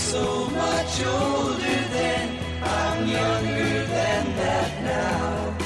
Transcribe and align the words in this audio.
so 0.00 0.48
much 0.50 1.04
older 1.04 1.58
then. 1.58 2.38
I'm 2.62 3.06
younger 3.06 3.84
than 3.86 4.36
that 4.36 4.82
now. 4.82 5.58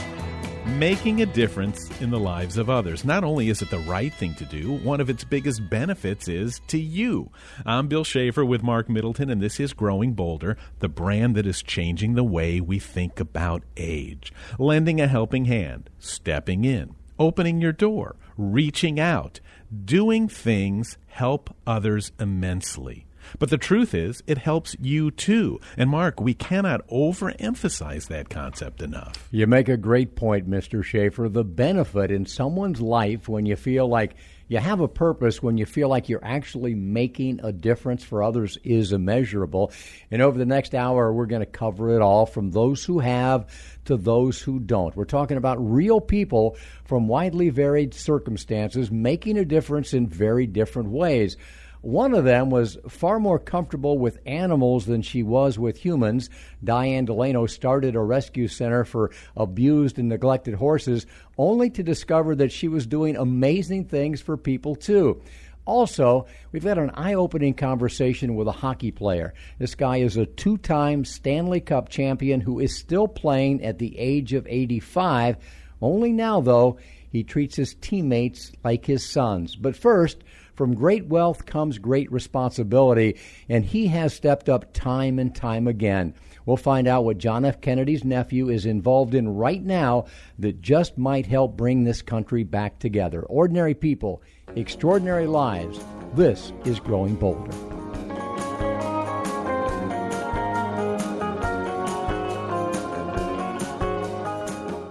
Making 0.76 1.23
a 1.23 1.26
difference 1.26 1.89
in 2.00 2.10
the 2.10 2.18
lives 2.18 2.58
of 2.58 2.68
others. 2.68 3.05
Not 3.05 3.23
only 3.23 3.49
is 3.49 3.62
it 3.62 3.70
the 3.70 3.78
right 3.78 4.12
thing 4.12 4.34
to 4.34 4.44
do, 4.44 4.73
one 4.78 5.00
of 5.00 5.08
its 5.08 5.23
biggest 5.23 5.70
benefits 5.70 6.26
is 6.26 6.60
to 6.67 6.78
you. 6.78 7.31
I'm 7.65 7.86
Bill 7.86 8.02
Shafer 8.02 8.45
with 8.45 8.64
Marc 8.64 8.89
Middleton, 8.89 9.30
and 9.30 9.41
this 9.41 9.61
is 9.61 9.73
Growing 9.73 10.15
Bolder, 10.15 10.57
the 10.80 10.89
brand 10.89 11.37
that 11.37 11.46
is 11.46 11.62
changing 11.62 12.14
the 12.14 12.25
way 12.25 12.61
we 12.61 12.80
think 12.80 13.21
about 13.21 13.62
age. 13.77 14.32
Lending 14.59 15.01
a 15.01 15.07
helping 15.07 15.45
hand, 15.45 15.91
stepping 16.01 16.64
in, 16.64 16.96
opening 17.21 17.61
your 17.61 17.73
door, 17.73 18.16
reaching 18.37 18.98
out, 18.98 19.39
doing 19.85 20.29
things 20.29 20.98
help 21.07 21.55
others 21.66 22.11
immensely. 22.19 23.07
But 23.38 23.50
the 23.50 23.59
truth 23.59 23.95
is, 23.95 24.22
it 24.27 24.38
helps 24.38 24.77
you 24.80 25.10
too. 25.10 25.60
And 25.77 25.91
Marc, 25.91 26.20
we 26.20 26.34
cannot 26.34 26.87
overemphasize 26.88 28.09
that 28.09 28.28
concept 28.28 28.82
enough. 28.82 29.28
You 29.30 29.46
make 29.46 29.69
a 29.69 29.77
great 29.77 30.16
point, 30.16 30.48
Mr. 30.48 30.82
Shafer. 30.82 31.29
The 31.29 31.45
benefit 31.45 32.10
in 32.10 32.27
someone's 32.27 32.80
life 32.80 33.29
when 33.29 33.46
you 33.46 33.56
feel 33.56 33.88
like 33.88 34.16
you 34.46 34.59
have 34.59 34.80
a 34.80 34.88
purpose, 34.88 35.42
when 35.42 35.56
you 35.56 35.65
feel 35.65 35.88
like 35.88 36.09
you're 36.09 36.24
actually 36.24 36.74
making 36.74 37.41
a 37.42 37.51
difference 37.51 38.05
for 38.05 38.23
others, 38.23 38.59
is 38.62 38.92
immeasurable. 38.92 39.73
And 40.10 40.20
over 40.20 40.38
the 40.38 40.45
next 40.45 40.74
hour, 40.74 41.12
we're 41.12 41.27
going 41.27 41.41
to 41.41 41.46
cover 41.46 41.96
it 41.96 42.02
all 42.02 42.27
from 42.27 42.51
those 42.51 42.84
who 42.84 42.98
have 42.98 43.46
to 43.87 43.96
those 43.96 44.41
who 44.41 44.60
don't. 44.60 44.95
We're 44.95 45.06
talking 45.06 45.38
about 45.38 45.56
real 45.59 46.01
people 46.01 46.56
from 46.84 47.09
widely 47.09 47.48
varied 47.48 47.95
circumstances 47.95 48.91
making 48.91 49.38
a 49.38 49.45
difference 49.45 49.95
in 49.95 50.06
very 50.06 50.46
different 50.46 50.91
ways. 50.91 51.37
One 51.84 52.15
of 52.15 52.24
them 52.24 52.48
was 52.48 52.79
far 52.88 53.20
more 53.20 53.38
comfortable 53.38 53.98
with 53.98 54.19
animals 54.24 54.87
than 54.87 55.02
she 55.02 55.23
was 55.23 55.59
with 55.59 55.77
humans. 55.77 56.30
Diane 56.65 57.04
Delano 57.04 57.45
started 57.45 57.95
a 57.95 58.01
rescue 58.01 58.49
center 58.49 58.87
for 58.87 59.10
abused 59.37 59.99
and 59.99 60.09
neglected 60.09 60.55
horses, 60.55 61.05
only 61.37 61.68
to 61.68 61.82
discover 61.82 62.35
that 62.37 62.52
she 62.52 62.68
was 62.68 62.87
doing 62.87 63.18
amazing 63.18 63.85
things 63.85 64.22
for 64.22 64.38
people 64.38 64.74
too. 64.74 65.20
Also, 65.66 66.24
we've 66.52 66.62
had 66.62 66.78
an 66.78 66.88
eye 66.94 67.12
opening 67.12 67.52
conversation 67.52 68.34
with 68.34 68.48
a 68.48 68.52
hockey 68.52 68.90
player. 68.90 69.34
This 69.58 69.74
guy 69.74 69.98
is 69.98 70.16
a 70.16 70.24
two 70.24 70.56
time 70.56 71.05
Stanley 71.05 71.60
Cup 71.60 71.90
champion 71.90 72.40
who 72.40 72.60
is 72.60 72.74
still 72.74 73.08
playing 73.08 73.62
at 73.62 73.78
the 73.78 73.98
age 73.98 74.32
of 74.32 74.46
85. 74.46 75.36
Only 75.82 76.12
now, 76.12 76.40
though, 76.40 76.78
he 77.10 77.24
treats 77.24 77.56
his 77.56 77.74
teammates 77.74 78.52
like 78.64 78.86
his 78.86 79.05
sons. 79.05 79.55
But 79.55 79.77
first, 79.77 80.24
from 80.55 80.74
great 80.74 81.06
wealth 81.06 81.47
comes 81.47 81.78
great 81.78 82.10
responsibility, 82.12 83.16
and 83.48 83.64
he 83.64 83.88
has 83.88 84.14
stepped 84.14 84.48
up 84.48 84.72
time 84.72 85.19
and 85.19 85.34
time 85.34 85.66
again. 85.66 86.14
We'll 86.46 86.56
find 86.56 86.86
out 86.86 87.05
what 87.05 87.19
John 87.19 87.44
F. 87.44 87.61
Kennedy's 87.61 88.05
nephew 88.05 88.50
is 88.50 88.66
involved 88.66 89.14
in 89.14 89.28
right 89.28 89.62
now 89.62 90.06
that 90.38 90.61
just 90.61 90.98
might 90.98 91.27
help 91.27 91.56
bring 91.56 91.84
this 91.84 92.02
country 92.02 92.44
back 92.44 92.78
together. 92.78 93.22
Ordinary 93.22 93.74
people, 93.74 94.22
extraordinary 94.55 95.27
lives. 95.27 95.80
This 96.14 96.52
is 96.64 96.78
Growing 96.78 97.16
Bolder. 97.16 97.50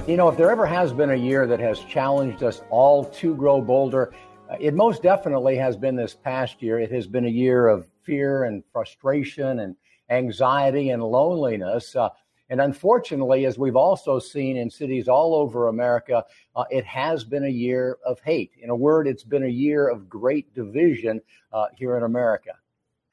You 0.06 0.18
know, 0.18 0.28
if 0.28 0.36
there 0.36 0.52
ever 0.52 0.66
has 0.66 0.92
been 0.92 1.12
a 1.12 1.16
year 1.16 1.48
that 1.48 1.62
has 1.62 1.80
challenged 1.80 2.44
us 2.44 2.62
all 2.70 3.06
to 3.06 3.36
grow 3.36 3.62
bolder, 3.62 4.12
it 4.60 4.74
most 4.74 5.04
definitely 5.04 5.56
has 5.58 5.78
been 5.78 5.96
this 5.96 6.16
past 6.16 6.62
year. 6.62 6.80
It 6.80 6.92
has 6.92 7.08
been 7.08 7.26
a 7.26 7.30
year 7.30 7.68
of 7.68 7.88
fear 8.04 8.44
and 8.44 8.64
frustration 8.72 9.60
and 9.60 9.76
anxiety 10.10 10.90
and 10.90 11.04
loneliness. 11.04 11.96
Uh, 11.96 12.10
and 12.50 12.62
unfortunately, 12.62 13.46
as 13.46 13.58
we've 13.58 13.76
also 13.76 14.20
seen 14.20 14.58
in 14.58 14.70
cities 14.70 15.08
all 15.08 15.34
over 15.34 15.68
America, 15.68 16.24
uh, 16.56 16.66
it 16.70 16.86
has 16.86 17.24
been 17.24 17.46
a 17.46 17.50
year 17.50 17.98
of 18.06 18.20
hate. 18.20 18.52
In 18.62 18.70
a 18.70 18.76
word, 18.76 19.08
it's 19.08 19.24
been 19.24 19.44
a 19.44 19.48
year 19.48 19.88
of 19.88 20.10
great 20.10 20.54
division 20.54 21.22
uh, 21.52 21.68
here 21.76 21.98
in 21.98 22.04
America. 22.04 22.52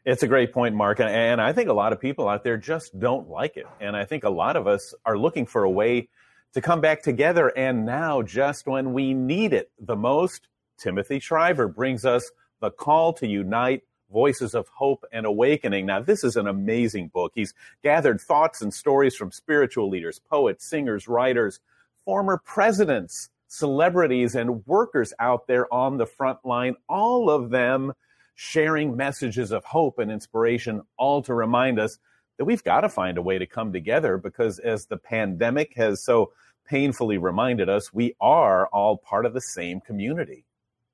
It's 0.05 0.23
a 0.23 0.29
great 0.29 0.53
point, 0.53 0.75
Marc. 0.75 1.01
And 1.01 1.41
I 1.41 1.53
think 1.53 1.69
a 1.69 1.75
lot 1.75 1.93
of 1.93 2.01
people 2.01 2.29
out 2.29 2.43
there 2.43 2.57
just 2.57 2.99
don't 2.99 3.29
like 3.29 3.57
it. 3.57 3.67
And 3.81 3.97
I 3.97 4.05
think 4.05 4.25
a 4.25 4.31
lot 4.31 4.57
of 4.57 4.67
us 4.67 4.95
are 5.05 5.17
looking 5.17 5.47
for 5.47 5.65
a 5.65 5.71
way 5.71 6.09
to 6.55 6.61
come 6.61 6.81
back 6.81 7.03
together. 7.03 7.49
And 7.49 7.87
now, 7.87 8.23
just 8.23 8.67
when 8.67 8.93
we 8.93 9.15
need 9.15 9.53
it 9.53 9.71
the 9.79 9.97
most, 9.97 10.49
Timothy 10.81 11.21
Shriver 11.21 11.69
brings 11.69 12.07
us 12.07 12.31
The 12.61 12.71
Call 12.71 13.13
to 13.15 13.27
Unite 13.27 13.83
Voices 14.11 14.55
of 14.55 14.67
Hope 14.69 15.05
and 15.13 15.27
Awakening. 15.27 15.85
Now, 15.85 16.01
this 16.01 16.25
is 16.25 16.37
an 16.37 16.49
amazing 16.49 17.09
book. 17.09 17.33
He's 17.35 17.53
gathered 17.83 18.19
thoughts 18.21 18.63
and 18.63 18.73
stories 18.73 19.15
from 19.15 19.31
spiritual 19.31 19.91
leaders, 19.91 20.19
poets, 20.19 20.65
singers, 20.65 21.07
writers, 21.07 21.61
former 22.07 22.39
presidents, 22.39 23.29
celebrities, 23.47 24.35
and 24.35 24.67
workers 24.67 25.13
out 25.21 25.47
there 25.47 25.73
on 25.73 25.99
the 25.99 26.07
front 26.07 26.39
line, 26.45 26.77
all 26.89 27.29
of 27.29 27.51
them 27.51 27.93
sharing 28.35 28.97
messages 28.97 29.53
of 29.53 29.65
hope 29.65 29.99
and 29.99 30.11
inspiration, 30.11 30.81
all 30.97 31.21
to 31.23 31.35
remind 31.35 31.79
us 31.79 31.99
that 32.39 32.47
we've 32.47 32.65
got 32.65 32.81
to 32.81 32.89
find 32.89 33.19
a 33.19 33.23
way 33.23 33.37
to 33.37 33.47
come 33.47 33.71
together 33.71 34.17
because 34.17 34.59
as 34.59 34.87
the 34.87 34.97
pandemic 34.97 35.75
has 35.77 36.03
so 36.03 36.33
painfully 36.67 37.19
reminded 37.19 37.69
us, 37.69 37.93
we 37.93 38.15
are 38.19 38.67
all 38.69 38.97
part 38.97 39.27
of 39.27 39.35
the 39.35 39.43
same 39.43 39.79
community. 39.81 40.47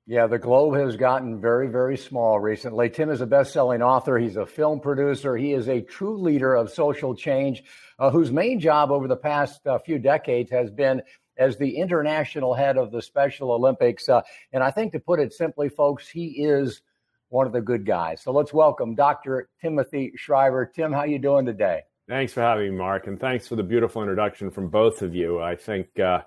Yeah, 0.09 0.27
the 0.27 0.39
globe 0.39 0.75
has 0.75 0.95
gotten 0.95 1.41
very, 1.41 1.67
very 1.67 1.97
small 1.97 2.39
recently. 2.39 2.89
Tim 2.89 3.09
is 3.09 3.19
a 3.19 3.25
best 3.25 3.51
selling 3.51 3.81
author. 3.81 4.17
He's 4.17 4.37
a 4.37 4.45
film 4.45 4.79
producer. 4.79 5.35
He 5.35 5.51
is 5.51 5.67
a 5.67 5.81
true 5.81 6.17
leader 6.17 6.55
of 6.55 6.71
social 6.71 7.13
change, 7.13 7.61
uh, 7.99 8.09
whose 8.09 8.31
main 8.31 8.61
job 8.61 8.89
over 8.89 9.09
the 9.09 9.17
past 9.17 9.67
uh, 9.67 9.77
few 9.79 9.99
decades 9.99 10.49
has 10.49 10.71
been 10.71 11.01
as 11.37 11.57
the 11.57 11.75
international 11.75 12.53
head 12.53 12.77
of 12.77 12.89
the 12.89 13.01
Special 13.01 13.51
Olympics. 13.51 14.07
Uh, 14.07 14.21
and 14.53 14.63
I 14.63 14.71
think 14.71 14.93
to 14.93 14.99
put 15.01 15.19
it 15.19 15.33
simply, 15.33 15.67
folks, 15.67 16.07
he 16.07 16.41
is 16.41 16.81
one 17.27 17.45
of 17.45 17.51
the 17.51 17.61
good 17.61 17.85
guys. 17.85 18.21
So 18.21 18.31
let's 18.31 18.53
welcome 18.53 18.95
Dr. 18.95 19.49
Timothy 19.59 20.13
Shriver. 20.15 20.71
Tim, 20.73 20.93
how 20.93 20.99
are 20.99 21.07
you 21.07 21.19
doing 21.19 21.45
today? 21.45 21.81
Thanks 22.07 22.31
for 22.31 22.39
having 22.39 22.71
me, 22.71 22.77
Marc, 22.77 23.07
and 23.07 23.19
thanks 23.19 23.45
for 23.45 23.57
the 23.57 23.63
beautiful 23.63 24.01
introduction 24.01 24.51
from 24.51 24.69
both 24.69 25.01
of 25.01 25.13
you. 25.13 25.41
I 25.41 25.57
think 25.57 25.99
uh, 25.99 26.21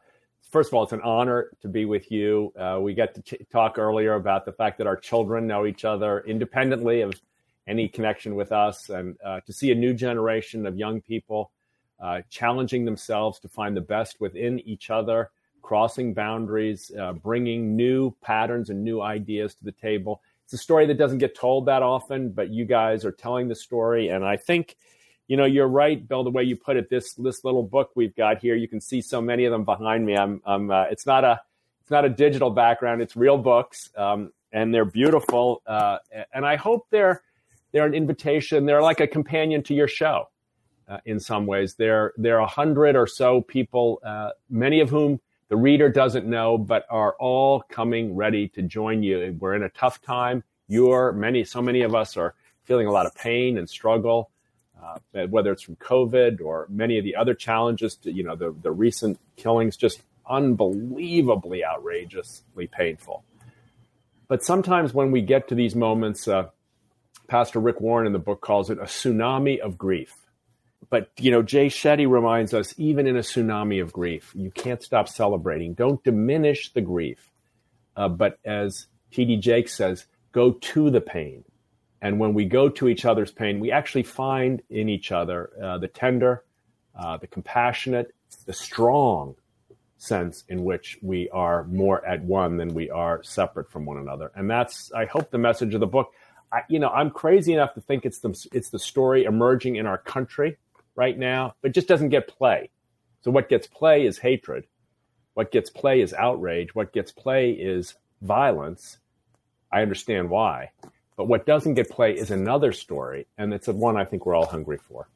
first 0.48 0.70
of 0.70 0.74
all, 0.74 0.82
it's 0.82 0.92
an 0.92 1.02
honor 1.02 1.50
to 1.60 1.68
be 1.68 1.84
with 1.84 2.10
you. 2.10 2.52
Uh, 2.58 2.78
we 2.80 2.94
got 2.94 3.14
to 3.14 3.22
ch- 3.22 3.42
talk 3.50 3.78
earlier 3.78 4.14
about 4.14 4.44
the 4.44 4.52
fact 4.52 4.78
that 4.78 4.86
our 4.86 4.96
children 4.96 5.46
know 5.46 5.66
each 5.66 5.84
other 5.84 6.20
independently 6.26 7.02
of 7.02 7.12
any 7.66 7.88
connection 7.88 8.34
with 8.34 8.50
us, 8.50 8.88
and 8.88 9.16
uh, 9.24 9.40
to 9.46 9.52
see 9.52 9.70
a 9.70 9.74
new 9.74 9.94
generation 9.94 10.66
of 10.66 10.76
young 10.76 11.00
people 11.00 11.52
uh, 12.00 12.22
challenging 12.30 12.84
themselves 12.84 13.38
to 13.38 13.48
find 13.48 13.76
the 13.76 13.80
best 13.80 14.20
within 14.20 14.58
each 14.60 14.90
other, 14.90 15.30
crossing 15.62 16.14
boundaries, 16.14 16.90
uh, 16.98 17.12
bringing 17.12 17.76
new 17.76 18.10
patterns 18.22 18.70
and 18.70 18.82
new 18.82 19.00
ideas 19.02 19.54
to 19.54 19.64
the 19.64 19.72
table. 19.72 20.22
It's 20.44 20.54
a 20.54 20.58
story 20.58 20.86
that 20.86 20.98
doesn't 20.98 21.18
get 21.18 21.36
told 21.36 21.66
that 21.66 21.82
often, 21.82 22.30
but 22.30 22.50
you 22.50 22.64
guys 22.64 23.04
are 23.04 23.12
telling 23.12 23.46
the 23.46 23.54
story, 23.54 24.08
and 24.08 24.24
I 24.24 24.36
think 24.36 24.76
you 25.30 25.36
know, 25.36 25.44
you're 25.44 25.68
right, 25.68 26.08
Bill. 26.08 26.24
The 26.24 26.30
way 26.30 26.42
you 26.42 26.56
put 26.56 26.76
it, 26.76 26.90
this 26.90 27.14
this 27.14 27.44
little 27.44 27.62
book 27.62 27.92
we've 27.94 28.16
got 28.16 28.38
here, 28.38 28.56
you 28.56 28.66
can 28.66 28.80
see 28.80 29.00
so 29.00 29.20
many 29.22 29.44
of 29.44 29.52
them 29.52 29.64
behind 29.64 30.04
me. 30.04 30.16
I'm, 30.16 30.42
I'm 30.44 30.72
uh, 30.72 30.86
it's 30.90 31.06
not 31.06 31.22
a 31.22 31.40
it's 31.82 31.90
not 31.90 32.04
a 32.04 32.08
digital 32.08 32.50
background; 32.50 33.00
it's 33.00 33.14
real 33.14 33.38
books, 33.38 33.90
um, 33.96 34.32
and 34.50 34.74
they're 34.74 34.84
beautiful. 34.84 35.62
Uh, 35.64 35.98
and 36.34 36.44
I 36.44 36.56
hope 36.56 36.88
they're 36.90 37.22
they're 37.70 37.86
an 37.86 37.94
invitation. 37.94 38.66
They're 38.66 38.82
like 38.82 38.98
a 38.98 39.06
companion 39.06 39.62
to 39.64 39.74
your 39.74 39.86
show. 39.86 40.30
Uh, 40.88 40.98
in 41.06 41.20
some 41.20 41.46
ways, 41.46 41.74
there 41.74 42.12
are 42.26 42.40
a 42.40 42.46
hundred 42.48 42.96
or 42.96 43.06
so 43.06 43.40
people, 43.40 44.00
uh, 44.04 44.30
many 44.48 44.80
of 44.80 44.90
whom 44.90 45.20
the 45.48 45.56
reader 45.56 45.88
doesn't 45.88 46.26
know, 46.26 46.58
but 46.58 46.86
are 46.90 47.14
all 47.20 47.62
coming 47.70 48.16
ready 48.16 48.48
to 48.48 48.62
join 48.62 49.04
you. 49.04 49.36
We're 49.38 49.54
in 49.54 49.62
a 49.62 49.68
tough 49.68 50.02
time. 50.02 50.42
You're 50.66 51.12
many, 51.12 51.44
so 51.44 51.62
many 51.62 51.82
of 51.82 51.94
us 51.94 52.16
are 52.16 52.34
feeling 52.64 52.88
a 52.88 52.90
lot 52.90 53.06
of 53.06 53.14
pain 53.14 53.58
and 53.58 53.70
struggle 53.70 54.32
uh, 54.82 55.26
whether 55.28 55.52
it's 55.52 55.62
from 55.62 55.76
COVID 55.76 56.40
or 56.40 56.66
many 56.68 56.98
of 56.98 57.04
the 57.04 57.16
other 57.16 57.34
challenges, 57.34 57.96
to, 57.96 58.12
you 58.12 58.22
know, 58.22 58.36
the, 58.36 58.54
the 58.62 58.70
recent 58.70 59.18
killings, 59.36 59.76
just 59.76 60.02
unbelievably 60.28 61.64
outrageously 61.64 62.68
painful. 62.68 63.24
But 64.28 64.44
sometimes 64.44 64.94
when 64.94 65.10
we 65.10 65.22
get 65.22 65.48
to 65.48 65.54
these 65.54 65.74
moments, 65.74 66.28
uh, 66.28 66.48
Pastor 67.26 67.58
Rick 67.60 67.80
Warren 67.80 68.06
in 68.06 68.12
the 68.12 68.18
book 68.18 68.40
calls 68.40 68.70
it 68.70 68.78
a 68.78 68.84
tsunami 68.84 69.58
of 69.58 69.76
grief. 69.76 70.14
But, 70.88 71.10
you 71.18 71.30
know, 71.30 71.42
Jay 71.42 71.66
Shetty 71.66 72.08
reminds 72.08 72.54
us 72.54 72.74
even 72.76 73.06
in 73.06 73.16
a 73.16 73.20
tsunami 73.20 73.82
of 73.82 73.92
grief, 73.92 74.32
you 74.34 74.50
can't 74.50 74.82
stop 74.82 75.08
celebrating. 75.08 75.74
Don't 75.74 76.02
diminish 76.02 76.72
the 76.72 76.80
grief. 76.80 77.30
Uh, 77.96 78.08
but 78.08 78.38
as 78.44 78.86
T.D. 79.12 79.36
Jakes 79.36 79.74
says, 79.74 80.06
go 80.32 80.52
to 80.52 80.90
the 80.90 81.00
pain 81.00 81.44
and 82.02 82.18
when 82.18 82.34
we 82.34 82.44
go 82.46 82.68
to 82.68 82.88
each 82.88 83.04
other's 83.04 83.30
pain, 83.30 83.60
we 83.60 83.70
actually 83.70 84.04
find 84.04 84.62
in 84.70 84.88
each 84.88 85.12
other 85.12 85.50
uh, 85.62 85.78
the 85.78 85.88
tender, 85.88 86.44
uh, 86.98 87.18
the 87.18 87.26
compassionate, 87.26 88.14
the 88.46 88.52
strong 88.52 89.34
sense 89.98 90.44
in 90.48 90.64
which 90.64 90.98
we 91.02 91.28
are 91.28 91.64
more 91.64 92.04
at 92.06 92.22
one 92.22 92.56
than 92.56 92.72
we 92.72 92.88
are 92.90 93.22
separate 93.22 93.70
from 93.70 93.84
one 93.84 93.98
another. 93.98 94.32
And 94.34 94.50
that's, 94.50 94.90
I 94.92 95.04
hope, 95.04 95.30
the 95.30 95.38
message 95.38 95.74
of 95.74 95.80
the 95.80 95.86
book. 95.86 96.12
I, 96.52 96.62
you 96.68 96.78
know, 96.78 96.88
I'm 96.88 97.10
crazy 97.10 97.52
enough 97.52 97.74
to 97.74 97.80
think 97.80 98.06
it's 98.06 98.20
the 98.20 98.48
it's 98.52 98.70
the 98.70 98.78
story 98.78 99.24
emerging 99.24 99.76
in 99.76 99.86
our 99.86 99.98
country 99.98 100.56
right 100.96 101.16
now, 101.16 101.54
but 101.60 101.72
just 101.72 101.86
doesn't 101.86 102.08
get 102.08 102.28
play. 102.28 102.70
So 103.20 103.30
what 103.30 103.48
gets 103.48 103.66
play 103.66 104.06
is 104.06 104.18
hatred. 104.18 104.64
What 105.34 105.52
gets 105.52 105.70
play 105.70 106.00
is 106.00 106.12
outrage. 106.14 106.74
What 106.74 106.92
gets 106.92 107.12
play 107.12 107.52
is 107.52 107.94
violence. 108.22 108.98
I 109.70 109.82
understand 109.82 110.30
why. 110.30 110.70
But 111.20 111.28
what 111.28 111.44
doesn't 111.44 111.74
get 111.74 111.90
play 111.90 112.16
is 112.16 112.30
another 112.30 112.72
story, 112.72 113.26
and 113.36 113.52
it's 113.52 113.68
a 113.68 113.74
one 113.74 113.94
I 113.98 114.06
think 114.06 114.24
we're 114.24 114.34
all 114.34 114.46
hungry 114.46 114.78
for. 114.78 115.06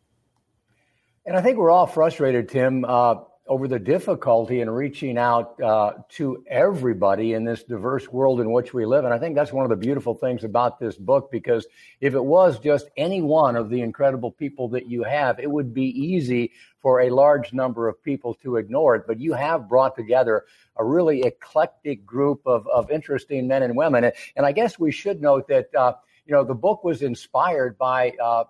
And 1.25 1.35
I 1.35 1.41
think 1.41 1.57
we're 1.57 1.71
all 1.71 1.87
frustrated, 1.87 2.51
Tim. 2.51 2.85
Uh, 2.85 3.21
over 3.47 3.69
the 3.69 3.79
difficulty 3.79 4.63
in 4.63 4.71
reaching 4.71 5.19
out 5.19 5.61
uh, 5.61 5.93
to 6.09 6.43
everybody 6.49 7.35
in 7.35 7.45
this 7.45 7.63
diverse 7.63 8.09
world 8.09 8.41
in 8.41 8.51
which 8.51 8.73
we 8.73 8.87
live. 8.87 9.05
And 9.05 9.13
I 9.13 9.19
think 9.19 9.35
that's 9.35 9.53
one 9.53 9.65
of 9.65 9.71
the 9.71 9.77
beautiful 9.77 10.15
things 10.15 10.45
about 10.45 10.81
this 10.81 10.97
book 10.97 11.31
because 11.31 11.67
if 12.01 12.15
it 12.15 12.25
was 12.25 12.59
just 12.59 12.89
any 12.97 13.21
one 13.21 13.55
of 13.55 13.69
the 13.69 13.83
incredible 13.83 14.31
people 14.31 14.69
that 14.71 14.89
you 14.89 15.03
have, 15.03 15.39
it 15.39 15.51
would 15.51 15.75
be 15.75 15.89
easy 15.89 16.53
for 16.81 17.03
a 17.03 17.11
large 17.11 17.53
number 17.53 17.87
of 17.87 18.03
people 18.03 18.33
to 18.35 18.57
ignore 18.57 18.97
it. 18.97 19.05
But 19.07 19.21
you 19.21 19.35
have 19.35 19.69
brought 19.69 19.95
together 19.95 20.45
a 20.77 20.85
really 20.85 21.23
eclectic 21.23 22.07
group 22.07 22.41
of, 22.47 22.67
of 22.69 22.91
interesting 22.91 23.47
men 23.47 23.63
and 23.63 23.77
women. 23.77 24.05
And, 24.37 24.47
I 24.47 24.53
guess 24.53 24.79
we 24.79 24.91
should 24.93 25.21
note 25.21 25.49
that. 25.49 25.75
Uh, 25.75 25.95
you 26.27 26.33
know, 26.33 26.43
the 26.43 26.55
book 26.55 26.85
was 26.85 27.03
inspired 27.03 27.77
by 27.77 28.13
uh, 28.23 28.45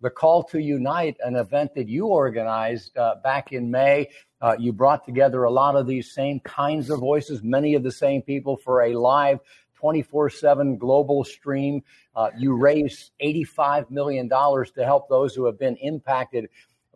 the 0.00 0.10
Call 0.10 0.42
to 0.44 0.60
Unite, 0.60 1.16
an 1.24 1.36
event 1.36 1.74
that 1.74 1.88
you 1.88 2.06
organized 2.06 2.96
uh, 2.96 3.16
back 3.22 3.52
in 3.52 3.70
May. 3.70 4.08
Uh, 4.40 4.54
you 4.58 4.72
brought 4.72 5.04
together 5.04 5.44
a 5.44 5.50
lot 5.50 5.74
of 5.74 5.86
these 5.86 6.12
same 6.12 6.40
kinds 6.40 6.90
of 6.90 7.00
voices, 7.00 7.42
many 7.42 7.74
of 7.74 7.82
the 7.82 7.90
same 7.90 8.22
people 8.22 8.56
for 8.56 8.82
a 8.82 8.94
live 8.94 9.40
24 9.74 10.30
7 10.30 10.76
global 10.76 11.24
stream. 11.24 11.82
Uh, 12.14 12.30
you 12.36 12.54
raised 12.54 13.12
$85 13.22 13.90
million 13.90 14.28
to 14.28 14.84
help 14.84 15.08
those 15.08 15.34
who 15.34 15.44
have 15.46 15.58
been 15.58 15.76
impacted 15.76 16.48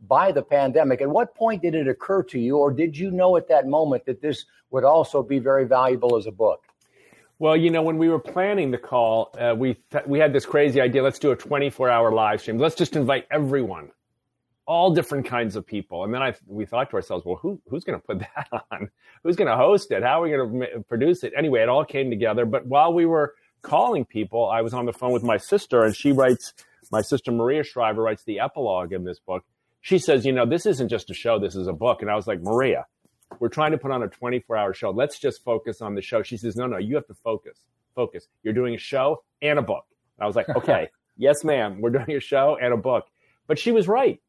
by 0.09 0.33
the 0.33 0.43
pandemic. 0.43 1.01
At 1.01 1.09
what 1.09 1.35
point 1.35 1.63
did 1.63 1.75
it 1.75 1.89
occur 1.89 2.23
to 2.25 2.39
you, 2.39 2.59
or 2.59 2.73
did 2.73 2.97
you 2.97 3.11
know 3.11 3.37
at 3.37 3.49
that 3.49 3.67
moment 3.67 4.05
that 4.07 4.21
this 4.21 4.45
would 4.71 4.85
also 4.85 5.23
be 5.23 5.39
very 5.39 5.65
valuable 5.65 6.17
as 6.17 6.27
a 6.27 6.33
book? 6.33 6.65
Well, 7.43 7.57
you 7.57 7.71
know, 7.71 7.83
when 7.83 7.99
we 7.99 8.09
were 8.09 8.21
planning 8.21 8.71
the 8.71 8.79
call, 8.79 9.35
uh, 9.37 9.53
we 9.59 9.75
th- 9.91 10.05
we 10.07 10.21
had 10.21 10.33
this 10.33 10.47
crazy 10.47 10.81
idea. 10.81 11.03
Let's 11.03 11.19
do 11.19 11.33
a 11.33 11.37
24 11.37 11.91
hour 11.91 12.13
live 12.13 12.41
stream. 12.41 12.57
Let's 12.57 12.77
just 12.77 12.95
invite 12.95 13.27
everyone, 13.33 13.91
all 14.65 14.95
different 14.95 15.27
kinds 15.27 15.57
of 15.57 15.67
people. 15.67 16.05
And 16.05 16.15
then 16.15 16.23
I 16.23 16.35
we 16.47 16.67
thought 16.67 16.91
to 16.91 16.95
ourselves, 16.95 17.25
well, 17.27 17.35
who 17.43 17.61
who's 17.67 17.83
going 17.83 18.01
to 18.01 18.07
put 18.07 18.21
that 18.37 18.47
on? 18.71 18.91
Who's 19.25 19.35
going 19.35 19.51
to 19.51 19.57
host 19.57 19.91
it? 19.91 20.05
How 20.05 20.21
are 20.21 20.23
we 20.23 20.31
going 20.31 20.61
to 20.61 20.81
produce 20.83 21.25
it? 21.25 21.33
Anyway, 21.37 21.61
it 21.61 21.69
all 21.69 21.85
came 21.85 22.11
together. 22.11 22.47
But 22.47 22.67
while 22.67 22.93
we 22.93 23.07
were 23.07 23.35
calling 23.63 24.05
people, 24.05 24.49
I 24.49 24.61
was 24.61 24.73
on 24.73 24.87
the 24.87 24.93
phone 24.93 25.11
with 25.11 25.25
my 25.25 25.37
sister, 25.37 25.83
and 25.83 25.97
she 25.97 26.13
writes. 26.13 26.55
My 26.93 27.01
sister 27.01 27.33
Maria 27.33 27.65
Shriver 27.65 28.03
writes 28.03 28.23
the 28.23 28.39
epilogue 28.39 28.93
in 28.93 29.03
this 29.03 29.19
book. 29.19 29.45
She 29.81 29.99
says, 29.99 30.27
you 30.27 30.33
know, 30.33 30.47
this 30.47 30.67
isn't 30.67 30.91
just 30.91 31.11
a 31.11 31.15
show. 31.15 31.41
This 31.41 31.57
is 31.57 31.67
a 31.67 31.73
book. 31.73 32.03
And 32.03 32.11
I 32.11 32.15
was 32.15 32.27
like, 32.27 32.41
Maria, 32.41 32.87
we're 33.41 33.49
trying 33.49 33.73
to 33.73 33.79
put 33.79 33.91
on 33.91 34.03
a 34.03 34.09
24 34.09 34.57
hour 34.57 34.75
show. 34.75 34.91
Let's 34.91 35.19
just 35.19 35.43
focus 35.45 35.81
on 35.81 35.95
the 35.95 36.03
show. 36.03 36.23
She 36.23 36.37
says, 36.37 36.57
no, 36.57 36.67
no, 36.67 36.79
you 36.79 36.95
have 36.97 37.07
to 37.07 37.15
focus. 37.15 37.61
Focus. 37.95 38.27
You're 38.43 38.55
doing 38.55 38.75
a 38.75 38.79
show 38.79 39.23
and 39.41 39.59
a 39.59 39.63
book. 39.63 39.85
And 40.19 40.25
I 40.25 40.27
was 40.27 40.37
like, 40.37 40.49
okay, 40.57 40.89
yes, 41.17 41.45
ma'am. 41.45 41.81
We're 41.81 41.91
doing 41.91 42.13
a 42.13 42.21
show 42.21 42.57
and 42.61 42.73
a 42.73 42.77
book. 42.77 43.07
But 43.47 43.59
she 43.59 43.73
was 43.73 43.89
right. 43.89 44.21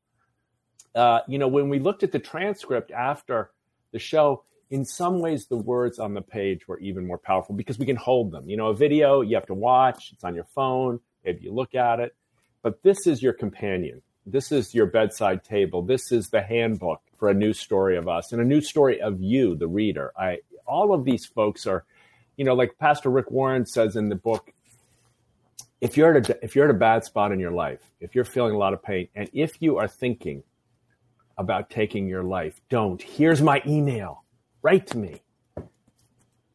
Uh, 0.95 1.19
you 1.27 1.39
know, 1.39 1.47
when 1.47 1.69
we 1.69 1.79
looked 1.79 2.03
at 2.03 2.11
the 2.11 2.19
transcript 2.19 2.91
after 2.91 3.51
the 3.91 3.99
show, 3.99 4.43
in 4.69 4.85
some 4.85 5.19
ways 5.19 5.47
the 5.47 5.57
words 5.57 5.99
on 5.99 6.13
the 6.13 6.21
page 6.21 6.67
were 6.67 6.79
even 6.79 7.05
more 7.05 7.17
powerful 7.17 7.55
because 7.55 7.77
we 7.77 7.85
can 7.85 7.95
hold 7.95 8.31
them. 8.31 8.49
You 8.49 8.57
know, 8.57 8.67
a 8.67 8.75
video 8.75 9.21
you 9.21 9.35
have 9.35 9.45
to 9.47 9.53
watch, 9.53 10.11
it's 10.13 10.23
on 10.23 10.35
your 10.35 10.47
phone, 10.55 10.99
maybe 11.23 11.43
you 11.43 11.53
look 11.53 11.75
at 11.75 11.99
it. 11.99 12.15
But 12.63 12.81
this 12.81 13.05
is 13.05 13.21
your 13.21 13.33
companion. 13.33 14.01
This 14.25 14.51
is 14.51 14.73
your 14.73 14.85
bedside 14.85 15.43
table. 15.43 15.81
This 15.81 16.11
is 16.11 16.29
the 16.29 16.41
handbook 16.41 17.01
for 17.17 17.29
a 17.29 17.33
new 17.33 17.53
story 17.53 17.97
of 17.97 18.07
us 18.07 18.31
and 18.31 18.41
a 18.41 18.45
new 18.45 18.61
story 18.61 19.01
of 19.01 19.21
you, 19.21 19.55
the 19.55 19.67
reader. 19.67 20.13
I 20.17 20.39
all 20.65 20.93
of 20.93 21.03
these 21.03 21.25
folks 21.25 21.67
are, 21.67 21.83
you 22.37 22.45
know, 22.45 22.53
like 22.53 22.77
Pastor 22.79 23.09
Rick 23.09 23.31
Warren 23.31 23.65
says 23.65 23.95
in 23.95 24.09
the 24.09 24.15
book, 24.15 24.53
if 25.81 25.97
you're 25.97 26.15
at 26.15 26.29
a 26.29 26.39
if 26.43 26.55
you're 26.55 26.65
at 26.65 26.71
a 26.71 26.77
bad 26.77 27.03
spot 27.03 27.33
in 27.33 27.39
your 27.39 27.51
life, 27.51 27.81
if 27.99 28.15
you're 28.15 28.23
feeling 28.23 28.53
a 28.53 28.57
lot 28.57 28.73
of 28.73 28.81
pain, 28.81 29.09
and 29.15 29.29
if 29.33 29.61
you 29.61 29.77
are 29.77 29.87
thinking 29.87 30.43
about 31.37 31.69
taking 31.69 32.07
your 32.07 32.23
life, 32.23 32.61
don't. 32.69 33.01
Here's 33.01 33.41
my 33.41 33.61
email. 33.67 34.23
Write 34.61 34.87
to 34.87 34.97
me. 34.97 35.21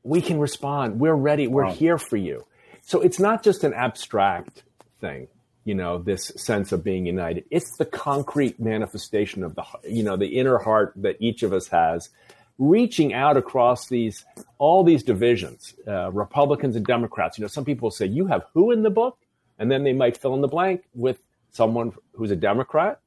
We 0.03 0.23
can 0.23 0.39
respond. 0.39 0.99
We're 0.99 1.15
ready. 1.15 1.49
We're 1.49 1.67
wow. 1.67 1.73
here 1.73 1.99
for 1.99 2.17
you. 2.17 2.47
So 2.81 3.03
it's 3.03 3.21
not 3.21 3.43
just 3.43 3.65
an 3.65 3.75
abstract 3.75 4.63
thing 5.01 5.29
you 5.69 5.75
know 5.75 5.99
this 5.99 6.33
sense 6.37 6.73
of 6.73 6.83
being 6.83 7.05
united. 7.05 7.45
It's 7.51 7.77
the 7.77 7.85
concrete 7.85 8.59
manifestation 8.59 9.45
of 9.45 9.55
the 9.55 9.65
you 9.85 10.03
know 10.03 10.17
the 10.17 10.39
inner 10.39 10.57
heart 10.57 10.95
that 10.97 11.17
each 11.21 11.43
of 11.43 11.53
us 11.53 11.69
has 11.69 12.09
reaching 12.57 13.13
out 13.13 13.37
across 13.37 13.87
these 13.89 14.25
all 14.57 14.83
these 14.83 15.03
divisions 15.03 15.75
uh, 15.87 16.11
republicans 16.11 16.75
and 16.75 16.87
democrats. 16.87 17.37
You 17.37 17.43
know 17.43 17.49
some 17.49 17.67
people 17.67 17.91
say 17.91 18.07
you 18.07 18.27
have 18.29 18.45
who 18.55 18.71
in 18.71 18.83
the 18.83 18.91
book? 18.91 19.19
And 19.59 19.71
then 19.71 19.85
they 19.85 19.93
might 19.93 20.17
fill 20.17 20.35
in 20.35 20.41
the 20.41 20.49
blank 20.49 20.85
with 20.95 21.19
someone 21.51 21.93
who's 22.15 22.31
a 22.31 22.37
democrat 22.37 23.01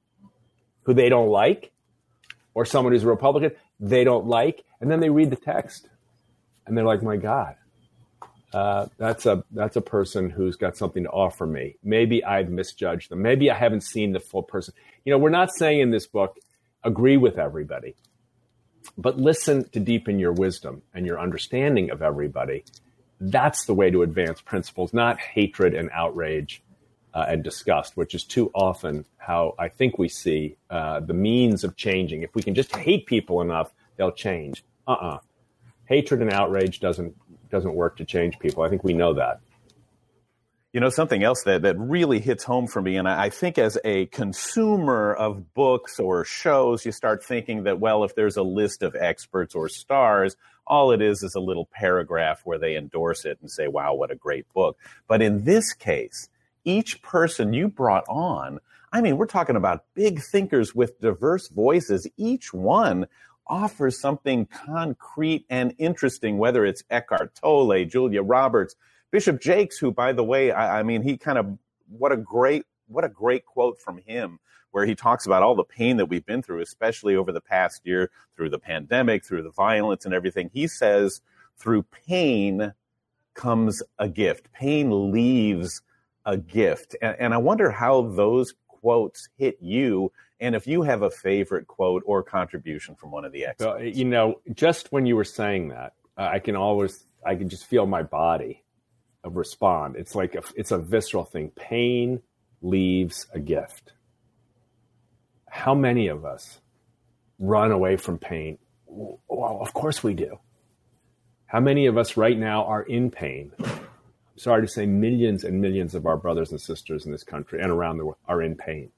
who 0.83 0.93
they 0.93 1.09
don't 1.09 1.29
like 1.29 1.71
or 2.53 2.65
someone 2.65 2.93
who's 2.93 3.03
a 3.03 3.07
republican 3.07 3.51
they 3.79 4.03
don't 4.03 4.27
like 4.27 4.63
and 4.79 4.91
then 4.91 4.99
they 4.99 5.09
read 5.09 5.31
the 5.31 5.35
text 5.35 5.87
and 6.67 6.77
they're 6.77 6.85
like 6.85 7.01
my 7.01 7.15
god 7.15 7.55
uh, 8.53 8.87
that's 8.97 9.25
a 9.25 9.43
that's 9.51 9.75
a 9.77 9.81
person 9.81 10.29
who's 10.29 10.55
got 10.57 10.75
something 10.77 11.03
to 11.03 11.09
offer 11.09 11.45
me. 11.45 11.77
Maybe 11.83 12.23
I've 12.23 12.49
misjudged 12.49 13.09
them. 13.09 13.21
Maybe 13.21 13.49
I 13.49 13.55
haven't 13.55 13.83
seen 13.83 14.11
the 14.11 14.19
full 14.19 14.43
person. 14.43 14.73
You 15.05 15.11
know, 15.11 15.17
we're 15.17 15.29
not 15.29 15.53
saying 15.53 15.79
in 15.79 15.91
this 15.91 16.07
book 16.07 16.37
agree 16.83 17.17
with 17.17 17.37
everybody, 17.37 17.95
but 18.97 19.17
listen 19.17 19.69
to 19.69 19.79
deepen 19.79 20.19
your 20.19 20.33
wisdom 20.33 20.81
and 20.93 21.05
your 21.05 21.19
understanding 21.19 21.91
of 21.91 22.01
everybody. 22.01 22.63
That's 23.19 23.65
the 23.65 23.73
way 23.73 23.91
to 23.91 24.01
advance 24.01 24.41
principles, 24.41 24.93
not 24.93 25.19
hatred 25.19 25.73
and 25.73 25.89
outrage 25.93 26.63
uh, 27.13 27.25
and 27.27 27.43
disgust, 27.43 27.95
which 27.95 28.15
is 28.15 28.23
too 28.23 28.51
often 28.53 29.05
how 29.17 29.53
I 29.59 29.69
think 29.69 29.97
we 29.97 30.09
see 30.09 30.57
uh, 30.69 30.99
the 30.99 31.13
means 31.13 31.63
of 31.63 31.75
changing. 31.75 32.23
If 32.23 32.35
we 32.35 32.41
can 32.41 32.55
just 32.55 32.75
hate 32.75 33.05
people 33.05 33.41
enough, 33.41 33.71
they'll 33.95 34.11
change. 34.11 34.63
Uh 34.87 34.91
uh 34.91 35.17
Hatred 35.85 36.21
and 36.21 36.31
outrage 36.31 36.79
doesn't 36.79 37.15
doesn't 37.51 37.73
work 37.73 37.97
to 37.97 38.05
change 38.05 38.39
people. 38.39 38.63
I 38.63 38.69
think 38.69 38.83
we 38.83 38.93
know 38.93 39.13
that. 39.13 39.41
You 40.73 40.79
know, 40.79 40.89
something 40.89 41.21
else 41.21 41.43
that, 41.43 41.63
that 41.63 41.77
really 41.77 42.19
hits 42.19 42.45
home 42.45 42.65
for 42.65 42.81
me, 42.81 42.95
and 42.95 43.07
I, 43.07 43.25
I 43.25 43.29
think 43.29 43.57
as 43.57 43.77
a 43.83 44.05
consumer 44.05 45.13
of 45.13 45.53
books 45.53 45.99
or 45.99 46.23
shows, 46.23 46.85
you 46.85 46.93
start 46.93 47.25
thinking 47.25 47.63
that, 47.63 47.81
well, 47.81 48.05
if 48.05 48.15
there's 48.15 48.37
a 48.37 48.43
list 48.43 48.81
of 48.81 48.95
experts 48.95 49.53
or 49.53 49.67
stars, 49.67 50.37
all 50.65 50.91
it 50.91 51.01
is 51.01 51.23
is 51.23 51.35
a 51.35 51.41
little 51.41 51.67
paragraph 51.73 52.41
where 52.45 52.57
they 52.57 52.77
endorse 52.77 53.25
it 53.25 53.37
and 53.41 53.51
say, 53.51 53.67
wow, 53.67 53.93
what 53.93 54.11
a 54.11 54.15
great 54.15 54.51
book. 54.53 54.77
But 55.07 55.21
in 55.21 55.43
this 55.43 55.73
case, 55.73 56.29
each 56.63 57.01
person 57.01 57.51
you 57.51 57.67
brought 57.67 58.05
on, 58.07 58.59
I 58.93 59.01
mean, 59.01 59.17
we're 59.17 59.25
talking 59.25 59.57
about 59.57 59.85
big 59.93 60.21
thinkers 60.21 60.73
with 60.73 61.01
diverse 61.01 61.49
voices. 61.49 62.07
Each 62.15 62.53
one 62.53 63.07
offers 63.51 63.99
something 63.99 64.45
concrete 64.45 65.45
and 65.49 65.75
interesting, 65.77 66.37
whether 66.37 66.65
it's 66.65 66.83
Eckhart 66.89 67.35
Tolle, 67.35 67.85
Julia 67.85 68.23
Roberts, 68.23 68.75
Bishop 69.11 69.41
Jakes, 69.41 69.77
who, 69.77 69.91
by 69.91 70.13
the 70.13 70.23
way, 70.23 70.51
I, 70.51 70.79
I 70.79 70.83
mean, 70.83 71.03
he 71.03 71.17
kind 71.17 71.37
of, 71.37 71.57
what 71.89 72.13
a 72.13 72.17
great, 72.17 72.65
what 72.87 73.03
a 73.03 73.09
great 73.09 73.45
quote 73.45 73.79
from 73.79 73.97
him 73.97 74.39
where 74.71 74.85
he 74.85 74.95
talks 74.95 75.25
about 75.25 75.43
all 75.43 75.53
the 75.53 75.65
pain 75.65 75.97
that 75.97 76.05
we've 76.05 76.25
been 76.25 76.41
through, 76.41 76.61
especially 76.61 77.13
over 77.15 77.33
the 77.33 77.41
past 77.41 77.81
year, 77.83 78.09
through 78.37 78.49
the 78.49 78.57
pandemic, 78.57 79.25
through 79.25 79.43
the 79.43 79.51
violence 79.51 80.05
and 80.05 80.13
everything. 80.13 80.49
He 80.53 80.67
says, 80.67 81.19
through 81.57 81.83
pain 82.07 82.73
comes 83.33 83.83
a 83.99 84.07
gift. 84.07 84.51
Pain 84.53 85.11
leaves 85.11 85.81
a 86.25 86.37
gift. 86.37 86.95
And, 87.01 87.17
and 87.19 87.33
I 87.33 87.37
wonder 87.37 87.69
how 87.69 88.03
those 88.03 88.53
quotes 88.81 89.29
hit 89.37 89.57
you 89.61 90.11
and 90.41 90.55
if 90.55 90.65
you 90.65 90.81
have 90.81 91.03
a 91.03 91.11
favorite 91.11 91.67
quote 91.67 92.01
or 92.05 92.23
contribution 92.23 92.95
from 92.95 93.11
one 93.11 93.25
of 93.25 93.31
the 93.31 93.45
experts. 93.45 93.75
Well, 93.79 93.83
you 93.83 94.05
know, 94.05 94.41
just 94.53 94.91
when 94.91 95.05
you 95.05 95.15
were 95.15 95.23
saying 95.23 95.69
that, 95.69 95.93
uh, 96.17 96.29
I 96.33 96.39
can 96.39 96.55
always, 96.55 97.05
I 97.23 97.35
can 97.35 97.47
just 97.47 97.65
feel 97.65 97.85
my 97.85 98.01
body 98.01 98.63
respond. 99.23 99.97
It's 99.97 100.15
like, 100.15 100.33
a, 100.33 100.41
it's 100.55 100.71
a 100.71 100.79
visceral 100.79 101.25
thing. 101.25 101.51
Pain 101.51 102.23
leaves 102.63 103.27
a 103.31 103.39
gift. 103.39 103.93
How 105.47 105.75
many 105.75 106.07
of 106.07 106.25
us 106.25 106.59
run 107.37 107.71
away 107.71 107.97
from 107.97 108.17
pain? 108.17 108.57
Well, 108.87 109.59
of 109.61 109.73
course 109.75 110.03
we 110.03 110.15
do. 110.15 110.39
How 111.45 111.59
many 111.59 111.85
of 111.85 111.99
us 111.99 112.17
right 112.17 112.37
now 112.37 112.65
are 112.65 112.81
in 112.81 113.11
pain? 113.11 113.51
Sorry 114.41 114.63
to 114.63 114.67
say, 114.67 114.87
millions 114.87 115.43
and 115.43 115.61
millions 115.61 115.93
of 115.93 116.07
our 116.07 116.17
brothers 116.17 116.49
and 116.49 116.59
sisters 116.59 117.05
in 117.05 117.11
this 117.11 117.23
country 117.23 117.61
and 117.61 117.69
around 117.69 117.99
the 117.99 118.05
world 118.05 118.17
are 118.27 118.41
in 118.41 118.55
pain 118.55 118.89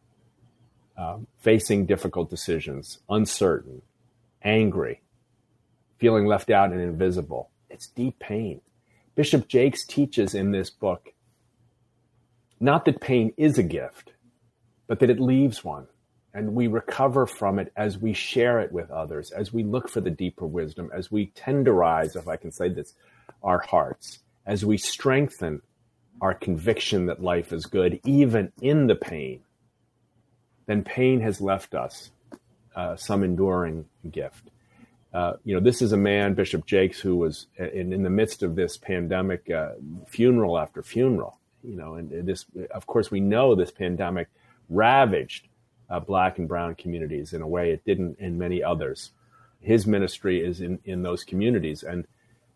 um, 0.97 1.27
facing 1.37 1.85
difficult 1.85 2.29
decisions, 2.29 2.99
uncertain, 3.09 3.81
angry, 4.41 5.01
feeling 5.97 6.27
left 6.27 6.49
out 6.49 6.71
and 6.71 6.79
invisible. 6.79 7.49
It's 7.69 7.87
deep 7.87 8.19
pain. 8.19 8.61
Bishop 9.15 9.49
Jakes 9.49 9.83
teaches 9.83 10.33
in 10.33 10.51
this 10.51 10.69
book 10.69 11.11
not 12.61 12.85
that 12.85 13.01
pain 13.01 13.33
is 13.35 13.57
a 13.57 13.63
gift, 13.63 14.13
but 14.87 15.01
that 15.01 15.09
it 15.09 15.19
leaves 15.19 15.61
one. 15.61 15.87
And 16.33 16.55
we 16.55 16.67
recover 16.67 17.25
from 17.25 17.59
it 17.59 17.73
as 17.75 17.97
we 17.97 18.13
share 18.13 18.61
it 18.61 18.71
with 18.71 18.89
others, 18.89 19.29
as 19.31 19.51
we 19.51 19.63
look 19.63 19.89
for 19.89 19.99
the 19.99 20.09
deeper 20.09 20.47
wisdom, 20.47 20.89
as 20.93 21.11
we 21.11 21.33
tenderize, 21.35 22.15
if 22.15 22.29
I 22.29 22.37
can 22.37 22.53
say 22.53 22.69
this, 22.69 22.93
our 23.43 23.59
hearts, 23.59 24.19
as 24.45 24.65
we 24.65 24.77
strengthen 24.77 25.61
our 26.21 26.33
conviction 26.33 27.07
that 27.07 27.21
life 27.21 27.51
is 27.51 27.65
good, 27.65 27.99
even 28.05 28.51
in 28.61 28.87
the 28.87 28.95
pain, 28.95 29.41
then 30.65 30.83
pain 30.83 31.21
has 31.21 31.41
left 31.41 31.75
us 31.75 32.11
uh, 32.75 32.95
some 32.95 33.23
enduring 33.23 33.85
gift. 34.09 34.49
Uh, 35.13 35.33
you 35.43 35.53
know, 35.53 35.61
this 35.61 35.81
is 35.81 35.91
a 35.91 35.97
man, 35.97 36.33
Bishop 36.33 36.65
Jakes, 36.65 36.99
who 36.99 37.15
was 37.15 37.47
in, 37.57 37.93
in 37.93 38.03
the 38.03 38.09
midst 38.09 38.41
of 38.41 38.55
this 38.55 38.77
pandemic, 38.77 39.49
uh, 39.51 39.73
funeral 40.07 40.57
after 40.57 40.81
funeral. 40.81 41.39
You 41.63 41.75
know, 41.75 41.95
and 41.95 42.27
this, 42.27 42.45
of 42.71 42.87
course, 42.87 43.11
we 43.11 43.19
know 43.19 43.55
this 43.55 43.71
pandemic 43.71 44.27
ravaged 44.69 45.47
uh, 45.89 45.99
black 45.99 46.39
and 46.39 46.47
brown 46.47 46.75
communities 46.75 47.33
in 47.33 47.41
a 47.41 47.47
way 47.47 47.71
it 47.71 47.85
didn't 47.85 48.17
in 48.19 48.37
many 48.37 48.63
others. 48.63 49.11
His 49.59 49.85
ministry 49.85 50.43
is 50.43 50.59
in, 50.59 50.79
in 50.83 51.03
those 51.03 51.23
communities. 51.23 51.83
And 51.83 52.07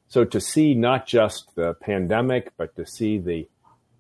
so 0.08 0.24
to 0.24 0.40
see 0.40 0.74
not 0.74 1.06
just 1.06 1.54
the 1.56 1.74
pandemic, 1.76 2.52
but 2.58 2.76
to 2.76 2.86
see 2.86 3.18
the 3.18 3.48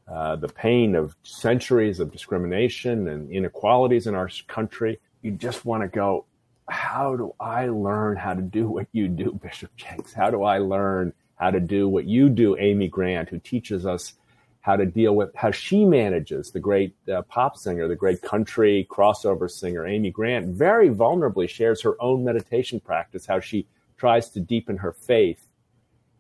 uh, 0.07 0.37
the 0.37 0.47
pain 0.47 0.95
of 0.95 1.17
centuries 1.23 1.99
of 1.99 2.13
discrimination 2.13 3.09
and 3.09 3.29
inequalities 3.29 4.07
in 4.07 4.15
our 4.15 4.29
country, 4.47 4.99
you 5.21 5.31
just 5.31 5.65
want 5.65 5.83
to 5.83 5.89
go, 5.89 6.23
how 6.69 7.17
do 7.17 7.33
I 7.41 7.67
learn 7.67 8.15
how 8.15 8.33
to 8.33 8.41
do 8.41 8.69
what 8.69 8.87
you 8.93 9.09
do, 9.09 9.37
Bishop 9.43 9.75
Jakes? 9.75 10.13
How 10.13 10.31
do 10.31 10.43
I 10.43 10.59
learn 10.59 11.11
how 11.35 11.51
to 11.51 11.59
do 11.59 11.89
what 11.89 12.05
you 12.05 12.29
do, 12.29 12.57
Amy 12.57 12.87
Grant, 12.87 13.27
who 13.27 13.39
teaches 13.39 13.85
us 13.85 14.13
how 14.61 14.77
to 14.77 14.85
deal 14.85 15.13
with 15.13 15.35
how 15.35 15.51
she 15.51 15.83
manages 15.83 16.51
the 16.51 16.59
great 16.59 16.95
uh, 17.13 17.21
pop 17.23 17.57
singer, 17.57 17.89
the 17.89 17.95
great 17.95 18.21
country 18.21 18.87
crossover 18.89 19.51
singer, 19.51 19.85
Amy 19.85 20.09
Grant, 20.09 20.47
very 20.47 20.89
vulnerably 20.89 21.49
shares 21.49 21.81
her 21.81 22.01
own 22.01 22.23
meditation 22.23 22.79
practice, 22.79 23.25
how 23.25 23.41
she 23.41 23.67
tries 23.97 24.29
to 24.29 24.39
deepen 24.39 24.77
her 24.77 24.93
faith 24.93 25.46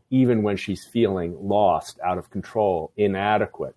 even 0.09 0.43
when 0.43 0.57
she's 0.57 0.85
feeling 0.85 1.35
lost, 1.39 1.99
out 2.03 2.17
of 2.17 2.29
control, 2.29 2.91
inadequate, 2.95 3.75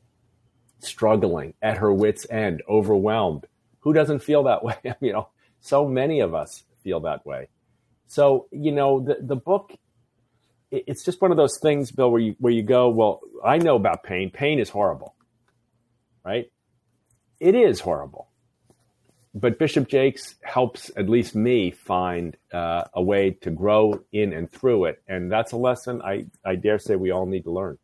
struggling, 0.79 1.55
at 1.61 1.79
her 1.79 1.93
wits' 1.93 2.27
end, 2.31 2.63
overwhelmed. 2.69 3.47
Who 3.81 3.93
doesn't 3.93 4.21
feel 4.21 4.45
that 4.45 4.63
way? 4.65 4.77
you 5.01 5.13
know, 5.13 5.29
so 5.61 5.87
many 5.87 6.21
of 6.21 6.35
us 6.35 6.65
feel 6.83 7.01
that 7.01 7.27
way. 7.27 7.49
So, 8.07 8.47
you 8.51 8.73
know, 8.73 9.01
the, 9.01 9.19
the 9.21 9.37
book, 9.37 9.73
it's 10.71 11.05
just 11.05 11.21
one 11.21 11.31
of 11.31 11.37
those 11.37 11.59
things, 11.59 11.91
Bill, 11.91 12.11
where 12.11 12.21
you, 12.21 12.37
where 12.39 12.53
you 12.53 12.63
go, 12.63 12.89
well, 12.89 13.21
I 13.45 13.59
know 13.59 13.77
about 13.77 14.03
pain. 14.03 14.31
Pain 14.31 14.59
is 14.59 14.69
horrible, 14.69 15.15
right? 16.25 16.51
It 17.39 17.55
is 17.55 17.81
horrible. 17.81 18.30
But 19.33 19.59
Bishop 19.59 19.89
Jakes 19.89 20.35
helps 20.43 20.91
at 20.97 21.09
least 21.09 21.37
me 21.37 21.71
find 21.71 22.37
uh, 22.53 22.85
a 22.95 23.03
way 23.03 23.31
to 23.43 23.51
grow 23.51 24.01
in 24.13 24.33
and 24.33 24.51
through 24.51 24.87
it. 24.87 25.03
And 25.07 25.31
that's 25.31 25.53
a 25.53 25.57
lesson 25.57 26.03
I, 26.03 26.27
I 26.45 26.57
dare 26.57 26.81
say 26.81 26.97
we 26.97 27.13
all 27.13 27.27
need 27.27 27.45
to 27.45 27.53
learn. 27.53 27.79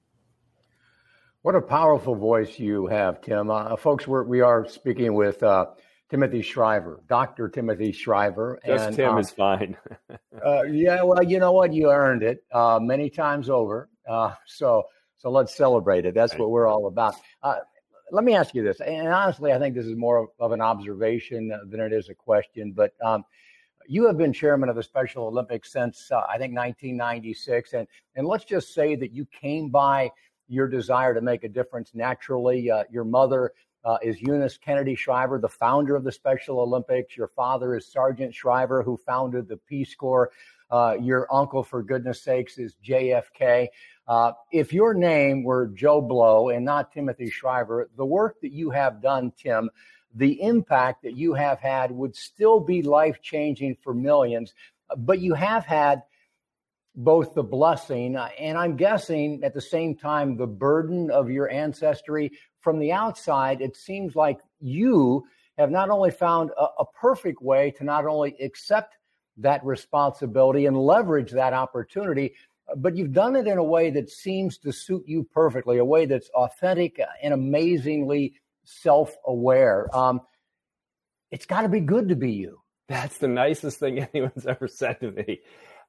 What 1.43 1.55
a 1.55 1.61
powerful 1.61 2.17
voice 2.17 2.59
you 2.59 2.89
have, 2.89 3.21
Tim. 3.21 3.53
Uh, 3.53 3.77
folks, 3.77 4.09
we're, 4.09 4.25
we 4.25 4.41
are 4.41 4.67
speaking 4.69 5.15
with 5.15 5.41
uh, 5.45 5.67
Timothy 6.11 6.43
Shriver, 6.43 7.01
Dr. 7.09 7.49
Timothy 7.49 7.93
Shriver. 7.93 8.59
Just 8.67 8.89
and, 8.89 8.97
Tim 8.97 9.15
uh, 9.15 9.19
is 9.19 9.31
fine. 9.31 9.77
uh, 10.45 10.63
yeah, 10.65 11.03
well, 11.03 11.23
you 11.23 11.39
know 11.39 11.53
what? 11.53 11.73
You 11.73 11.93
earned 11.93 12.25
it 12.25 12.45
uh, 12.51 12.81
many 12.83 13.09
times 13.09 13.49
over. 13.49 13.89
Uh, 14.09 14.35
so, 14.47 14.85
so 15.19 15.31
let's 15.31 15.57
celebrate 15.57 16.05
it. 16.05 16.15
That's 16.15 16.37
what 16.37 16.51
we're 16.51 16.67
all 16.67 16.89
about. 16.89 17.15
Uh, 18.07 18.15
let 18.15 18.25
me 18.25 18.35
ask 18.35 18.55
you 18.55 18.63
this, 18.63 18.81
and 18.81 19.09
honestly, 19.09 19.53
I 19.53 19.59
think 19.59 19.75
this 19.75 19.87
is 19.87 19.97
more 19.97 20.29
of 20.39 20.53
an 20.53 20.61
observation 20.61 21.49
than 21.49 21.81
it 21.81 21.93
is 21.93 22.09
a 22.09 22.15
question. 22.15 22.73
But 22.73 22.93
um, 23.05 23.25
you 23.87 24.07
have 24.07 24.19
been 24.19 24.33
chairman 24.33 24.69
of 24.69 24.77
the 24.77 24.83
Special 24.83 25.27
Olympics 25.27 25.73
since 25.73 26.11
uh, 26.11 26.21
I 26.29 26.39
think 26.39 26.57
1996, 26.57 27.73
and 27.75 27.87
and 28.15 28.27
let's 28.27 28.45
just 28.45 28.75
say 28.75 28.97
that 28.97 29.13
you 29.13 29.27
came 29.27 29.69
by 29.69 30.11
your 30.49 30.69
desire 30.69 31.15
to 31.15 31.21
make 31.21 31.45
a 31.45 31.49
difference 31.49 31.93
naturally. 31.95 32.71
your 32.91 33.05
mother 33.05 33.53
uh, 33.85 33.99
is 34.03 34.21
Eunice 34.21 34.59
Kennedy 34.59 34.95
Shriver, 34.95 35.39
the 35.39 35.49
founder 35.49 35.95
of 35.95 36.03
the 36.03 36.13
Special 36.13 36.61
Olympics. 36.61 37.17
Your 37.17 37.29
father 37.29 37.77
is 37.77 37.87
Sargent 37.87 38.35
Shriver, 38.35 38.83
who 38.83 38.97
founded 38.97 39.49
the 39.49 39.57
Peace 39.57 39.95
Corps. 39.95 40.31
Uh, 40.71 40.97
your 41.01 41.33
uncle, 41.33 41.63
for 41.63 41.83
goodness 41.83 42.23
sakes, 42.23 42.59
is 42.59 42.77
JFK. 42.85 43.69
Uh, 44.09 44.33
if 44.53 44.73
your 44.73 44.95
name 44.95 45.43
were 45.43 45.69
Joe 45.69 46.01
Blow 46.01 46.51
and 46.51 46.65
not 46.65 46.93
Timothy 46.93 47.31
Shriver, 47.31 47.89
the 47.97 48.05
work 48.05 48.41
that 48.43 48.53
you 48.53 48.71
have 48.71 49.03
done, 49.03 49.33
Tim, 49.37 49.71
the 50.15 50.41
impact 50.43 51.03
that 51.03 51.17
you 51.17 51.35
have 51.35 51.61
had 51.61 51.91
would 51.91 52.17
still 52.17 52.61
be 52.61 52.83
life 52.83 53.21
changing 53.23 53.77
for 53.83 53.95
millions. 53.95 54.55
But 54.97 55.21
you 55.21 55.35
have 55.35 55.65
had 55.65 56.03
both 56.97 57.35
the 57.35 57.43
blessing 57.43 58.17
uh, 58.17 58.29
and 58.39 58.57
I'm 58.57 58.75
guessing 58.75 59.43
at 59.45 59.53
the 59.53 59.61
same 59.61 59.95
time 59.95 60.37
the 60.37 60.47
burden 60.47 61.11
of 61.11 61.31
your 61.31 61.51
ancestry 61.51 62.33
from 62.61 62.79
the 62.79 62.91
outside, 62.91 63.61
it 63.61 63.77
seems 63.77 64.17
like 64.17 64.39
you 64.61 65.25
have 65.59 65.71
not 65.71 65.91
only 65.91 66.11
found 66.11 66.51
a, 66.59 66.65
a 66.81 66.85
perfect 66.99 67.43
way 67.43 67.71
to 67.73 67.85
not 67.85 68.07
only 68.07 68.35
accept 68.41 68.97
that 69.39 69.65
responsibility 69.65 70.67
and 70.67 70.77
leverage 70.77 71.33
that 71.33 71.53
opportunity, 71.53 72.35
but 72.77 72.97
you've 72.97 73.13
done 73.13 73.37
it 73.37 73.47
in 73.47 73.59
a 73.59 73.65
way 73.65 73.91
that 73.91 74.11
seems 74.11 74.59
to 74.59 74.73
suit 74.73 75.05
you 75.07 75.25
perfectly, 75.33 75.79
a 75.79 75.85
way 75.85 76.07
that's 76.07 76.29
authentic 76.31 77.01
and 77.23 77.33
amazingly 77.33 78.35
self 78.65 79.15
aware. 79.27 79.95
Um, 79.97 80.21
it's 81.31 81.47
got 81.47 81.63
to 81.63 81.69
be 81.69 81.81
good 81.81 82.09
to 82.09 82.17
be 82.17 82.33
you. 82.33 82.61
That's 82.89 83.19
the 83.19 83.29
nicest 83.29 83.79
thing 83.79 83.99
anyone's 84.15 84.47
ever 84.47 84.69
said 84.69 85.01
to 85.01 85.11
me. 85.11 85.41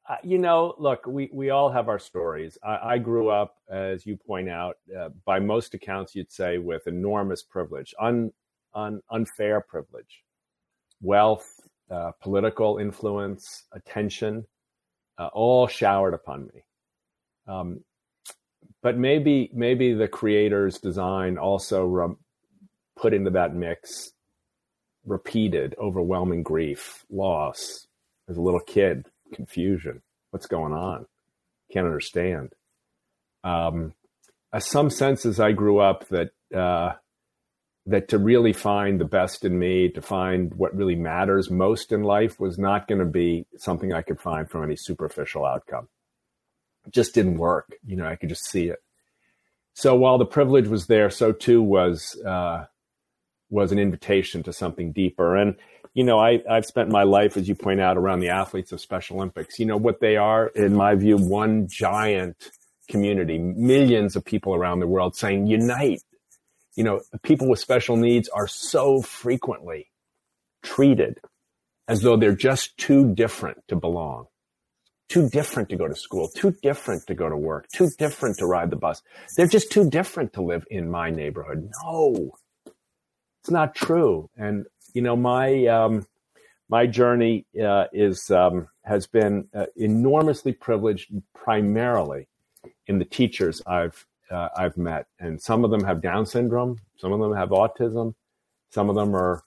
Uh, 0.10 0.16
you 0.24 0.38
know, 0.38 0.74
look, 0.78 1.06
we, 1.06 1.30
we 1.34 1.50
all 1.50 1.70
have 1.70 1.90
our 1.90 2.00
stories. 2.00 2.58
I, 2.64 2.94
I 2.94 2.98
grew 2.98 3.30
up, 3.30 3.58
as 3.70 4.06
you 4.06 4.16
point 4.16 4.48
out, 4.48 4.78
uh, 4.98 5.10
by 5.26 5.40
most 5.40 5.74
accounts, 5.74 6.16
you'd 6.16 6.32
say, 6.32 6.58
with 6.60 6.88
enormous 6.88 7.44
privilege, 7.44 7.94
un, 8.00 8.32
un, 8.74 9.02
unfair 9.12 9.60
privilege, 9.60 10.24
wealth, 11.02 11.57
uh, 11.90 12.12
political 12.22 12.78
influence, 12.78 13.64
attention, 13.72 14.46
uh, 15.18 15.30
all 15.34 15.68
showered 15.68 16.14
upon 16.14 16.48
me. 16.48 16.64
Um, 17.48 17.82
but 18.82 18.98
maybe 18.98 19.50
maybe 19.54 19.94
the 19.94 20.08
creator's 20.08 20.80
design 20.80 21.38
also 21.38 21.86
re- 21.86 22.16
put 22.96 23.14
into 23.14 23.32
that 23.32 23.56
mix 23.56 24.12
repeated, 25.06 25.74
overwhelming 25.80 26.44
grief, 26.44 27.06
loss 27.10 27.88
as 28.30 28.38
a 28.38 28.42
little 28.42 28.60
kid 28.60 29.08
confusion. 29.34 30.02
What's 30.32 30.48
going 30.48 30.74
on? 30.74 31.06
Can't 31.72 31.86
understand. 31.86 32.52
Um, 33.44 33.94
uh, 34.52 34.60
some 34.60 34.90
senses 34.90 35.40
I 35.40 35.54
grew 35.54 35.80
up 35.80 36.08
that 36.10 36.32
uh, 36.54 36.94
that 37.88 38.10
to 38.10 38.18
really 38.18 38.54
find 38.54 39.00
the 39.00 39.06
best 39.06 39.46
in 39.46 39.58
me, 39.58 39.90
to 39.90 40.02
find 40.02 40.54
what 40.54 40.76
really 40.76 40.96
matters 40.96 41.50
most 41.50 41.92
in 41.92 42.04
life, 42.04 42.40
was 42.40 42.60
not 42.60 42.88
going 42.88 43.00
to 43.00 43.06
be 43.06 43.46
something 43.58 43.94
I 43.94 44.02
could 44.02 44.20
find 44.20 44.50
from 44.50 44.64
any 44.64 44.76
superficial 44.76 45.46
outcome. 45.46 45.88
It 46.86 46.94
just 46.94 47.14
didn't 47.14 47.38
work. 47.38 47.76
You 47.86 47.96
know, 47.96 48.06
I 48.06 48.16
could 48.16 48.30
just 48.30 48.46
see 48.46 48.68
it. 48.68 48.80
So 49.74 49.96
while 49.96 50.18
the 50.18 50.26
privilege 50.26 50.68
was 50.68 50.88
there, 50.88 51.10
so 51.10 51.32
too 51.32 51.62
was 51.62 52.20
uh, 52.26 52.66
was 53.50 53.72
an 53.72 53.80
invitation 53.80 54.44
to 54.44 54.54
something 54.54 54.92
deeper. 54.92 55.36
And 55.36 55.56
you 55.94 56.04
know, 56.04 56.20
I, 56.20 56.44
I've 56.50 56.66
spent 56.66 56.90
my 56.90 57.04
life, 57.04 57.38
as 57.38 57.48
you 57.48 57.56
point 57.56 57.80
out, 57.80 57.98
around 57.98 58.20
the 58.20 58.30
athletes 58.30 58.72
of 58.72 58.82
Special 58.82 59.18
Olympics. 59.18 59.60
You 59.60 59.66
know, 59.66 59.78
what 59.78 60.00
they 60.00 60.18
are, 60.18 60.48
in 60.48 60.76
my 60.76 60.94
view, 60.96 61.18
one 61.18 61.68
giant 61.68 62.52
community, 62.88 63.38
millions 63.38 64.16
of 64.16 64.24
people 64.24 64.54
around 64.54 64.80
the 64.80 64.88
world 64.88 65.16
saying, 65.16 65.48
unite. 65.48 66.02
You 66.78 66.84
know, 66.84 67.02
people 67.24 67.50
with 67.50 67.60
special 67.60 67.98
needs 67.98 68.30
are 68.30 68.48
so 68.48 69.02
frequently 69.02 69.90
treated 70.64 71.20
as 71.88 72.02
though 72.04 72.16
they're 72.18 72.36
just 72.36 72.78
too 72.78 73.16
different 73.16 73.58
to 73.68 73.76
belong, 73.76 74.28
too 75.10 75.28
different 75.28 75.70
to 75.70 75.76
go 75.76 75.88
to 75.88 75.96
school, 75.96 76.30
too 76.36 76.56
different 76.62 77.08
to 77.08 77.16
go 77.16 77.28
to 77.28 77.36
work, 77.36 77.66
too 77.74 77.90
different 77.98 78.38
to 78.38 78.46
ride 78.46 78.70
the 78.70 78.76
bus. 78.76 79.02
They're 79.36 79.48
just 79.48 79.72
too 79.72 79.90
different 79.90 80.34
to 80.34 80.42
live 80.44 80.66
in 80.70 80.92
my 80.92 81.10
neighborhood. 81.10 81.72
No, 81.84 82.38
it's 83.42 83.50
not 83.50 83.74
true. 83.74 84.30
And 84.38 84.68
you 84.94 85.02
know, 85.02 85.16
my 85.16 85.66
um, 85.66 86.06
my 86.70 86.86
journey 86.86 87.48
uh, 87.60 87.86
is 87.92 88.30
um, 88.30 88.68
has 88.84 89.08
been 89.08 89.48
uh, 89.52 89.66
enormously 89.76 90.54
privileged, 90.54 91.10
primarily 91.34 92.28
in 92.86 93.00
the 93.00 93.06
teachers 93.06 93.64
I've 93.66 94.06
uh, 94.32 94.50
I've 94.56 94.78
met, 94.78 95.08
and 95.20 95.42
some 95.42 95.64
of 95.64 95.72
them 95.72 95.84
have 95.84 96.02
Down 96.02 96.26
syndrome, 96.26 96.80
some 96.98 97.14
of 97.14 97.20
them 97.20 97.36
have 97.36 97.50
autism, 97.50 98.14
some 98.72 98.90
of 98.90 98.96
them 98.96 99.16
are 99.16 99.44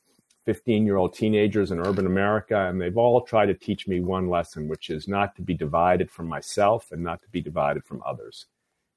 15 0.46 0.84
year 0.84 0.96
old 0.96 1.14
teenagers 1.14 1.70
in 1.70 1.80
urban 1.80 2.06
America, 2.06 2.68
and 2.68 2.80
they've 2.80 2.96
all 2.96 3.20
tried 3.22 3.46
to 3.46 3.54
teach 3.54 3.86
me 3.86 4.00
one 4.00 4.28
lesson, 4.28 4.68
which 4.68 4.90
is 4.90 5.06
not 5.06 5.36
to 5.36 5.42
be 5.42 5.54
divided 5.54 6.10
from 6.10 6.26
myself 6.28 6.90
and 6.90 7.02
not 7.02 7.22
to 7.22 7.28
be 7.28 7.40
divided 7.40 7.84
from 7.84 8.02
others. 8.06 8.46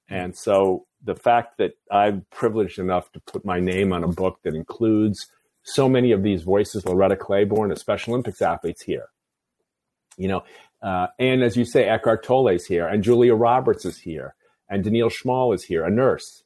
And 0.10 0.36
so 0.36 0.86
the 1.04 1.16
fact 1.16 1.58
that 1.58 1.74
I'm 1.92 2.26
privileged 2.32 2.80
enough 2.80 3.12
to 3.12 3.20
put 3.20 3.46
my 3.46 3.60
name 3.60 3.94
on 3.94 4.04
a 4.04 4.08
book 4.08 4.40
that 4.44 4.56
includes 4.56 5.28
so 5.64 5.88
many 5.88 6.12
of 6.12 6.24
these 6.24 6.44
voices, 6.44 6.86
Loretta 6.86 7.16
Claiborne, 7.16 7.72
a 7.72 7.76
Special 7.76 8.14
Olympics 8.14 8.42
athletes 8.42 8.82
here, 8.82 9.08
you 10.18 10.28
know, 10.28 10.44
uh, 10.82 11.08
and 11.18 11.42
as 11.42 11.56
you 11.56 11.66
say, 11.66 11.86
Eckhart 11.88 12.24
Tolle 12.24 12.50
is 12.50 12.66
here, 12.66 12.88
and 12.88 13.04
Julia 13.04 13.34
Roberts 13.34 13.86
is 13.86 13.98
here, 13.98 14.36
and 14.74 14.84
Daniil 14.84 15.10
Schmall 15.10 15.54
is 15.54 15.64
here, 15.64 15.86
a 15.86 15.92
nurse. 15.92 16.44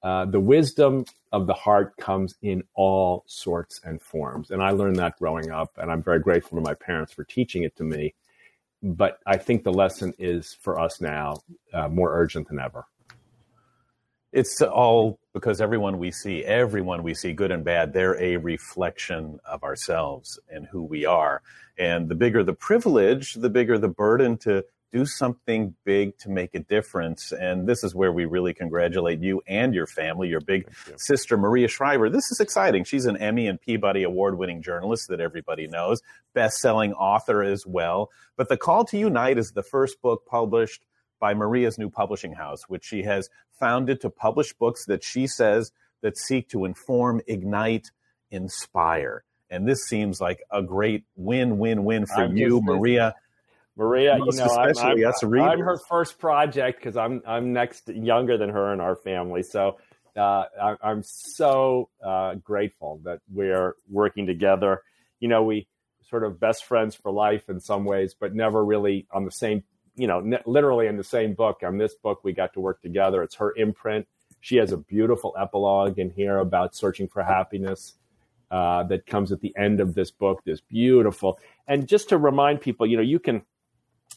Uh, 0.00 0.24
the 0.26 0.38
wisdom 0.38 1.04
of 1.32 1.48
the 1.48 1.54
heart 1.54 1.96
comes 1.96 2.36
in 2.40 2.62
all 2.74 3.24
sorts 3.26 3.80
and 3.82 4.00
forms. 4.00 4.52
And 4.52 4.62
I 4.62 4.70
learned 4.70 4.94
that 4.96 5.18
growing 5.18 5.50
up, 5.50 5.72
and 5.76 5.90
I'm 5.90 6.04
very 6.04 6.20
grateful 6.20 6.56
to 6.56 6.62
my 6.62 6.74
parents 6.74 7.12
for 7.12 7.24
teaching 7.24 7.64
it 7.64 7.74
to 7.76 7.82
me. 7.82 8.14
But 8.80 9.18
I 9.26 9.38
think 9.38 9.64
the 9.64 9.72
lesson 9.72 10.14
is 10.20 10.56
for 10.60 10.78
us 10.78 11.00
now 11.00 11.38
uh, 11.72 11.88
more 11.88 12.16
urgent 12.16 12.46
than 12.46 12.60
ever. 12.60 12.86
It's 14.30 14.62
all 14.62 15.18
because 15.34 15.60
everyone 15.60 15.98
we 15.98 16.12
see, 16.12 16.44
everyone 16.44 17.02
we 17.02 17.12
see, 17.12 17.32
good 17.32 17.50
and 17.50 17.64
bad, 17.64 17.92
they're 17.92 18.20
a 18.22 18.36
reflection 18.36 19.40
of 19.44 19.64
ourselves 19.64 20.38
and 20.48 20.66
who 20.66 20.84
we 20.84 21.06
are. 21.06 21.42
And 21.76 22.08
the 22.08 22.14
bigger 22.14 22.44
the 22.44 22.52
privilege, 22.52 23.34
the 23.34 23.50
bigger 23.50 23.78
the 23.78 23.88
burden 23.88 24.38
to 24.38 24.64
do 24.92 25.06
something 25.06 25.74
big 25.84 26.18
to 26.18 26.28
make 26.28 26.54
a 26.54 26.60
difference. 26.60 27.32
And 27.32 27.66
this 27.66 27.82
is 27.82 27.94
where 27.94 28.12
we 28.12 28.26
really 28.26 28.52
congratulate 28.52 29.20
you 29.20 29.42
and 29.46 29.74
your 29.74 29.86
family, 29.86 30.28
your 30.28 30.40
big 30.40 30.68
you. 30.86 30.94
sister, 30.98 31.36
Maria 31.36 31.68
Shriver. 31.68 32.10
This 32.10 32.30
is 32.30 32.40
exciting. 32.40 32.84
She's 32.84 33.06
an 33.06 33.16
Emmy 33.16 33.46
and 33.46 33.60
Peabody 33.60 34.02
award 34.02 34.38
winning 34.38 34.62
journalist 34.62 35.08
that 35.08 35.20
everybody 35.20 35.66
knows, 35.66 36.02
best 36.34 36.58
selling 36.58 36.92
author 36.92 37.42
as 37.42 37.66
well. 37.66 38.10
But 38.36 38.48
The 38.48 38.58
Call 38.58 38.84
to 38.86 38.98
Unite 38.98 39.38
is 39.38 39.52
the 39.52 39.62
first 39.62 40.02
book 40.02 40.26
published 40.26 40.84
by 41.18 41.34
Maria's 41.34 41.78
new 41.78 41.88
publishing 41.88 42.34
house, 42.34 42.68
which 42.68 42.84
she 42.84 43.04
has 43.04 43.30
founded 43.58 44.00
to 44.00 44.10
publish 44.10 44.52
books 44.52 44.84
that 44.86 45.04
she 45.04 45.26
says 45.26 45.72
that 46.02 46.18
seek 46.18 46.48
to 46.48 46.64
inform, 46.64 47.20
ignite, 47.26 47.90
inspire. 48.30 49.24
And 49.48 49.68
this 49.68 49.84
seems 49.84 50.20
like 50.20 50.42
a 50.50 50.62
great 50.62 51.04
win, 51.14 51.58
win, 51.58 51.84
win 51.84 52.06
for 52.06 52.22
I'm 52.22 52.36
you, 52.36 52.60
Maria. 52.60 53.14
Maria, 53.76 54.18
Most 54.18 54.38
you 54.38 54.44
know, 54.44 54.54
I'm, 54.54 54.78
I'm, 54.78 55.40
I'm, 55.40 55.60
her 55.60 55.78
first 55.88 56.18
project 56.18 56.78
because 56.78 56.96
I'm 56.96 57.22
I'm 57.26 57.52
next 57.52 57.88
younger 57.88 58.36
than 58.36 58.50
her 58.50 58.72
in 58.72 58.80
our 58.80 58.96
family. 58.96 59.42
So 59.42 59.78
uh, 60.16 60.44
I, 60.60 60.90
am 60.90 61.02
so 61.02 61.88
uh, 62.04 62.34
grateful 62.34 63.00
that 63.04 63.20
we're 63.30 63.76
working 63.88 64.26
together. 64.26 64.82
You 65.20 65.28
know, 65.28 65.42
we 65.44 65.68
sort 66.02 66.24
of 66.24 66.38
best 66.38 66.64
friends 66.64 66.94
for 66.94 67.10
life 67.10 67.48
in 67.48 67.60
some 67.60 67.84
ways, 67.84 68.14
but 68.18 68.34
never 68.34 68.64
really 68.64 69.06
on 69.10 69.24
the 69.24 69.30
same. 69.30 69.62
You 69.94 70.06
know, 70.06 70.20
ne- 70.20 70.42
literally 70.44 70.86
in 70.86 70.96
the 70.98 71.04
same 71.04 71.32
book. 71.34 71.60
On 71.64 71.78
this 71.78 71.94
book, 71.94 72.20
we 72.24 72.32
got 72.32 72.52
to 72.54 72.60
work 72.60 72.82
together. 72.82 73.22
It's 73.22 73.36
her 73.36 73.54
imprint. 73.56 74.06
She 74.40 74.56
has 74.56 74.72
a 74.72 74.76
beautiful 74.76 75.34
epilogue 75.38 75.98
in 75.98 76.10
here 76.10 76.38
about 76.38 76.74
searching 76.74 77.08
for 77.08 77.22
happiness. 77.22 77.94
Uh, 78.50 78.82
that 78.82 79.06
comes 79.06 79.32
at 79.32 79.40
the 79.40 79.56
end 79.56 79.80
of 79.80 79.94
this 79.94 80.10
book, 80.10 80.42
this 80.44 80.60
beautiful. 80.60 81.38
And 81.66 81.88
just 81.88 82.10
to 82.10 82.18
remind 82.18 82.60
people, 82.60 82.86
you 82.86 82.98
know, 82.98 83.02
you 83.02 83.18
can 83.18 83.40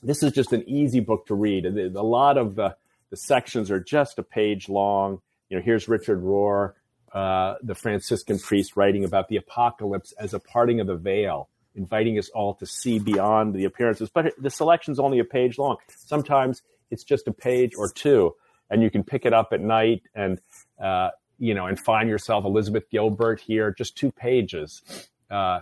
this 0.03 0.23
is 0.23 0.31
just 0.31 0.53
an 0.53 0.63
easy 0.67 0.99
book 0.99 1.27
to 1.27 1.35
read. 1.35 1.65
A 1.65 2.01
lot 2.01 2.37
of 2.37 2.55
the, 2.55 2.75
the 3.09 3.17
sections 3.17 3.71
are 3.71 3.79
just 3.79 4.19
a 4.19 4.23
page 4.23 4.69
long. 4.69 5.21
You 5.49 5.57
know, 5.57 5.63
here's 5.63 5.87
Richard 5.87 6.21
Rohr, 6.23 6.73
uh, 7.13 7.55
the 7.61 7.75
Franciscan 7.75 8.39
priest, 8.39 8.75
writing 8.75 9.05
about 9.05 9.29
the 9.29 9.37
apocalypse 9.37 10.11
as 10.13 10.33
a 10.33 10.39
parting 10.39 10.79
of 10.79 10.87
the 10.87 10.95
veil, 10.95 11.49
inviting 11.75 12.17
us 12.17 12.29
all 12.29 12.55
to 12.55 12.65
see 12.65 12.99
beyond 12.99 13.53
the 13.53 13.65
appearances. 13.65 14.09
But 14.09 14.33
the 14.37 14.49
selection's 14.49 14.99
only 14.99 15.19
a 15.19 15.23
page 15.23 15.57
long. 15.57 15.77
Sometimes 15.95 16.61
it's 16.91 17.03
just 17.03 17.27
a 17.27 17.31
page 17.31 17.73
or 17.77 17.89
two, 17.89 18.35
and 18.69 18.81
you 18.81 18.89
can 18.89 19.03
pick 19.03 19.25
it 19.25 19.33
up 19.33 19.49
at 19.53 19.61
night 19.61 20.03
and 20.13 20.39
uh, 20.81 21.09
you 21.37 21.53
know 21.53 21.65
and 21.65 21.79
find 21.79 22.09
yourself 22.09 22.45
Elizabeth 22.45 22.89
Gilbert 22.89 23.39
here, 23.39 23.71
just 23.71 23.95
two 23.95 24.11
pages. 24.11 24.81
Uh, 25.29 25.61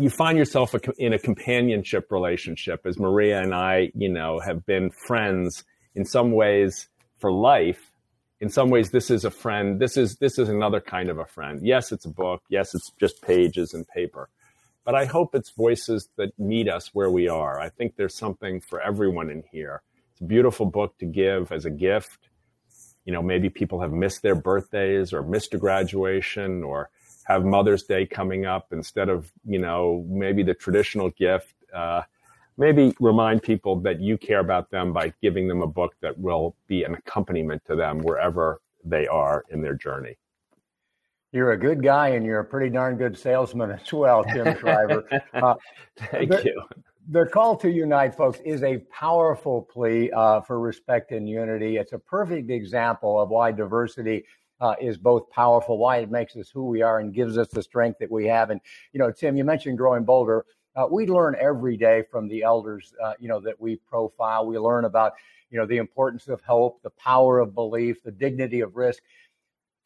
you 0.00 0.10
find 0.10 0.36
yourself 0.36 0.74
in 0.98 1.12
a 1.12 1.18
companionship 1.18 2.10
relationship 2.10 2.86
as 2.86 2.98
Maria 2.98 3.40
and 3.40 3.54
I, 3.54 3.90
you 3.94 4.08
know, 4.08 4.40
have 4.40 4.66
been 4.66 4.90
friends 4.90 5.64
in 5.94 6.04
some 6.04 6.32
ways 6.32 6.88
for 7.18 7.32
life. 7.32 7.92
In 8.40 8.50
some 8.50 8.68
ways, 8.68 8.90
this 8.90 9.10
is 9.10 9.24
a 9.24 9.30
friend. 9.30 9.80
This 9.80 9.96
is 9.96 10.16
this 10.16 10.38
is 10.38 10.48
another 10.48 10.80
kind 10.80 11.08
of 11.08 11.18
a 11.18 11.24
friend. 11.24 11.60
Yes, 11.62 11.90
it's 11.90 12.04
a 12.04 12.10
book. 12.10 12.42
Yes, 12.50 12.74
it's 12.74 12.92
just 13.00 13.22
pages 13.22 13.72
and 13.72 13.86
paper. 13.88 14.28
But 14.84 14.94
I 14.94 15.06
hope 15.06 15.34
it's 15.34 15.50
voices 15.50 16.08
that 16.16 16.38
meet 16.38 16.68
us 16.68 16.90
where 16.92 17.10
we 17.10 17.28
are. 17.28 17.58
I 17.58 17.70
think 17.70 17.96
there's 17.96 18.14
something 18.14 18.60
for 18.60 18.80
everyone 18.80 19.30
in 19.30 19.42
here. 19.50 19.82
It's 20.12 20.20
a 20.20 20.24
beautiful 20.24 20.66
book 20.66 20.96
to 20.98 21.06
give 21.06 21.50
as 21.50 21.64
a 21.64 21.70
gift. 21.70 22.28
You 23.04 23.12
know, 23.12 23.22
maybe 23.22 23.48
people 23.48 23.80
have 23.80 23.92
missed 23.92 24.22
their 24.22 24.34
birthdays 24.34 25.12
or 25.12 25.22
missed 25.22 25.54
a 25.54 25.58
graduation 25.58 26.62
or 26.62 26.90
have 27.26 27.44
Mother's 27.44 27.82
Day 27.82 28.06
coming 28.06 28.46
up 28.46 28.68
instead 28.72 29.08
of, 29.08 29.32
you 29.44 29.58
know, 29.58 30.04
maybe 30.08 30.42
the 30.42 30.54
traditional 30.54 31.10
gift. 31.10 31.54
Uh, 31.74 32.02
maybe 32.56 32.94
remind 33.00 33.42
people 33.42 33.80
that 33.80 34.00
you 34.00 34.16
care 34.16 34.38
about 34.38 34.70
them 34.70 34.92
by 34.92 35.12
giving 35.20 35.48
them 35.48 35.60
a 35.60 35.66
book 35.66 35.94
that 36.00 36.16
will 36.18 36.54
be 36.68 36.84
an 36.84 36.94
accompaniment 36.94 37.62
to 37.66 37.74
them 37.74 37.98
wherever 37.98 38.60
they 38.84 39.08
are 39.08 39.44
in 39.50 39.60
their 39.60 39.74
journey. 39.74 40.16
You're 41.32 41.52
a 41.52 41.58
good 41.58 41.82
guy 41.82 42.10
and 42.10 42.24
you're 42.24 42.40
a 42.40 42.44
pretty 42.44 42.70
darn 42.70 42.96
good 42.96 43.18
salesman 43.18 43.72
as 43.72 43.92
well, 43.92 44.24
Tim 44.24 44.56
Shriver. 44.58 45.04
Uh, 45.34 45.54
Thank 45.98 46.30
the, 46.30 46.42
you. 46.44 46.62
The 47.10 47.26
call 47.26 47.56
to 47.58 47.70
unite, 47.70 48.14
folks, 48.14 48.38
is 48.44 48.62
a 48.62 48.78
powerful 48.90 49.62
plea 49.62 50.10
uh, 50.12 50.40
for 50.40 50.60
respect 50.60 51.10
and 51.10 51.28
unity. 51.28 51.76
It's 51.76 51.92
a 51.92 51.98
perfect 51.98 52.50
example 52.50 53.20
of 53.20 53.30
why 53.30 53.52
diversity 53.52 54.24
uh, 54.60 54.74
is 54.80 54.96
both 54.96 55.28
powerful, 55.30 55.78
why 55.78 55.98
it 55.98 56.10
makes 56.10 56.36
us 56.36 56.50
who 56.50 56.66
we 56.66 56.82
are 56.82 57.00
and 57.00 57.14
gives 57.14 57.36
us 57.38 57.48
the 57.48 57.62
strength 57.62 57.98
that 57.98 58.10
we 58.10 58.26
have. 58.26 58.50
And, 58.50 58.60
you 58.92 58.98
know, 58.98 59.10
Tim, 59.10 59.36
you 59.36 59.44
mentioned 59.44 59.78
growing 59.78 60.04
bolder. 60.04 60.44
Uh, 60.74 60.86
we 60.90 61.06
learn 61.06 61.36
every 61.40 61.76
day 61.76 62.04
from 62.10 62.28
the 62.28 62.42
elders, 62.42 62.92
uh, 63.02 63.14
you 63.18 63.28
know, 63.28 63.40
that 63.40 63.60
we 63.60 63.76
profile. 63.76 64.46
We 64.46 64.58
learn 64.58 64.84
about, 64.84 65.12
you 65.50 65.58
know, 65.58 65.66
the 65.66 65.78
importance 65.78 66.28
of 66.28 66.40
hope, 66.42 66.82
the 66.82 66.90
power 66.90 67.38
of 67.38 67.54
belief, 67.54 68.02
the 68.02 68.12
dignity 68.12 68.60
of 68.60 68.76
risk. 68.76 69.02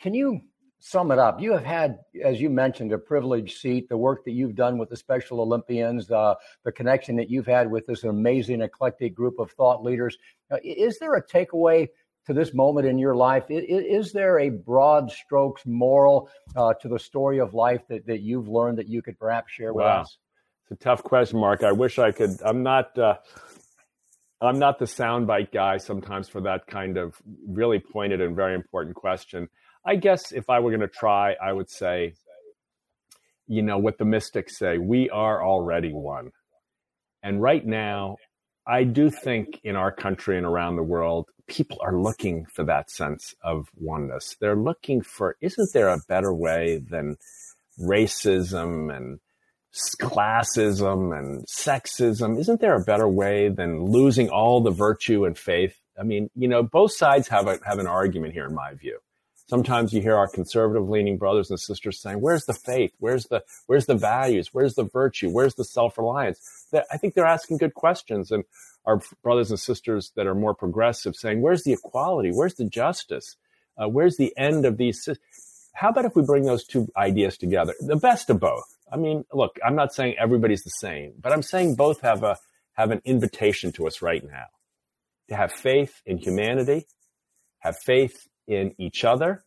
Can 0.00 0.14
you 0.14 0.40
sum 0.80 1.12
it 1.12 1.18
up? 1.18 1.40
You 1.40 1.52
have 1.52 1.64
had, 1.64 1.98
as 2.24 2.40
you 2.40 2.48
mentioned, 2.48 2.92
a 2.92 2.98
privileged 2.98 3.58
seat, 3.58 3.88
the 3.88 3.96
work 3.96 4.24
that 4.24 4.32
you've 4.32 4.54
done 4.54 4.78
with 4.78 4.88
the 4.88 4.96
Special 4.96 5.40
Olympians, 5.40 6.10
uh, 6.10 6.34
the 6.64 6.72
connection 6.72 7.16
that 7.16 7.28
you've 7.28 7.46
had 7.46 7.70
with 7.70 7.86
this 7.86 8.04
amazing, 8.04 8.62
eclectic 8.62 9.14
group 9.14 9.38
of 9.38 9.52
thought 9.52 9.84
leaders. 9.84 10.16
Uh, 10.50 10.56
is 10.64 10.98
there 10.98 11.14
a 11.14 11.22
takeaway 11.22 11.86
to 12.30 12.34
this 12.34 12.54
moment 12.54 12.86
in 12.86 12.96
your 12.96 13.16
life, 13.16 13.44
is, 13.48 14.12
there 14.12 14.38
a 14.38 14.50
broad 14.50 15.10
strokes 15.10 15.62
moral 15.66 16.30
uh, 16.54 16.72
to 16.74 16.88
the 16.88 16.98
story 16.98 17.40
of 17.40 17.54
life 17.54 17.80
that, 17.88 18.06
that 18.06 18.20
you've 18.20 18.48
learned 18.48 18.78
that 18.78 18.88
you 18.88 19.02
could 19.02 19.18
perhaps 19.18 19.52
share 19.52 19.74
with 19.74 19.84
wow. 19.84 20.02
us? 20.02 20.16
It's 20.62 20.80
a 20.80 20.84
tough 20.84 21.02
question, 21.02 21.40
Marc. 21.40 21.64
I 21.64 21.72
wish 21.72 21.98
I 21.98 22.12
could. 22.12 22.30
I'm 22.44 22.62
not. 22.62 22.96
Uh, 22.96 23.16
I'm 24.40 24.60
not 24.60 24.78
the 24.78 24.84
soundbite 24.84 25.52
guy 25.52 25.78
sometimes 25.78 26.28
for 26.28 26.40
that 26.42 26.66
kind 26.66 26.96
of 26.96 27.20
really 27.46 27.80
pointed 27.80 28.20
and 28.20 28.34
very 28.34 28.54
important 28.54 28.94
question. 28.94 29.48
I 29.84 29.96
guess 29.96 30.30
if 30.32 30.48
I 30.48 30.60
were 30.60 30.70
going 30.70 30.80
to 30.80 30.88
try, 30.88 31.34
I 31.42 31.52
would 31.52 31.68
say, 31.68 32.14
you 33.48 33.62
know, 33.62 33.76
what 33.76 33.98
the 33.98 34.04
mystics 34.04 34.56
say: 34.56 34.78
we 34.78 35.10
are 35.10 35.44
already 35.44 35.92
one. 35.92 36.30
And 37.24 37.42
right 37.42 37.66
now, 37.66 38.16
I 38.70 38.84
do 38.84 39.10
think 39.10 39.60
in 39.64 39.74
our 39.74 39.90
country 39.90 40.36
and 40.36 40.46
around 40.46 40.76
the 40.76 40.84
world, 40.84 41.28
people 41.48 41.78
are 41.82 41.98
looking 41.98 42.46
for 42.54 42.64
that 42.64 42.88
sense 42.88 43.34
of 43.42 43.66
oneness. 43.74 44.36
They're 44.40 44.54
looking 44.54 45.02
for, 45.02 45.36
isn't 45.40 45.72
there 45.74 45.88
a 45.88 45.98
better 46.08 46.32
way 46.32 46.80
than 46.88 47.16
racism 47.80 48.96
and 48.96 49.18
classism 50.00 51.18
and 51.18 51.44
sexism? 51.46 52.38
Isn't 52.38 52.60
there 52.60 52.76
a 52.76 52.84
better 52.84 53.08
way 53.08 53.48
than 53.48 53.86
losing 53.86 54.28
all 54.28 54.60
the 54.60 54.70
virtue 54.70 55.24
and 55.24 55.36
faith? 55.36 55.76
I 55.98 56.04
mean, 56.04 56.30
you 56.36 56.46
know, 56.46 56.62
both 56.62 56.92
sides 56.92 57.26
have 57.26 57.48
a, 57.48 57.58
have 57.66 57.80
an 57.80 57.88
argument 57.88 58.34
here, 58.34 58.46
in 58.46 58.54
my 58.54 58.74
view. 58.74 59.00
Sometimes 59.50 59.92
you 59.92 60.00
hear 60.00 60.14
our 60.14 60.28
conservative 60.28 60.88
leaning 60.88 61.18
brothers 61.18 61.50
and 61.50 61.58
sisters 61.58 62.00
saying, 62.00 62.20
where's 62.20 62.44
the 62.44 62.54
faith? 62.54 62.92
Where's 63.00 63.26
the, 63.26 63.42
where's 63.66 63.86
the 63.86 63.96
values? 63.96 64.50
Where's 64.52 64.76
the 64.76 64.84
virtue? 64.84 65.28
Where's 65.28 65.56
the 65.56 65.64
self-reliance? 65.64 66.68
I 66.72 66.96
think 66.96 67.14
they're 67.14 67.26
asking 67.26 67.56
good 67.56 67.74
questions. 67.74 68.30
And 68.30 68.44
our 68.86 69.02
brothers 69.24 69.50
and 69.50 69.58
sisters 69.58 70.12
that 70.14 70.28
are 70.28 70.36
more 70.36 70.54
progressive 70.54 71.16
saying, 71.16 71.42
where's 71.42 71.64
the 71.64 71.72
equality? 71.72 72.30
Where's 72.30 72.54
the 72.54 72.64
justice? 72.64 73.34
Uh, 73.76 73.88
where's 73.88 74.16
the 74.18 74.32
end 74.38 74.66
of 74.66 74.76
these? 74.76 75.08
How 75.72 75.88
about 75.88 76.04
if 76.04 76.14
we 76.14 76.22
bring 76.22 76.44
those 76.44 76.64
two 76.64 76.86
ideas 76.96 77.36
together? 77.36 77.74
The 77.80 77.96
best 77.96 78.30
of 78.30 78.38
both. 78.38 78.76
I 78.92 78.98
mean, 78.98 79.24
look, 79.32 79.58
I'm 79.66 79.74
not 79.74 79.92
saying 79.92 80.14
everybody's 80.16 80.62
the 80.62 80.70
same, 80.70 81.14
but 81.20 81.32
I'm 81.32 81.42
saying 81.42 81.74
both 81.74 82.02
have 82.02 82.22
a 82.22 82.36
have 82.74 82.92
an 82.92 83.02
invitation 83.04 83.72
to 83.72 83.88
us 83.88 84.00
right 84.00 84.24
now 84.24 84.46
to 85.28 85.34
have 85.34 85.50
faith 85.50 86.02
in 86.06 86.18
humanity, 86.18 86.86
have 87.58 87.76
faith 87.76 88.28
in 88.50 88.74
each 88.78 89.04
other, 89.04 89.44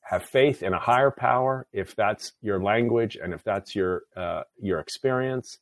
have 0.00 0.24
faith 0.24 0.62
in 0.62 0.72
a 0.72 0.78
higher 0.78 1.10
power 1.10 1.66
if 1.72 1.94
that's 1.94 2.32
your 2.42 2.62
language 2.62 3.16
and 3.22 3.32
if 3.32 3.44
that's 3.44 3.74
your 3.74 4.02
uh, 4.16 4.42
your 4.60 4.80
experience, 4.80 5.58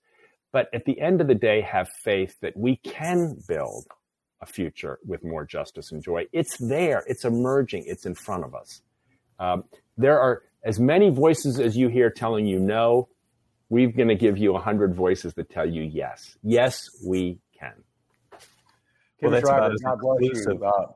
but 0.52 0.68
at 0.72 0.86
the 0.86 0.98
end 1.00 1.20
of 1.20 1.26
the 1.26 1.34
day, 1.34 1.60
have 1.60 1.88
faith 2.02 2.34
that 2.40 2.56
we 2.56 2.76
can 2.76 3.36
build 3.46 3.84
a 4.40 4.46
future 4.46 4.98
with 5.04 5.22
more 5.22 5.44
justice 5.44 5.92
and 5.92 6.02
joy. 6.02 6.26
It's 6.32 6.56
there, 6.56 7.02
it's 7.06 7.24
emerging, 7.24 7.84
it's 7.86 8.06
in 8.06 8.14
front 8.14 8.44
of 8.44 8.54
us. 8.54 8.80
Um, 9.38 9.64
there 9.98 10.18
are 10.18 10.42
as 10.64 10.80
many 10.80 11.10
voices 11.10 11.60
as 11.60 11.76
you 11.76 11.88
hear 11.88 12.10
telling 12.10 12.46
you 12.46 12.58
no. 12.58 13.08
We're 13.68 13.90
going 13.90 14.08
to 14.08 14.14
give 14.14 14.38
you 14.38 14.50
a 14.50 14.54
100 14.54 14.94
voices 14.94 15.34
that 15.34 15.50
tell 15.50 15.68
you 15.68 15.82
yes. 15.82 16.38
Yes, 16.42 16.88
we 17.04 17.40
can. 17.58 17.74
Tim 19.20 19.32
well, 19.32 19.40
Shriver, 19.40 19.74
God 19.84 19.98
bless 20.00 20.46
you 20.46 20.64
uh, 20.64 20.86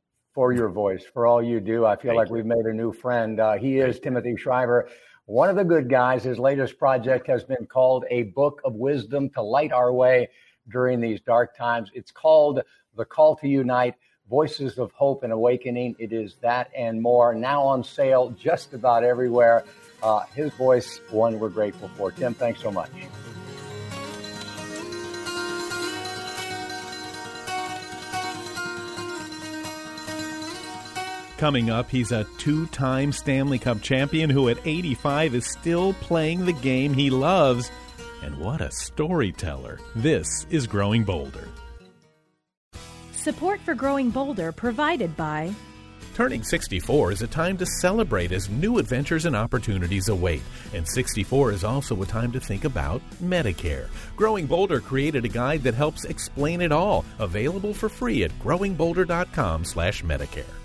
for 0.41 0.55
your 0.55 0.71
voice, 0.71 1.05
for 1.13 1.27
all 1.27 1.43
you 1.43 1.61
do. 1.61 1.85
I 1.85 1.97
feel 1.97 2.13
Thank 2.13 2.17
like 2.17 2.29
you. 2.29 2.37
we've 2.37 2.47
made 2.47 2.65
a 2.65 2.73
new 2.73 2.95
friend. 2.95 3.39
Uh, 3.39 3.59
he 3.59 3.77
is 3.77 4.01
Timothy 4.01 4.37
Shriver, 4.39 4.89
one 5.27 5.51
of 5.51 5.57
the 5.57 5.65
good 5.65 5.91
guys. 5.91 6.25
His 6.25 6.39
latest 6.39 6.79
project 6.79 7.27
has 7.27 7.45
been 7.45 7.67
called 7.67 8.07
A 8.11 8.23
Book 8.23 8.63
of 8.65 8.73
Wisdom 8.73 9.29
to 9.35 9.43
Light 9.43 9.71
Our 9.71 9.93
Way 9.93 10.31
during 10.71 10.99
these 10.99 11.21
dark 11.21 11.55
times. 11.55 11.91
It's 11.93 12.11
called 12.11 12.63
The 12.97 13.05
Call 13.05 13.37
to 13.37 13.49
Unite 13.49 13.97
Voices 14.31 14.79
of 14.79 14.93
Hope 14.93 15.25
and 15.25 15.33
Awakening. 15.35 15.95
It 15.99 16.11
is 16.11 16.37
that 16.41 16.71
and 16.75 17.03
more 17.03 17.35
now 17.35 17.61
on 17.61 17.85
sale 17.85 18.31
just 18.31 18.73
about 18.73 19.05
everywhere. 19.05 19.65
Uh, 20.03 20.21
his 20.35 20.51
voice, 20.55 21.03
one 21.11 21.39
we're 21.39 21.51
grateful 21.51 21.91
for. 21.99 22.13
Tim, 22.13 22.33
thanks 22.33 22.63
so 22.63 22.73
much. 22.73 22.89
Coming 31.41 31.71
up, 31.71 31.89
he's 31.89 32.13
a 32.13 32.27
two 32.37 32.67
time 32.67 33.13
Stanley 33.13 33.59
Cup 33.59 33.81
champion 33.81 34.29
who 34.29 34.51
at 34.51 34.59
85 34.67 35.35
is 35.35 35.47
still 35.47 35.95
playing 35.95 36.45
the 36.45 36.53
game 36.53 36.93
he 36.93 37.09
loves. 37.09 37.71
And 38.23 38.37
what 38.37 38.61
a 38.61 38.71
storyteller. 38.71 39.81
This 39.97 40.47
is 40.51 40.67
Growing 40.67 41.03
Bolder. 41.03 41.49
Support 43.13 43.59
for 43.61 43.75
Growing 43.75 44.11
Bolder 44.11 44.53
provided 44.53 45.17
by 45.17 45.55
Turning 46.13 46.43
64 46.43 47.13
is 47.13 47.23
a 47.23 47.27
time 47.27 47.57
to 47.57 47.65
celebrate 47.65 48.33
as 48.33 48.51
new 48.51 48.77
adventures 48.77 49.25
and 49.25 49.35
opportunities 49.35 50.11
await. 50.11 50.43
And 50.75 50.87
64 50.87 51.53
is 51.53 51.65
also 51.65 52.03
a 52.03 52.07
time 52.07 52.33
to 52.33 52.41
think 52.41 52.67
about 52.67 53.01
Medicare. 53.23 53.89
Growing 54.15 54.45
Bolder 54.45 54.81
created 54.81 55.25
a 55.25 55.29
guide 55.29 55.63
that 55.63 55.73
helps 55.73 56.05
explain 56.05 56.61
it 56.61 56.71
all, 56.71 57.07
available 57.19 57.73
for 57.73 57.89
free 57.89 58.25
at 58.25 58.39
growingbolder.com/medicare. 58.41 60.60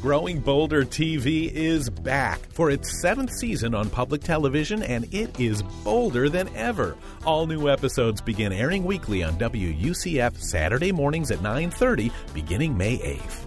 Growing 0.00 0.38
Bolder 0.38 0.84
TV 0.84 1.50
is 1.52 1.90
back 1.90 2.38
for 2.52 2.70
its 2.70 3.00
seventh 3.02 3.32
season 3.32 3.74
on 3.74 3.90
public 3.90 4.22
television, 4.22 4.84
and 4.84 5.12
it 5.12 5.40
is 5.40 5.64
bolder 5.82 6.28
than 6.28 6.48
ever. 6.54 6.96
All 7.24 7.48
new 7.48 7.68
episodes 7.68 8.20
begin 8.20 8.52
airing 8.52 8.84
weekly 8.84 9.24
on 9.24 9.36
WUCF 9.38 10.40
Saturday 10.40 10.92
mornings 10.92 11.32
at 11.32 11.42
9:30, 11.42 12.12
beginning 12.32 12.76
May 12.76 12.98
8th. 12.98 13.44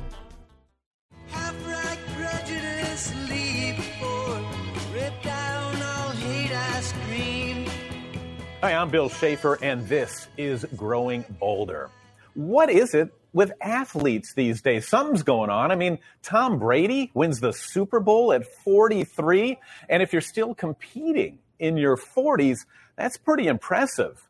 Hi, 8.62 8.74
I'm 8.74 8.90
Bill 8.90 9.08
Shafer, 9.08 9.58
and 9.64 9.88
this 9.88 10.28
is 10.38 10.66
Growing 10.76 11.24
Bolder. 11.40 11.90
What 12.34 12.70
is 12.70 12.94
it 12.94 13.12
with 13.34 13.52
athletes 13.62 14.34
these 14.34 14.62
days. 14.62 14.88
Something's 14.88 15.24
going 15.24 15.50
on. 15.50 15.72
I 15.72 15.76
mean, 15.76 16.00
Tom 16.22 16.60
Brady 16.60 17.12
wins 17.14 17.40
the 17.40 17.54
Super 17.54 18.00
Bowl 18.00 18.34
at 18.34 18.46
43. 18.46 19.58
And 19.90 20.04
if 20.04 20.12
you're 20.12 20.22
still 20.22 20.54
competing 20.54 21.40
in 21.60 21.78
your 21.78 21.98
40s, 21.98 22.66
that's 22.98 23.18
pretty 23.18 23.48
impressive. 23.48 24.28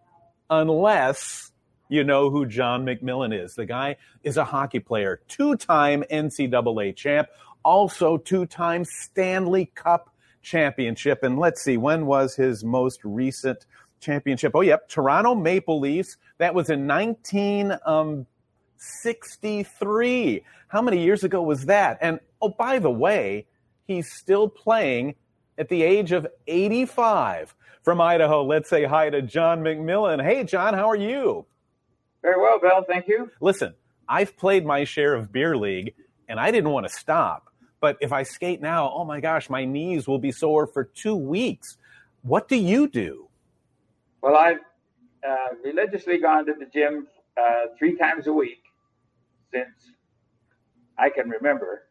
Unless 0.49 1.51
you 1.89 2.03
know 2.03 2.29
who 2.29 2.45
John 2.45 2.85
MacMillan 2.85 3.37
is. 3.37 3.55
The 3.55 3.65
guy 3.65 3.97
is 4.23 4.37
a 4.37 4.45
hockey 4.45 4.79
player, 4.79 5.21
two 5.27 5.55
time 5.57 6.03
NCAA 6.09 6.95
champ, 6.95 7.27
also 7.65 8.17
two 8.17 8.45
time 8.45 8.85
Stanley 8.85 9.71
Cup 9.75 10.13
championship. 10.41 11.21
And 11.23 11.37
let's 11.37 11.61
see, 11.61 11.77
when 11.77 12.05
was 12.05 12.35
his 12.35 12.63
most 12.63 13.01
recent 13.03 13.65
championship? 14.01 14.51
Oh, 14.55 14.61
yep, 14.61 14.89
Toronto 14.89 15.35
Maple 15.35 15.79
Leafs. 15.79 16.17
That 16.39 16.53
was 16.53 16.69
in 16.69 16.87
19. 16.87 17.77
Um, 17.85 18.25
63. 18.81 20.43
How 20.67 20.81
many 20.81 21.03
years 21.03 21.23
ago 21.23 21.41
was 21.41 21.65
that? 21.65 21.99
And 22.01 22.19
oh, 22.41 22.49
by 22.49 22.79
the 22.79 22.89
way, 22.89 23.45
he's 23.85 24.11
still 24.11 24.49
playing 24.49 25.15
at 25.57 25.69
the 25.69 25.83
age 25.83 26.11
of 26.11 26.27
85. 26.47 27.55
From 27.83 27.99
Idaho, 27.99 28.43
let's 28.43 28.69
say 28.69 28.85
hi 28.85 29.09
to 29.09 29.21
John 29.21 29.61
MacMillan. 29.61 30.23
Hey, 30.23 30.43
John, 30.43 30.73
how 30.73 30.89
are 30.89 30.95
you? 30.95 31.45
Very 32.21 32.39
well, 32.39 32.59
Bill. 32.59 32.83
Thank 32.87 33.07
you. 33.07 33.31
Listen, 33.39 33.73
I've 34.07 34.37
played 34.37 34.65
my 34.65 34.83
share 34.83 35.15
of 35.15 35.31
beer 35.31 35.57
league 35.57 35.95
and 36.27 36.39
I 36.39 36.51
didn't 36.51 36.69
want 36.69 36.87
to 36.87 36.93
stop. 36.93 37.47
But 37.79 37.97
if 37.99 38.13
I 38.13 38.21
skate 38.21 38.61
now, 38.61 38.91
oh 38.93 39.03
my 39.03 39.19
gosh, 39.19 39.49
my 39.49 39.65
knees 39.65 40.07
will 40.07 40.19
be 40.19 40.31
sore 40.31 40.67
for 40.67 40.83
two 40.83 41.15
weeks. 41.15 41.77
What 42.21 42.47
do 42.47 42.55
you 42.55 42.87
do? 42.87 43.27
Well, 44.21 44.35
I've 44.35 44.59
uh, 45.27 45.55
religiously 45.63 46.19
gone 46.19 46.45
to 46.45 46.53
the 46.53 46.65
gym 46.65 47.07
uh, 47.37 47.67
three 47.77 47.95
times 47.97 48.27
a 48.27 48.33
week 48.33 48.63
since 49.53 49.91
I 50.97 51.09
can 51.09 51.29
remember. 51.29 51.83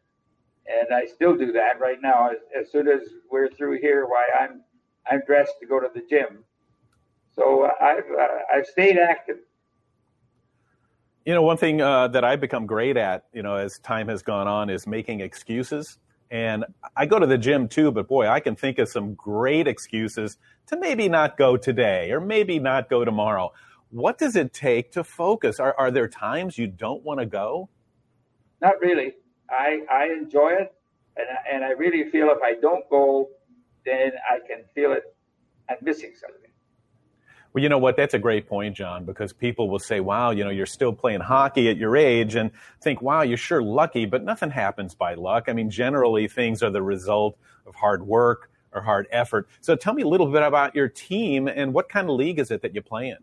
And 0.67 0.93
I 0.93 1.05
still 1.05 1.35
do 1.35 1.51
that 1.53 1.79
right 1.79 1.97
now. 2.01 2.29
As, 2.29 2.37
as 2.57 2.71
soon 2.71 2.87
as 2.87 3.01
we're 3.29 3.49
through 3.49 3.79
here, 3.81 4.05
why 4.05 4.27
I'm 4.39 4.61
I'm 5.09 5.21
dressed 5.25 5.55
to 5.59 5.65
go 5.65 5.79
to 5.79 5.89
the 5.93 6.03
gym. 6.09 6.43
So 7.35 7.63
uh, 7.63 7.71
I've 7.83 8.05
uh, 8.17 8.27
I've 8.53 8.65
stayed 8.67 8.97
active. 8.97 9.37
You 11.25 11.33
know, 11.33 11.41
one 11.41 11.57
thing 11.57 11.81
uh, 11.81 12.07
that 12.09 12.23
I've 12.23 12.41
become 12.41 12.65
great 12.65 12.97
at, 12.97 13.25
you 13.33 13.43
know, 13.43 13.55
as 13.55 13.77
time 13.79 14.07
has 14.07 14.23
gone 14.23 14.47
on, 14.47 14.69
is 14.69 14.87
making 14.87 15.19
excuses. 15.19 15.99
And 16.31 16.65
I 16.95 17.05
go 17.05 17.19
to 17.19 17.27
the 17.27 17.37
gym 17.37 17.67
too, 17.67 17.91
but 17.91 18.07
boy, 18.07 18.27
I 18.27 18.39
can 18.39 18.55
think 18.55 18.79
of 18.79 18.87
some 18.87 19.13
great 19.13 19.67
excuses 19.67 20.37
to 20.67 20.77
maybe 20.77 21.09
not 21.09 21.37
go 21.37 21.57
today 21.57 22.11
or 22.11 22.19
maybe 22.19 22.57
not 22.57 22.89
go 22.89 23.05
tomorrow 23.05 23.51
what 23.91 24.17
does 24.17 24.35
it 24.35 24.53
take 24.53 24.93
to 24.93 25.03
focus? 25.03 25.59
Are, 25.59 25.75
are 25.77 25.91
there 25.91 26.07
times 26.07 26.57
you 26.57 26.67
don't 26.67 27.03
want 27.03 27.19
to 27.19 27.25
go? 27.25 27.69
Not 28.61 28.79
really. 28.79 29.13
I, 29.49 29.81
I 29.91 30.05
enjoy 30.05 30.51
it. 30.51 30.73
And, 31.17 31.27
and 31.53 31.63
I 31.65 31.71
really 31.71 32.09
feel 32.09 32.29
if 32.29 32.41
I 32.41 32.59
don't 32.59 32.89
go, 32.89 33.29
then 33.85 34.13
I 34.29 34.39
can 34.47 34.63
feel 34.73 34.93
it. 34.93 35.03
I'm 35.69 35.77
missing 35.81 36.13
something. 36.19 36.50
Well, 37.53 37.61
you 37.61 37.69
know 37.69 37.77
what? 37.77 37.97
That's 37.97 38.13
a 38.13 38.19
great 38.19 38.47
point, 38.47 38.77
John, 38.77 39.03
because 39.03 39.33
people 39.33 39.69
will 39.69 39.79
say, 39.79 39.99
wow, 39.99 40.31
you 40.31 40.43
know, 40.43 40.49
you're 40.49 40.65
still 40.65 40.93
playing 40.93 41.19
hockey 41.19 41.69
at 41.69 41.77
your 41.77 41.97
age 41.97 42.35
and 42.35 42.51
think, 42.81 43.01
wow, 43.01 43.23
you're 43.23 43.37
sure 43.37 43.61
lucky, 43.61 44.05
but 44.05 44.23
nothing 44.23 44.49
happens 44.49 44.95
by 44.95 45.15
luck. 45.15 45.45
I 45.47 45.53
mean, 45.53 45.69
generally 45.69 46.27
things 46.27 46.63
are 46.63 46.69
the 46.69 46.81
result 46.81 47.37
of 47.65 47.75
hard 47.75 48.07
work 48.07 48.49
or 48.71 48.81
hard 48.81 49.07
effort. 49.11 49.49
So 49.59 49.75
tell 49.75 49.93
me 49.93 50.03
a 50.03 50.07
little 50.07 50.31
bit 50.31 50.43
about 50.43 50.75
your 50.75 50.87
team 50.87 51.47
and 51.47 51.73
what 51.73 51.89
kind 51.89 52.09
of 52.09 52.15
league 52.15 52.39
is 52.39 52.51
it 52.51 52.61
that 52.61 52.73
you 52.73 52.81
play 52.81 53.09
in? 53.09 53.17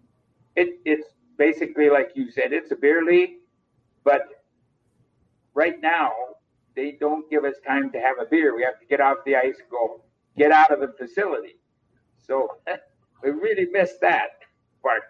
it, 0.59 0.81
it's 0.85 1.09
basically 1.37 1.89
like 1.89 2.11
you 2.15 2.31
said, 2.31 2.53
it's 2.53 2.73
a 2.73 2.77
beer 2.77 3.05
league, 3.05 3.37
but 4.05 4.45
right 5.55 5.81
now 5.81 6.13
they 6.75 6.93
don't 6.93 7.31
give 7.31 7.45
us 7.45 7.55
time 7.67 7.91
to 7.93 8.01
have 8.01 8.17
a 8.21 8.27
beer. 8.27 8.55
We 8.55 8.65
have 8.65 8.79
to 8.81 8.87
get 8.87 9.01
off 9.01 9.19
the 9.25 9.37
ice 9.37 9.57
and 9.61 9.71
go 9.71 10.03
get 10.37 10.51
out 10.51 10.73
of 10.73 10.81
the 10.81 10.89
facility. 10.99 11.57
So 12.27 12.59
we 13.23 13.31
really 13.31 13.67
missed 13.71 14.01
that 14.01 14.31
part. 14.83 15.03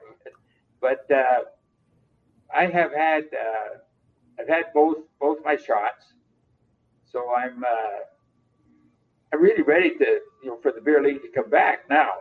But 0.81 1.11
uh, 1.11 1.41
I 2.55 2.67
have 2.67 2.93
had 2.93 3.25
uh, 3.25 3.79
I've 4.39 4.49
had 4.49 4.67
both 4.73 4.99
both 5.21 5.39
my 5.45 5.57
shots, 5.57 6.13
so 7.11 7.35
I'm 7.35 7.65
uh, 7.65 8.01
I'm 9.33 9.43
really 9.43 9.63
ready 9.63 9.91
to 9.99 10.21
you 10.43 10.51
know 10.51 10.59
for 10.63 10.73
the 10.73 10.81
beer 10.81 11.03
league 11.03 11.23
to 11.23 11.29
come 11.29 11.51
back 11.51 11.89
now. 11.91 12.13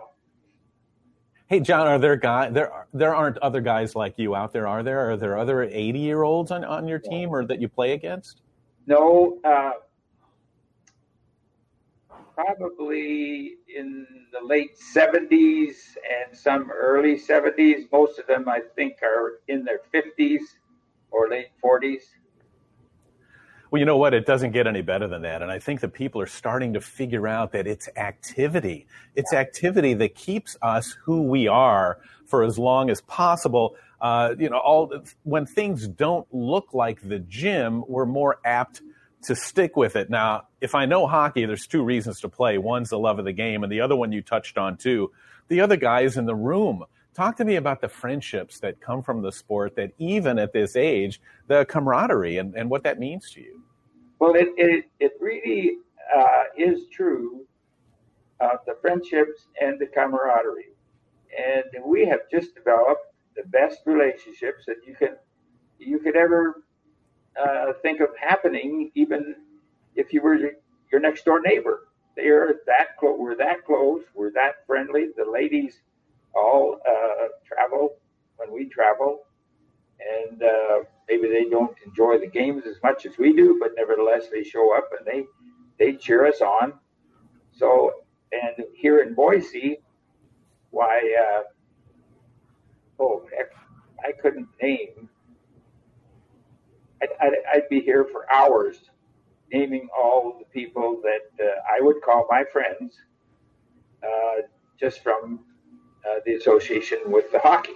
Hey, 1.47 1.61
John, 1.61 1.87
are 1.87 1.97
there 1.97 2.15
guy 2.17 2.49
there 2.49 2.87
there 2.93 3.15
aren't 3.15 3.37
other 3.37 3.61
guys 3.61 3.95
like 3.95 4.15
you 4.17 4.35
out 4.35 4.51
there, 4.51 4.67
are 4.67 4.83
there? 4.83 5.11
Are 5.11 5.17
there 5.17 5.37
other 5.37 5.63
80 5.63 5.99
year 5.99 6.23
olds 6.23 6.51
on, 6.51 6.65
on 6.65 6.87
your 6.87 6.99
team 6.99 7.29
or 7.29 7.45
that 7.45 7.61
you 7.61 7.69
play 7.69 7.93
against? 7.93 8.41
No, 8.85 9.39
uh, 9.43 9.71
probably 12.37 13.55
in 13.75 14.05
the 14.31 14.45
late 14.45 14.77
70s 14.77 15.97
and 16.07 16.37
some 16.37 16.69
early 16.71 17.17
70s. 17.17 17.91
Most 17.91 18.19
of 18.19 18.27
them, 18.27 18.47
I 18.47 18.61
think, 18.75 18.97
are 19.01 19.39
in 19.47 19.65
their 19.65 19.81
50s 19.91 20.41
or 21.09 21.29
late 21.29 21.47
40s. 21.63 22.03
Well, 23.71 23.79
you 23.79 23.85
know 23.85 23.97
what? 23.97 24.13
It 24.13 24.27
doesn't 24.27 24.51
get 24.51 24.67
any 24.67 24.83
better 24.83 25.07
than 25.07 25.23
that. 25.23 25.41
And 25.41 25.51
I 25.51 25.57
think 25.57 25.81
that 25.81 25.93
people 25.93 26.21
are 26.21 26.27
starting 26.27 26.73
to 26.73 26.79
figure 26.79 27.27
out 27.27 27.51
that 27.53 27.65
it's 27.65 27.89
activity. 27.97 28.85
It's 29.15 29.33
activity 29.33 29.95
that 29.95 30.13
keeps 30.13 30.55
us 30.61 30.95
who 31.03 31.23
we 31.23 31.47
are 31.47 31.97
for 32.27 32.43
as 32.43 32.59
long 32.59 32.91
as 32.91 33.01
possible. 33.01 33.75
Uh, 33.99 34.35
you 34.37 34.49
know, 34.49 34.59
all 34.59 34.93
when 35.23 35.47
things 35.47 35.87
don't 35.87 36.27
look 36.31 36.75
like 36.75 37.01
the 37.01 37.19
gym, 37.19 37.83
we're 37.87 38.05
more 38.05 38.39
apt 38.45 38.83
to 39.27 39.35
stick 39.35 39.75
with 39.75 39.95
it. 39.95 40.09
Now, 40.09 40.47
if 40.59 40.75
I 40.75 40.85
know 40.85 41.07
hockey, 41.07 41.45
there's 41.45 41.67
two 41.67 41.83
reasons 41.83 42.19
to 42.21 42.29
play. 42.29 42.57
One's 42.57 42.89
the 42.89 42.99
love 42.99 43.19
of 43.19 43.25
the 43.25 43.33
game, 43.33 43.63
and 43.63 43.71
the 43.71 43.81
other 43.81 43.95
one 43.95 44.11
you 44.11 44.21
touched 44.21 44.57
on 44.57 44.77
too. 44.77 45.11
The 45.47 45.61
other 45.61 45.77
guy 45.77 46.01
is 46.01 46.17
in 46.17 46.25
the 46.25 46.35
room 46.35 46.83
Talk 47.17 47.37
to 47.37 47.45
me 47.45 47.55
about 47.55 47.81
the 47.81 47.89
friendships 47.89 48.59
that 48.59 48.79
come 48.79 49.01
from 49.01 49.23
the 49.23 49.31
sport 49.31 49.75
that 49.77 49.89
even 49.97 50.37
at 50.37 50.53
this 50.53 50.75
age, 50.75 51.19
the 51.47 51.65
camaraderie 51.65 52.37
and, 52.37 52.53
and 52.53 52.69
what 52.69 52.83
that 52.83 52.99
means 52.99 53.31
to 53.31 53.41
you. 53.41 53.63
Well, 54.19 54.35
it, 54.35 54.49
it, 54.55 54.85
it 54.99 55.13
really 55.19 55.77
uh, 56.15 56.43
is 56.55 56.81
true 56.91 57.47
of 58.39 58.59
the 58.67 58.75
friendships 58.81 59.47
and 59.59 59.79
the 59.79 59.87
camaraderie. 59.87 60.75
And 61.35 61.63
we 61.83 62.05
have 62.05 62.19
just 62.29 62.53
developed 62.53 63.01
the 63.35 63.41
best 63.47 63.79
relationships 63.87 64.65
that 64.67 64.77
you 64.85 64.93
can 64.93 65.15
you 65.79 65.97
could 65.97 66.15
ever 66.15 66.61
uh, 67.41 67.73
think 67.81 67.99
of 68.01 68.09
happening, 68.19 68.91
even 68.95 69.35
if 69.95 70.13
you 70.13 70.21
were 70.21 70.37
your 70.91 71.01
next 71.01 71.25
door 71.25 71.41
neighbor. 71.41 71.87
They 72.15 72.27
are 72.29 72.55
that 72.65 72.97
close. 72.99 73.17
We're 73.19 73.35
that 73.37 73.65
close. 73.65 74.03
We're 74.15 74.31
that 74.31 74.65
friendly. 74.65 75.09
The 75.15 75.29
ladies 75.29 75.81
all 76.35 76.79
uh, 76.87 77.27
travel 77.45 77.95
when 78.37 78.51
we 78.51 78.65
travel, 78.65 79.19
and 79.99 80.41
uh, 80.41 80.79
maybe 81.09 81.27
they 81.27 81.45
don't 81.49 81.75
enjoy 81.85 82.19
the 82.19 82.27
games 82.27 82.63
as 82.65 82.77
much 82.83 83.05
as 83.05 83.17
we 83.17 83.33
do, 83.35 83.57
but 83.59 83.71
nevertheless 83.77 84.29
they 84.31 84.43
show 84.43 84.75
up 84.75 84.89
and 84.97 85.05
they 85.05 85.25
they 85.79 85.95
cheer 85.95 86.25
us 86.25 86.41
on. 86.41 86.73
So, 87.51 87.91
and 88.31 88.65
here 88.73 89.01
in 89.01 89.13
Boise, 89.13 89.79
why? 90.71 91.15
Uh, 91.19 91.41
oh, 92.99 93.27
heck, 93.35 93.51
I 94.03 94.11
couldn't 94.11 94.47
name. 94.61 95.09
I'd, 97.01 97.09
I'd, 97.21 97.33
I'd, 97.53 97.69
be 97.69 97.81
here 97.81 98.05
for 98.11 98.31
hours 98.31 98.89
naming 99.51 99.87
all 99.97 100.37
the 100.39 100.45
people 100.45 101.01
that 101.03 101.43
uh, 101.43 101.49
I 101.69 101.81
would 101.81 102.01
call 102.01 102.27
my 102.29 102.43
friends, 102.51 102.95
uh, 104.03 104.41
just 104.79 105.03
from 105.03 105.39
uh, 106.05 106.19
the 106.25 106.35
association 106.35 106.99
with 107.05 107.31
the 107.31 107.39
hockey. 107.39 107.73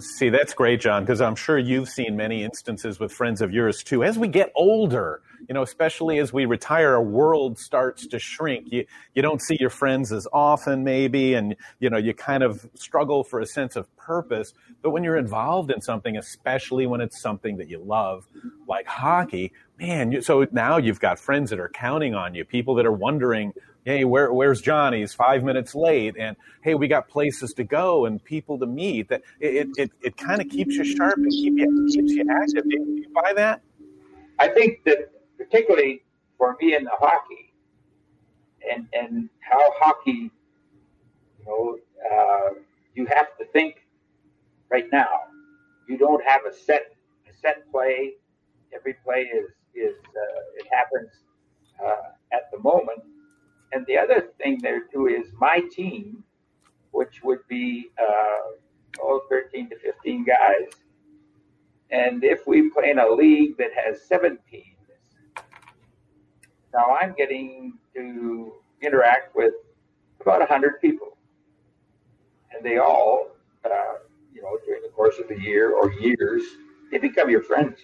See, 0.00 0.30
that's 0.30 0.54
great, 0.54 0.80
John, 0.80 1.04
because 1.04 1.20
I'm 1.20 1.36
sure 1.36 1.58
you've 1.58 1.88
seen 1.88 2.16
many 2.16 2.42
instances 2.42 2.98
with 2.98 3.12
friends 3.12 3.42
of 3.42 3.52
yours 3.52 3.82
too. 3.82 4.02
As 4.02 4.18
we 4.18 4.26
get 4.26 4.50
older, 4.56 5.20
you 5.48 5.54
know, 5.54 5.62
especially 5.62 6.18
as 6.18 6.32
we 6.32 6.44
retire, 6.44 6.94
our 6.94 7.02
world 7.02 7.58
starts 7.58 8.06
to 8.08 8.18
shrink. 8.18 8.68
You 8.70 8.86
you 9.14 9.22
don't 9.22 9.40
see 9.40 9.56
your 9.58 9.70
friends 9.70 10.12
as 10.12 10.26
often, 10.32 10.84
maybe, 10.84 11.34
and 11.34 11.56
you 11.78 11.90
know, 11.90 11.98
you 11.98 12.14
kind 12.14 12.42
of 12.42 12.66
struggle 12.74 13.24
for 13.24 13.40
a 13.40 13.46
sense 13.46 13.76
of 13.76 13.94
purpose. 13.96 14.52
But 14.82 14.90
when 14.90 15.04
you're 15.04 15.16
involved 15.16 15.70
in 15.70 15.80
something, 15.80 16.16
especially 16.16 16.86
when 16.86 17.00
it's 17.00 17.20
something 17.20 17.56
that 17.56 17.68
you 17.68 17.78
love, 17.78 18.26
like 18.68 18.86
hockey, 18.86 19.52
man, 19.78 20.12
you, 20.12 20.22
so 20.22 20.46
now 20.52 20.76
you've 20.76 21.00
got 21.00 21.18
friends 21.18 21.50
that 21.50 21.60
are 21.60 21.70
counting 21.70 22.14
on 22.14 22.34
you, 22.34 22.44
people 22.44 22.74
that 22.76 22.86
are 22.86 22.92
wondering 22.92 23.52
hey, 23.84 24.04
where, 24.04 24.32
where's 24.32 24.60
Johnny? 24.60 25.00
He's 25.00 25.12
five 25.12 25.42
minutes 25.42 25.74
late. 25.74 26.14
And 26.18 26.36
hey, 26.62 26.74
we 26.74 26.88
got 26.88 27.08
places 27.08 27.52
to 27.54 27.64
go 27.64 28.06
and 28.06 28.22
people 28.22 28.58
to 28.58 28.66
meet. 28.66 29.08
That 29.08 29.22
it, 29.40 29.68
it, 29.76 29.90
it 30.00 30.16
kind 30.16 30.40
of 30.40 30.48
keeps 30.48 30.76
you 30.76 30.84
sharp 30.84 31.16
and 31.16 31.30
keep 31.30 31.54
you, 31.56 31.88
keeps 31.92 32.12
you 32.12 32.24
active. 32.30 32.64
Do 32.68 32.76
you 32.78 33.08
buy 33.12 33.32
that? 33.34 33.62
I 34.38 34.48
think 34.48 34.84
that 34.84 35.10
particularly 35.44 36.02
for 36.38 36.56
me 36.60 36.74
in 36.74 36.84
the 36.84 36.90
hockey 36.90 37.52
and, 38.70 38.86
and 38.92 39.28
how 39.40 39.72
hockey, 39.78 40.30
you 41.38 41.44
know, 41.46 41.78
uh, 42.10 42.54
you 42.94 43.06
have 43.06 43.36
to 43.38 43.44
think 43.52 43.86
right 44.70 44.86
now. 44.92 45.08
You 45.88 45.98
don't 45.98 46.22
have 46.24 46.42
a 46.48 46.54
set, 46.54 46.94
a 47.28 47.32
set 47.32 47.70
play. 47.70 48.12
Every 48.74 48.94
play 49.04 49.22
is, 49.22 49.50
is 49.74 49.96
uh, 49.96 50.42
it 50.56 50.66
happens 50.70 51.10
uh, 51.84 52.12
at 52.32 52.50
the 52.52 52.58
moment 52.60 53.02
and 53.72 53.86
the 53.86 53.96
other 53.98 54.28
thing 54.38 54.58
there 54.60 54.82
too 54.92 55.06
is 55.08 55.32
my 55.40 55.60
team, 55.70 56.22
which 56.90 57.22
would 57.24 57.46
be 57.48 57.90
uh, 57.98 58.52
oh, 59.00 59.22
13 59.30 59.70
to 59.70 59.78
15 59.78 60.24
guys. 60.24 60.68
And 61.90 62.22
if 62.22 62.46
we 62.46 62.70
play 62.70 62.90
in 62.90 62.98
a 62.98 63.08
league 63.08 63.56
that 63.58 63.70
has 63.74 64.02
seven 64.06 64.38
teams, 64.50 64.71
now 66.72 66.96
I'm 67.00 67.14
getting 67.16 67.74
to 67.94 68.52
interact 68.80 69.34
with 69.36 69.54
about 70.20 70.36
a 70.36 70.46
100 70.46 70.80
people. 70.80 71.16
And 72.54 72.64
they 72.64 72.78
all, 72.78 73.28
uh, 73.64 73.94
you 74.34 74.42
know, 74.42 74.58
during 74.64 74.82
the 74.82 74.88
course 74.88 75.18
of 75.18 75.30
a 75.30 75.40
year 75.40 75.72
or 75.72 75.92
years, 75.92 76.42
they 76.90 76.98
become 76.98 77.30
your 77.30 77.42
friends. 77.42 77.78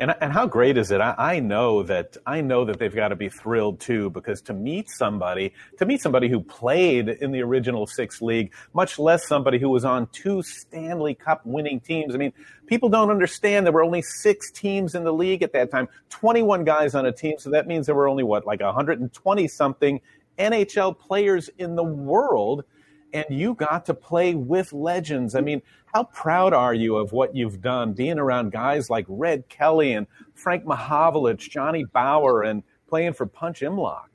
And, 0.00 0.14
and 0.22 0.32
how 0.32 0.46
great 0.46 0.78
is 0.78 0.90
it? 0.90 1.02
I, 1.02 1.14
I 1.18 1.40
know 1.40 1.82
that 1.82 2.16
I 2.24 2.40
know 2.40 2.64
that 2.64 2.78
they've 2.78 2.94
got 2.94 3.08
to 3.08 3.16
be 3.16 3.28
thrilled 3.28 3.80
too, 3.80 4.08
because 4.08 4.40
to 4.42 4.54
meet 4.54 4.88
somebody, 4.88 5.52
to 5.76 5.84
meet 5.84 6.00
somebody 6.00 6.30
who 6.30 6.40
played 6.40 7.10
in 7.10 7.32
the 7.32 7.42
original 7.42 7.86
six 7.86 8.22
league, 8.22 8.50
much 8.72 8.98
less 8.98 9.28
somebody 9.28 9.58
who 9.58 9.68
was 9.68 9.84
on 9.84 10.08
two 10.10 10.42
Stanley 10.42 11.14
Cup 11.14 11.44
winning 11.44 11.80
teams. 11.80 12.14
I 12.14 12.18
mean, 12.18 12.32
people 12.66 12.88
don't 12.88 13.10
understand 13.10 13.66
there 13.66 13.74
were 13.74 13.84
only 13.84 14.00
six 14.00 14.50
teams 14.50 14.94
in 14.94 15.04
the 15.04 15.12
league 15.12 15.42
at 15.42 15.52
that 15.52 15.70
time, 15.70 15.86
21 16.08 16.64
guys 16.64 16.94
on 16.94 17.04
a 17.04 17.12
team. 17.12 17.34
So 17.38 17.50
that 17.50 17.66
means 17.66 17.84
there 17.84 17.94
were 17.94 18.08
only 18.08 18.24
what, 18.24 18.46
like 18.46 18.62
120 18.62 19.48
something 19.48 20.00
NHL 20.38 20.98
players 20.98 21.50
in 21.58 21.76
the 21.76 21.84
world 21.84 22.64
and 23.12 23.26
you 23.28 23.54
got 23.54 23.86
to 23.86 23.94
play 23.94 24.34
with 24.34 24.72
legends. 24.72 25.34
I 25.34 25.40
mean, 25.40 25.62
how 25.92 26.04
proud 26.04 26.52
are 26.52 26.74
you 26.74 26.96
of 26.96 27.12
what 27.12 27.34
you've 27.34 27.60
done, 27.60 27.92
being 27.92 28.18
around 28.18 28.52
guys 28.52 28.90
like 28.90 29.06
Red 29.08 29.48
Kelly 29.48 29.94
and 29.94 30.06
Frank 30.34 30.64
Mahovlich, 30.64 31.50
Johnny 31.50 31.84
Bower, 31.84 32.42
and 32.42 32.62
playing 32.88 33.14
for 33.14 33.26
Punch 33.26 33.60
Imlach? 33.60 34.08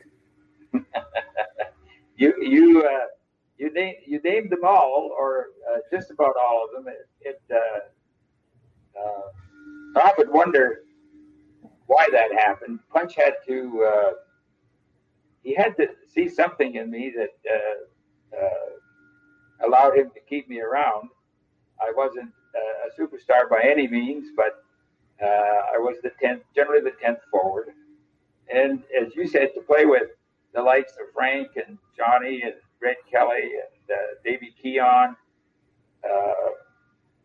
you 2.18 2.34
you 2.42 2.84
uh, 2.84 3.06
you 3.58 3.72
named 3.74 3.98
you 4.06 4.20
named 4.24 4.52
them 4.52 4.64
all, 4.64 5.14
or 5.18 5.48
uh, 5.70 5.80
just 5.92 6.12
about 6.12 6.36
all 6.42 6.66
of 6.66 6.84
them. 6.84 6.94
It, 6.94 7.10
it 7.22 7.42
uh, 7.52 9.00
uh 9.00 9.32
I 9.98 10.14
would 10.18 10.30
wonder 10.30 10.82
why 11.88 12.08
that 12.12 12.34
happened. 12.34 12.80
Punch 12.90 13.16
had 13.16 13.36
to 13.48 13.84
uh, 13.84 14.12
he 15.44 15.54
had 15.54 15.78
to 15.78 15.90
see 16.08 16.28
something 16.28 16.76
in 16.76 16.90
me 16.90 17.14
that 17.16 17.54
uh, 17.54 17.76
allowed 19.66 19.98
him 19.98 20.12
to 20.14 20.20
keep 20.22 20.50
me 20.50 20.60
around. 20.60 21.10
I 21.82 21.92
wasn't 21.96 22.32
a 22.56 23.02
superstar 23.02 23.50
by 23.50 23.62
any 23.64 23.88
means, 23.88 24.30
but 24.36 24.64
uh, 25.22 25.28
I 25.74 25.78
was 25.78 25.98
the 26.04 26.12
tenth, 26.22 26.44
generally 26.56 26.82
the 26.82 26.94
tenth 27.02 27.20
forward. 27.32 27.70
And 28.54 28.84
as 29.00 29.16
you 29.16 29.28
said, 29.28 29.50
to 29.56 29.62
play 29.62 29.86
with 29.86 30.10
the 30.54 30.62
likes 30.62 30.94
of 30.94 31.14
Frank 31.14 31.50
and 31.56 31.78
Johnny 31.96 32.42
and 32.44 32.54
Red 32.82 32.98
Kelly 33.12 33.42
and 33.44 33.98
uh, 33.98 34.02
Davy 34.24 34.54
Keon, 34.62 35.16
uh, 36.04 36.34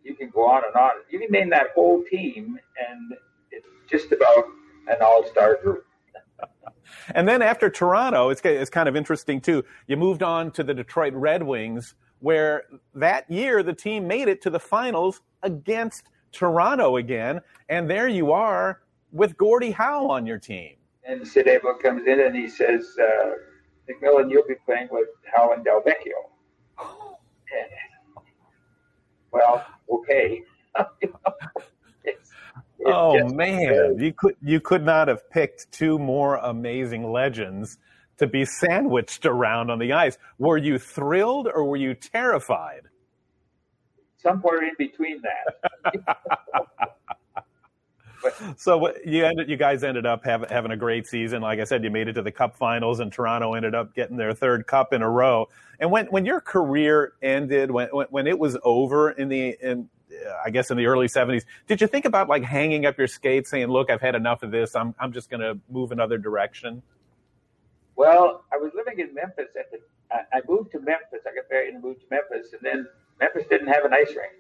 you 0.03 0.15
can 0.15 0.31
go 0.31 0.49
on 0.49 0.63
and 0.65 0.75
on. 0.75 0.91
You 1.11 1.19
can 1.19 1.31
name 1.31 1.51
that 1.51 1.69
whole 1.75 2.03
team, 2.03 2.59
and 2.89 3.15
it's 3.51 3.67
just 3.89 4.13
about 4.13 4.47
an 4.89 4.97
all-star 5.01 5.59
group. 5.63 5.85
and 7.15 7.29
then 7.29 7.43
after 7.43 7.69
Toronto, 7.69 8.31
it's, 8.31 8.41
it's 8.45 8.71
kind 8.71 8.89
of 8.89 8.97
interesting 8.97 9.41
too. 9.41 9.65
You 9.87 9.97
moved 9.97 10.23
on 10.23 10.51
to 10.53 10.65
the 10.65 10.73
Detroit 10.73 11.13
Red 11.15 11.43
Wings, 11.43 11.95
where 12.21 12.65
that 12.95 13.31
year 13.31 13.63
the 13.63 13.73
team 13.73 14.07
made 14.07 14.29
it 14.29 14.41
to 14.43 14.51
the 14.51 14.61
finals 14.61 15.21
against 15.43 16.05
Toronto 16.33 16.97
again, 16.97 17.41
and 17.69 17.91
there 17.91 18.09
you 18.09 18.33
are 18.33 18.83
with 19.13 19.37
Gordie 19.37 19.73
Howe 19.73 20.07
on 20.09 20.27
your 20.27 20.39
team. 20.39 20.77
And 21.05 21.27
Sid 21.27 21.49
comes 21.83 22.07
in 22.07 22.21
and 22.21 22.37
he 22.37 22.49
says, 22.49 22.97
uh, 23.01 23.31
MacMillan, 23.89 24.31
you'll 24.31 24.47
be 24.47 24.55
playing 24.65 24.89
with 24.91 25.09
Howe 25.35 25.53
and 25.53 25.65
Delvecchio. 25.65 26.29
well, 29.33 29.67
okay. 29.91 30.43
it's, 31.01 31.13
it's 32.05 32.33
oh 32.87 33.29
man, 33.31 33.99
you 33.99 34.13
could 34.13 34.37
you 34.41 34.61
could 34.61 34.85
not 34.85 35.09
have 35.09 35.29
picked 35.31 35.71
two 35.73 35.99
more 35.99 36.37
amazing 36.37 37.11
legends 37.11 37.79
to 38.21 38.27
be 38.27 38.45
sandwiched 38.45 39.25
around 39.25 39.71
on 39.71 39.79
the 39.79 39.95
ice. 39.95 40.19
Were 40.39 40.59
you 40.59 40.79
thrilled 40.79 41.49
or 41.53 41.65
were 41.65 41.77
you 41.77 41.95
terrified? 41.95 42.83
Somewhere 44.19 44.63
in 44.63 44.75
between 44.77 45.23
that. 45.23 46.17
so 48.59 48.93
you 49.07 49.25
ended, 49.25 49.49
you 49.49 49.57
guys 49.57 49.83
ended 49.83 50.05
up 50.05 50.23
have, 50.27 50.49
having 50.51 50.71
a 50.71 50.77
great 50.77 51.07
season. 51.07 51.41
Like 51.41 51.61
I 51.61 51.65
said, 51.65 51.83
you 51.83 51.91
made 51.91 52.09
it 52.09 52.13
to 52.13 52.23
the 52.23 52.31
Cup 52.31 52.55
Finals, 52.57 53.01
and 53.01 53.11
Toronto 53.11 53.55
ended 53.55 53.75
up 53.75 53.95
getting 53.95 54.19
their 54.19 54.35
third 54.35 54.67
Cup 54.67 54.93
in 54.93 55.01
a 55.01 55.09
row. 55.09 55.49
And 55.81 55.91
when 55.91 56.05
when 56.09 56.27
your 56.27 56.43
career 56.43 57.15
ended, 57.23 57.71
when 57.71 57.89
when, 57.89 58.07
when 58.11 58.27
it 58.27 58.39
was 58.39 58.59
over 58.63 59.11
in 59.13 59.29
the 59.29 59.57
in 59.63 59.89
I 60.45 60.51
guess 60.51 60.71
in 60.71 60.77
the 60.77 60.87
early 60.87 61.07
70s. 61.07 61.45
Did 61.67 61.81
you 61.81 61.87
think 61.87 62.05
about 62.05 62.29
like 62.29 62.43
hanging 62.43 62.85
up 62.85 62.99
your 62.99 63.07
skates 63.07 63.49
saying, 63.49 63.69
look, 63.69 63.91
I've 63.91 64.01
had 64.03 64.15
enough 64.15 64.43
of 64.43 64.51
this. 64.51 64.75
I'm, 64.77 64.95
I'm 64.99 65.13
just 65.13 65.31
going 65.31 65.41
to 65.41 65.59
move 65.71 65.93
another 65.93 66.19
direction? 66.19 66.83
Well, 68.01 68.45
I 68.51 68.57
was 68.57 68.73
living 68.75 68.99
in 68.99 69.13
Memphis 69.13 69.51
at 69.59 69.71
the. 69.71 69.79
I 70.11 70.41
moved 70.49 70.73
to 70.73 70.79
Memphis. 70.79 71.21
I 71.27 71.35
got 71.35 71.45
married 71.51 71.75
and 71.75 71.85
moved 71.85 72.01
to 72.01 72.07
Memphis, 72.11 72.55
and 72.55 72.63
then 72.63 72.89
Memphis 73.21 73.45
didn't 73.51 73.67
have 73.67 73.85
an 73.85 73.93
ice 73.93 74.09
rink, 74.17 74.33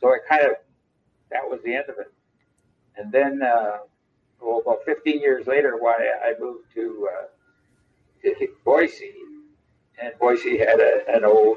so 0.00 0.10
I 0.10 0.18
kind 0.28 0.46
of 0.46 0.52
that 1.32 1.42
was 1.42 1.58
the 1.64 1.74
end 1.74 1.86
of 1.88 1.96
it. 1.98 2.12
And 2.96 3.10
then, 3.10 3.42
uh, 3.42 3.78
well, 4.40 4.62
about 4.64 4.84
15 4.84 5.18
years 5.20 5.48
later, 5.48 5.76
why 5.76 5.96
I 6.24 6.34
moved 6.38 6.72
to, 6.74 7.08
uh, 7.12 8.28
to 8.28 8.48
Boise, 8.64 9.12
and 10.00 10.12
Boise 10.20 10.56
had 10.56 10.78
a, 10.78 11.00
an 11.08 11.24
old 11.24 11.56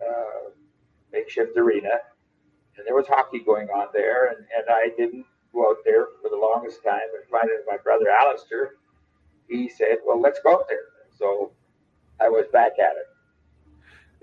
uh, 0.00 0.48
makeshift 1.12 1.54
arena, 1.58 2.00
and 2.78 2.86
there 2.86 2.94
was 2.94 3.06
hockey 3.08 3.40
going 3.40 3.68
on 3.68 3.88
there, 3.92 4.28
and, 4.28 4.38
and 4.38 4.64
I 4.70 4.88
didn't 4.96 5.26
go 5.52 5.68
out 5.68 5.84
there 5.84 6.06
for 6.22 6.30
the 6.30 6.36
longest 6.36 6.82
time. 6.82 7.12
And 7.14 7.28
finally, 7.30 7.58
my 7.68 7.76
brother 7.76 8.06
Alistair, 8.08 8.76
he 9.48 9.68
said, 9.68 9.98
"Well, 10.06 10.20
let's 10.20 10.40
go 10.40 10.54
out 10.54 10.68
there." 10.68 10.78
So 11.18 11.52
I 12.20 12.28
was 12.28 12.46
back 12.52 12.72
at 12.78 12.96
it. 12.96 13.08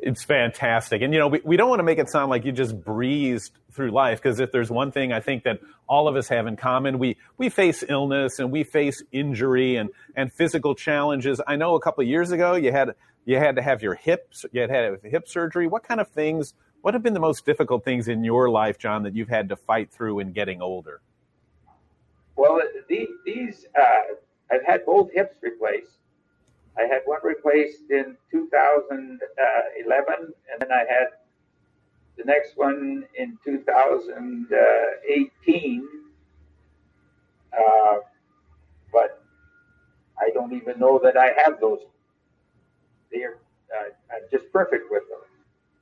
It's 0.01 0.23
fantastic. 0.23 1.03
And, 1.03 1.13
you 1.13 1.19
know, 1.19 1.27
we, 1.27 1.41
we 1.43 1.57
don't 1.57 1.69
want 1.69 1.79
to 1.79 1.83
make 1.83 1.99
it 1.99 2.09
sound 2.09 2.31
like 2.31 2.43
you 2.43 2.51
just 2.51 2.79
breezed 2.83 3.53
through 3.71 3.91
life 3.91 4.21
because 4.21 4.39
if 4.39 4.51
there's 4.51 4.71
one 4.71 4.91
thing 4.91 5.13
I 5.13 5.19
think 5.19 5.43
that 5.43 5.59
all 5.87 6.07
of 6.07 6.15
us 6.15 6.27
have 6.29 6.47
in 6.47 6.55
common, 6.57 6.97
we, 6.97 7.17
we 7.37 7.49
face 7.49 7.83
illness 7.87 8.39
and 8.39 8.51
we 8.51 8.63
face 8.63 9.03
injury 9.11 9.75
and, 9.75 9.91
and 10.15 10.33
physical 10.33 10.73
challenges. 10.73 11.39
I 11.45 11.55
know 11.55 11.75
a 11.75 11.79
couple 11.79 12.01
of 12.01 12.07
years 12.07 12.31
ago 12.31 12.55
you 12.55 12.71
had, 12.71 12.95
you 13.25 13.37
had 13.37 13.57
to 13.57 13.61
have 13.61 13.83
your 13.83 13.93
hips, 13.93 14.43
you 14.51 14.61
had 14.61 14.71
had 14.71 14.99
hip 15.03 15.27
surgery. 15.27 15.67
What 15.67 15.83
kind 15.83 16.01
of 16.01 16.07
things, 16.07 16.55
what 16.81 16.95
have 16.95 17.03
been 17.03 17.13
the 17.13 17.19
most 17.19 17.45
difficult 17.45 17.85
things 17.85 18.07
in 18.07 18.23
your 18.23 18.49
life, 18.49 18.79
John, 18.79 19.03
that 19.03 19.15
you've 19.15 19.29
had 19.29 19.49
to 19.49 19.55
fight 19.55 19.91
through 19.91 20.19
in 20.19 20.31
getting 20.31 20.63
older? 20.63 20.99
Well, 22.35 22.59
these, 22.89 23.07
these 23.23 23.67
uh, 23.79 24.15
I've 24.51 24.65
had 24.65 24.85
both 24.85 25.11
hips 25.13 25.35
replaced 25.41 25.91
I 26.77 26.83
had 26.83 27.01
one 27.05 27.19
replaced 27.23 27.89
in 27.89 28.15
2011, 28.31 30.15
and 30.17 30.33
then 30.59 30.71
I 30.71 30.85
had 30.89 31.07
the 32.17 32.23
next 32.23 32.55
one 32.55 33.03
in 33.15 33.37
2018. 33.43 35.87
Uh, 37.53 37.97
but 38.93 39.21
I 40.19 40.29
don't 40.33 40.53
even 40.53 40.79
know 40.79 40.97
that 41.03 41.17
I 41.17 41.33
have 41.43 41.59
those. 41.59 41.79
They're 43.11 43.39
uh, 43.77 43.89
I'm 44.13 44.21
just 44.31 44.49
perfect 44.53 44.89
with 44.89 45.03
them. 45.09 45.19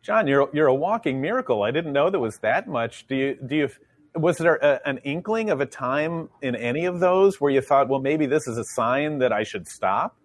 John, 0.02 0.26
you're 0.26 0.50
you're 0.52 0.66
a 0.68 0.74
walking 0.74 1.22
miracle. 1.22 1.62
I 1.62 1.70
didn't 1.70 1.94
know 1.94 2.10
there 2.10 2.20
was 2.20 2.40
that 2.40 2.68
much. 2.68 3.06
Do 3.08 3.16
you 3.16 3.36
do 3.36 3.56
you? 3.56 3.70
Was 4.16 4.38
there 4.38 4.56
a, 4.56 4.80
an 4.86 4.98
inkling 5.00 5.50
of 5.50 5.62
a 5.62 5.66
time 5.66 6.30
in 6.42 6.56
any 6.56 6.86
of 6.86 7.00
those 7.00 7.40
where 7.40 7.52
you 7.52 7.62
thought, 7.62 7.90
well, 7.90 8.00
maybe 8.00 8.26
this 8.26 8.48
is 8.48 8.58
a 8.58 8.64
sign 8.64 9.20
that 9.20 9.32
I 9.32 9.44
should 9.44 9.68
stop? 9.68 10.16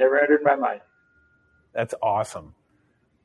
never 0.00 0.18
entered 0.18 0.42
my 0.42 0.56
mind. 0.56 0.80
That's 1.72 1.94
awesome. 2.02 2.54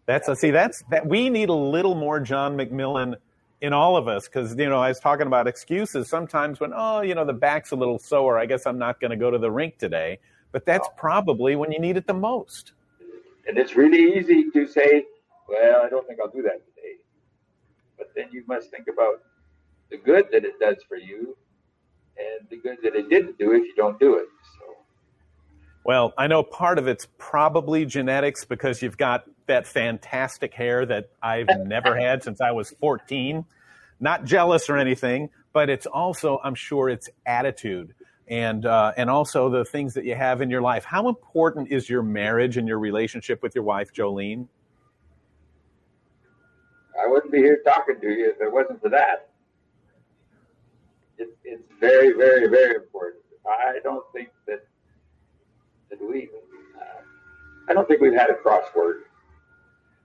That's 0.05 0.27
a, 0.27 0.35
see 0.35 0.51
that's 0.51 0.83
that 0.91 1.07
we 1.07 1.29
need 1.29 1.49
a 1.49 1.53
little 1.53 1.95
more 1.95 2.19
John 2.19 2.55
MacMillan 2.55 3.15
in 3.61 3.73
all 3.73 3.97
of 3.97 4.07
us 4.07 4.27
because 4.27 4.55
you 4.55 4.69
know 4.69 4.77
I 4.77 4.89
was 4.89 4.99
talking 4.99 5.25
about 5.25 5.47
excuses 5.47 6.07
sometimes 6.09 6.59
when 6.59 6.71
oh 6.75 7.01
you 7.01 7.15
know 7.15 7.25
the 7.25 7.33
back's 7.33 7.71
a 7.71 7.75
little 7.75 7.97
sore 7.97 8.37
I 8.37 8.45
guess 8.45 8.67
I'm 8.67 8.77
not 8.77 8.99
going 8.99 9.09
to 9.11 9.17
go 9.17 9.31
to 9.31 9.39
the 9.39 9.49
rink 9.49 9.79
today 9.79 10.19
but 10.51 10.63
that's 10.65 10.87
probably 10.95 11.55
when 11.55 11.71
you 11.71 11.79
need 11.79 11.97
it 11.97 12.05
the 12.07 12.13
most. 12.13 12.73
And 13.47 13.57
it's 13.57 13.75
really 13.75 14.17
easy 14.17 14.49
to 14.51 14.65
say, 14.65 15.03
well, 15.49 15.81
I 15.83 15.89
don't 15.89 16.07
think 16.07 16.19
I'll 16.21 16.29
do 16.29 16.41
that 16.43 16.61
then 18.15 18.27
you 18.31 18.43
must 18.47 18.69
think 18.71 18.87
about 18.87 19.21
the 19.89 19.97
good 19.97 20.25
that 20.31 20.45
it 20.45 20.59
does 20.59 20.77
for 20.87 20.97
you 20.97 21.37
and 22.17 22.47
the 22.49 22.57
good 22.57 22.77
that 22.83 22.95
it 22.95 23.09
didn't 23.09 23.37
do 23.37 23.51
if 23.51 23.63
you 23.63 23.73
don't 23.75 23.99
do 23.99 24.15
it. 24.15 24.25
Well, 25.85 26.13
I 26.17 26.25
know 26.25 26.41
part 26.41 26.79
of 26.79 26.87
it's 26.87 27.07
probably 27.19 27.85
genetics 27.85 28.43
because 28.43 28.81
you've 28.81 28.97
got 28.97 29.25
that 29.45 29.67
fantastic 29.67 30.53
hair 30.53 30.83
that 30.87 31.09
I've 31.21 31.47
never 31.59 31.95
had 31.95 32.23
since 32.23 32.41
I 32.41 32.51
was 32.51 32.71
14. 32.79 33.45
Not 33.99 34.25
jealous 34.25 34.69
or 34.69 34.77
anything, 34.77 35.29
but 35.53 35.69
it's 35.69 35.85
also, 35.85 36.41
I'm 36.43 36.55
sure, 36.55 36.89
it's 36.89 37.09
attitude 37.25 37.93
and 38.27 38.65
uh, 38.65 38.91
and 38.97 39.09
also 39.09 39.49
the 39.49 39.63
things 39.63 39.93
that 39.93 40.05
you 40.05 40.15
have 40.15 40.41
in 40.41 40.49
your 40.49 40.61
life. 40.61 40.83
How 40.83 41.07
important 41.07 41.71
is 41.71 41.89
your 41.89 42.01
marriage 42.01 42.57
and 42.57 42.67
your 42.67 42.79
relationship 42.79 43.41
with 43.43 43.53
your 43.55 43.63
wife, 43.63 43.93
Jolene? 43.93 44.47
I 47.05 47.07
wouldn't 47.07 47.31
be 47.31 47.37
here 47.39 47.61
talking 47.63 47.99
to 48.01 48.07
you 48.07 48.31
if 48.31 48.41
it 48.41 48.51
wasn't 48.51 48.81
for 48.81 48.89
that. 48.89 49.29
It, 51.17 51.37
it's 51.43 51.63
very, 51.79 52.13
very, 52.13 52.47
very 52.47 52.75
important. 52.75 53.23
I 53.47 53.79
don't 53.83 54.03
think 54.11 54.29
that 54.47 54.65
that 55.89 56.01
we, 56.01 56.29
uh, 56.75 57.01
I 57.69 57.73
don't 57.73 57.87
think 57.87 58.01
we've 58.01 58.13
had 58.13 58.29
a 58.29 58.33
crossword. 58.33 59.01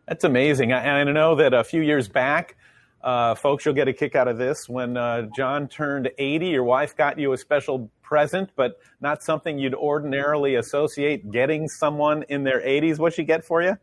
That's 0.06 0.24
amazing. 0.24 0.72
And 0.72 1.08
I 1.08 1.12
know 1.12 1.36
that 1.36 1.54
a 1.54 1.64
few 1.64 1.80
years 1.80 2.06
back, 2.06 2.56
uh, 3.02 3.34
folks, 3.34 3.64
you'll 3.64 3.74
get 3.74 3.88
a 3.88 3.92
kick 3.92 4.14
out 4.14 4.28
of 4.28 4.36
this. 4.36 4.68
When 4.68 4.96
uh, 4.96 5.28
John 5.34 5.68
turned 5.68 6.10
80, 6.18 6.48
your 6.48 6.64
wife 6.64 6.94
got 6.96 7.18
you 7.18 7.32
a 7.32 7.38
special 7.38 7.90
present, 8.02 8.50
but 8.56 8.78
not 9.00 9.22
something 9.22 9.58
you'd 9.58 9.74
ordinarily 9.74 10.56
associate 10.56 11.30
getting 11.30 11.66
someone 11.66 12.24
in 12.24 12.44
their 12.44 12.60
80s. 12.60 12.98
What'd 12.98 13.16
she 13.16 13.24
get 13.24 13.42
for 13.44 13.62
you? 13.62 13.78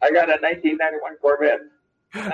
I 0.00 0.10
got 0.10 0.28
a 0.28 0.38
1991 0.40 1.16
Corvette. 1.20 1.60
I 2.14 2.28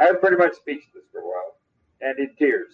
was 0.00 0.16
pretty 0.20 0.36
much 0.36 0.54
speechless 0.54 1.04
for 1.10 1.20
a 1.20 1.24
while 1.24 1.56
and 2.00 2.18
in 2.18 2.34
tears. 2.36 2.72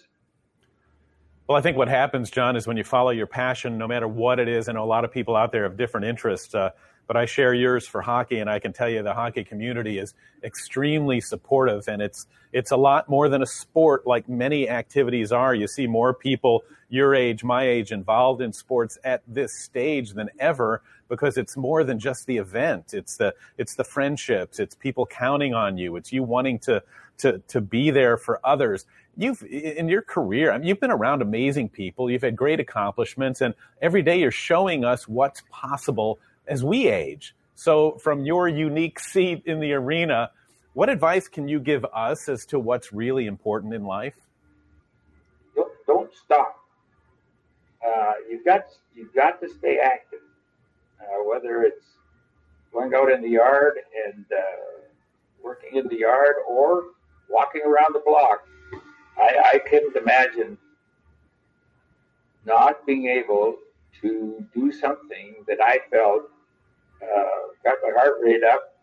Well, 1.47 1.57
I 1.57 1.61
think 1.61 1.77
what 1.77 1.89
happens, 1.89 2.29
John, 2.29 2.55
is 2.55 2.67
when 2.67 2.77
you 2.77 2.83
follow 2.83 3.09
your 3.11 3.27
passion, 3.27 3.77
no 3.77 3.87
matter 3.87 4.07
what 4.07 4.39
it 4.39 4.47
is, 4.47 4.69
I 4.69 4.73
know 4.73 4.83
a 4.83 4.85
lot 4.85 5.03
of 5.03 5.11
people 5.11 5.35
out 5.35 5.51
there 5.51 5.63
have 5.63 5.77
different 5.77 6.05
interests, 6.05 6.55
uh, 6.55 6.71
but 7.07 7.17
I 7.17 7.25
share 7.25 7.53
yours 7.53 7.87
for 7.87 8.01
hockey, 8.01 8.39
and 8.39 8.49
I 8.49 8.59
can 8.59 8.73
tell 8.73 8.89
you 8.89 9.03
the 9.03 9.13
hockey 9.13 9.43
community 9.43 9.99
is 9.99 10.13
extremely 10.43 11.21
supportive, 11.21 11.87
and 11.87 12.01
it's 12.01 12.27
it's 12.51 12.71
a 12.71 12.77
lot 12.77 13.09
more 13.09 13.29
than 13.29 13.41
a 13.41 13.47
sport 13.47 14.05
like 14.05 14.29
many 14.29 14.69
activities 14.69 15.31
are. 15.31 15.55
You 15.55 15.67
see 15.67 15.87
more 15.87 16.13
people 16.13 16.63
your 16.89 17.15
age, 17.15 17.43
my 17.43 17.67
age, 17.67 17.91
involved 17.91 18.41
in 18.41 18.53
sports 18.53 18.97
at 19.03 19.23
this 19.27 19.59
stage 19.63 20.11
than 20.11 20.29
ever 20.39 20.83
because 21.09 21.37
it's 21.37 21.57
more 21.57 21.83
than 21.83 21.97
just 21.97 22.27
the 22.27 22.37
event. 22.37 22.93
It's 22.93 23.17
the 23.17 23.33
it's 23.57 23.75
the 23.75 23.83
friendships. 23.83 24.59
It's 24.59 24.75
people 24.75 25.05
counting 25.05 25.53
on 25.53 25.77
you. 25.77 25.95
It's 25.95 26.13
you 26.13 26.23
wanting 26.23 26.59
to 26.59 26.83
to 27.17 27.39
to 27.47 27.61
be 27.61 27.91
there 27.91 28.17
for 28.17 28.39
others 28.43 28.85
you've 29.15 29.43
in 29.43 29.87
your 29.87 30.01
career 30.01 30.51
I 30.51 30.57
mean, 30.57 30.67
you've 30.67 30.79
been 30.79 30.91
around 30.91 31.21
amazing 31.21 31.69
people 31.69 32.09
you've 32.09 32.23
had 32.23 32.35
great 32.35 32.59
accomplishments 32.59 33.41
and 33.41 33.53
every 33.81 34.01
day 34.01 34.19
you're 34.19 34.31
showing 34.31 34.83
us 34.83 35.07
what's 35.07 35.43
possible 35.51 36.19
as 36.47 36.63
we 36.63 36.87
age. 36.87 37.35
So 37.55 37.97
from 37.99 38.25
your 38.25 38.47
unique 38.47 38.99
seat 38.99 39.43
in 39.45 39.59
the 39.59 39.73
arena 39.73 40.31
what 40.73 40.89
advice 40.89 41.27
can 41.27 41.47
you 41.47 41.59
give 41.59 41.85
us 41.93 42.27
as 42.27 42.45
to 42.47 42.59
what's 42.59 42.91
really 42.91 43.27
important 43.27 43.75
in 43.75 43.83
life? 43.83 44.15
Don't, 45.55 45.71
don't 45.85 46.11
stop. 46.15 46.59
Uh, 47.85 48.13
you've 48.29 48.43
got 48.43 48.65
you've 48.95 49.13
got 49.13 49.39
to 49.41 49.49
stay 49.49 49.77
active 49.77 50.21
uh, 50.99 51.23
whether 51.23 51.61
it's 51.63 51.85
going 52.71 52.93
out 52.95 53.11
in 53.11 53.21
the 53.21 53.29
yard 53.29 53.73
and 54.07 54.25
uh, 54.31 54.81
working 55.43 55.77
in 55.77 55.87
the 55.89 55.99
yard 55.99 56.35
or 56.47 56.85
walking 57.29 57.61
around 57.65 57.93
the 57.93 58.01
block. 58.03 58.47
I, 59.17 59.51
I 59.53 59.59
couldn't 59.59 59.95
imagine 59.95 60.57
not 62.45 62.83
being 62.87 63.07
able 63.07 63.57
to 64.01 64.43
do 64.55 64.71
something 64.71 65.35
that 65.47 65.61
I 65.61 65.79
felt 65.91 66.31
got 67.63 67.77
my 67.83 67.91
heart 67.97 68.17
rate 68.21 68.43
up. 68.43 68.75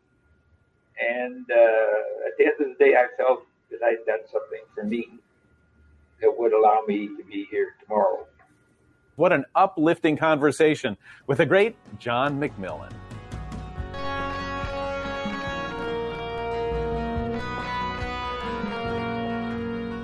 And 1.00 1.46
uh, 1.50 2.26
at 2.26 2.36
the 2.38 2.44
end 2.44 2.54
of 2.60 2.78
the 2.78 2.84
day, 2.84 2.94
I 2.94 3.06
felt 3.16 3.44
that 3.70 3.82
I'd 3.82 4.04
done 4.06 4.20
something 4.30 4.60
for 4.74 4.84
me 4.84 5.08
that 6.20 6.32
would 6.36 6.52
allow 6.52 6.82
me 6.86 7.08
to 7.08 7.24
be 7.24 7.46
here 7.50 7.74
tomorrow. 7.82 8.26
What 9.16 9.32
an 9.32 9.44
uplifting 9.54 10.16
conversation 10.16 10.96
with 11.26 11.38
the 11.38 11.46
great 11.46 11.76
John 11.98 12.40
MacMillan. 12.40 12.92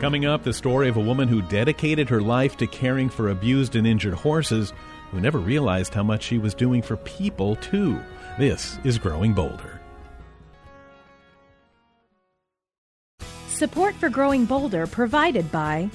Coming 0.01 0.27
up, 0.27 0.43
the 0.43 0.53
story 0.53 0.89
of 0.89 0.99
a 0.99 1.01
woman 1.01 1.27
who 1.27 1.41
dedicated 1.43 2.11
her 2.11 2.21
life 2.21 2.59
to 2.59 2.67
caring 2.67 3.09
for 3.09 3.31
abused 3.31 3.77
and 3.77 3.87
injured 3.87 4.15
horses 4.15 4.75
who 5.11 5.21
never 5.21 5.39
realized 5.39 5.95
how 5.95 6.03
much 6.03 6.23
she 6.23 6.39
was 6.39 6.55
doing 6.55 6.83
for 6.83 6.97
people, 6.99 7.57
too. 7.57 7.99
This 8.39 8.79
is 8.85 8.99
Growing 8.99 9.33
Bolder. 9.33 9.81
Support 13.49 13.95
for 13.95 14.09
Growing 14.09 14.45
Bolder 14.45 14.87
provided 14.87 15.51
by 15.51 15.91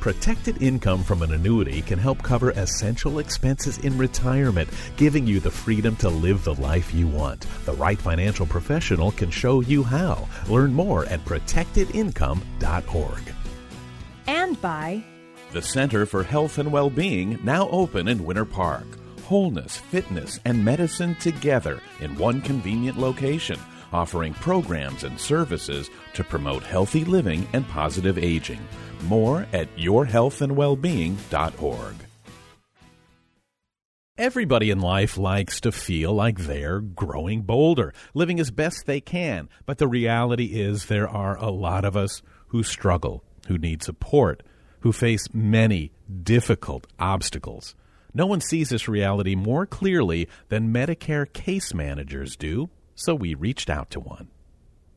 Protected 0.00 0.62
income 0.62 1.02
from 1.02 1.22
an 1.22 1.32
annuity 1.32 1.82
can 1.82 1.98
help 1.98 2.22
cover 2.22 2.50
essential 2.50 3.18
expenses 3.18 3.78
in 3.78 3.98
retirement, 3.98 4.68
giving 4.96 5.26
you 5.26 5.40
the 5.40 5.50
freedom 5.50 5.96
to 5.96 6.08
live 6.08 6.44
the 6.44 6.54
life 6.54 6.94
you 6.94 7.08
want. 7.08 7.44
The 7.64 7.72
right 7.72 7.98
financial 7.98 8.46
professional 8.46 9.10
can 9.10 9.30
show 9.30 9.62
you 9.62 9.82
how. 9.82 10.28
Learn 10.48 10.72
more 10.72 11.06
at 11.06 11.24
protectedincome.org 11.24 13.34
and 14.26 14.60
by 14.60 15.02
the 15.52 15.62
Center 15.62 16.06
for 16.06 16.22
Health 16.22 16.58
and 16.58 16.72
Well-being, 16.72 17.38
now 17.42 17.68
open 17.70 18.08
in 18.08 18.24
Winter 18.24 18.44
Park. 18.44 18.86
Wholeness, 19.24 19.76
fitness, 19.76 20.38
and 20.44 20.64
medicine 20.64 21.14
together 21.16 21.80
in 22.00 22.16
one 22.16 22.40
convenient 22.40 22.98
location, 22.98 23.58
offering 23.92 24.34
programs 24.34 25.04
and 25.04 25.18
services 25.18 25.90
to 26.14 26.24
promote 26.24 26.62
healthy 26.62 27.04
living 27.04 27.48
and 27.52 27.66
positive 27.68 28.18
aging. 28.18 28.60
More 29.04 29.46
at 29.52 29.74
yourhealthandwellbeing.org. 29.76 31.94
Everybody 34.18 34.70
in 34.70 34.80
life 34.80 35.18
likes 35.18 35.60
to 35.60 35.70
feel 35.70 36.14
like 36.14 36.38
they're 36.38 36.80
growing 36.80 37.42
bolder, 37.42 37.92
living 38.14 38.40
as 38.40 38.50
best 38.50 38.86
they 38.86 38.98
can. 38.98 39.50
But 39.66 39.76
the 39.76 39.86
reality 39.86 40.58
is 40.58 40.86
there 40.86 41.06
are 41.06 41.36
a 41.36 41.50
lot 41.50 41.84
of 41.84 41.98
us 41.98 42.22
who 42.46 42.62
struggle, 42.62 43.22
who 43.46 43.58
need 43.58 43.82
support, 43.82 44.42
who 44.80 44.92
face 44.92 45.32
many 45.32 45.92
difficult 46.22 46.86
obstacles. 46.98 47.74
No 48.14 48.26
one 48.26 48.40
sees 48.40 48.70
this 48.70 48.88
reality 48.88 49.34
more 49.34 49.66
clearly 49.66 50.28
than 50.48 50.72
Medicare 50.72 51.30
case 51.30 51.74
managers 51.74 52.36
do, 52.36 52.70
so 52.94 53.14
we 53.14 53.34
reached 53.34 53.68
out 53.68 53.90
to 53.90 54.00
one. 54.00 54.28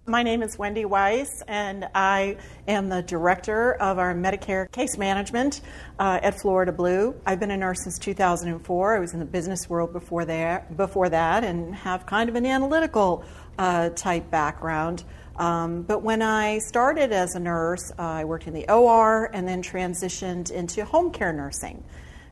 My 0.10 0.24
name 0.24 0.42
is 0.42 0.58
Wendy 0.58 0.86
Weiss, 0.86 1.30
and 1.48 1.88
I 1.94 2.38
am 2.68 2.90
the 2.90 3.04
director 3.04 3.74
of 3.76 4.00
our 4.00 4.16
Medicare 4.16 4.72
case 4.72 4.98
management 4.98 5.62
uh, 6.00 6.20
at 6.24 6.42
Florida 6.42 6.72
Blue. 6.72 7.14
I've 7.28 7.40
been 7.40 7.52
a 7.52 7.58
nurse 7.58 7.84
since 7.84 8.00
2004. 8.00 8.96
I 8.96 9.00
was 9.00 9.14
in 9.14 9.20
the 9.20 9.26
business 9.26 9.70
world 9.70 9.94
before 9.94 10.26
that, 10.26 10.76
before 10.76 11.10
that 11.10 11.44
and 11.44 11.76
have 11.76 12.08
kind 12.08 12.28
of 12.28 12.34
an 12.34 12.48
analytical 12.48 13.24
uh, 13.60 13.90
type 13.90 14.32
background. 14.32 15.04
Um, 15.36 15.84
but 15.84 16.04
when 16.04 16.22
I 16.22 16.60
started 16.60 17.12
as 17.12 17.36
a 17.36 17.40
nurse, 17.40 17.92
uh, 17.98 18.02
I 18.02 18.26
worked 18.26 18.48
in 18.48 18.54
the 18.54 18.70
OR 18.70 19.30
and 19.34 19.48
then 19.48 19.62
transitioned 19.62 20.52
into 20.52 20.84
home 20.84 21.12
care 21.12 21.32
nursing. 21.32 21.84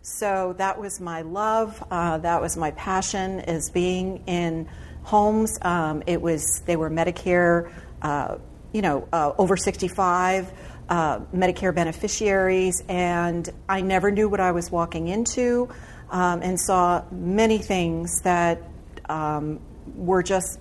So 0.02 0.56
that 0.58 0.80
was 0.80 1.00
my 1.00 1.22
love. 1.22 1.84
Uh, 1.90 2.18
that 2.20 2.42
was 2.42 2.58
my 2.58 2.72
passion, 2.72 3.40
is 3.42 3.70
being 3.70 4.24
in 4.26 4.68
homes. 5.04 5.58
Um, 5.62 6.04
it 6.08 6.22
was 6.22 6.62
they 6.66 6.76
were 6.76 6.90
Medicare, 6.90 7.72
uh, 8.02 8.38
you 8.74 8.82
know, 8.82 9.08
uh, 9.12 9.34
over 9.38 9.58
65 9.58 10.52
uh, 10.90 11.20
Medicare 11.34 11.74
beneficiaries, 11.74 12.82
and 12.88 13.50
I 13.68 13.82
never 13.82 14.12
knew 14.12 14.30
what 14.30 14.40
I 14.40 14.52
was 14.52 14.72
walking 14.72 15.08
into, 15.08 15.70
um, 16.10 16.42
and 16.42 16.60
saw 16.60 17.04
many 17.12 17.58
things 17.58 18.22
that 18.22 18.62
um, 19.10 19.60
were 19.96 20.24
just 20.24 20.60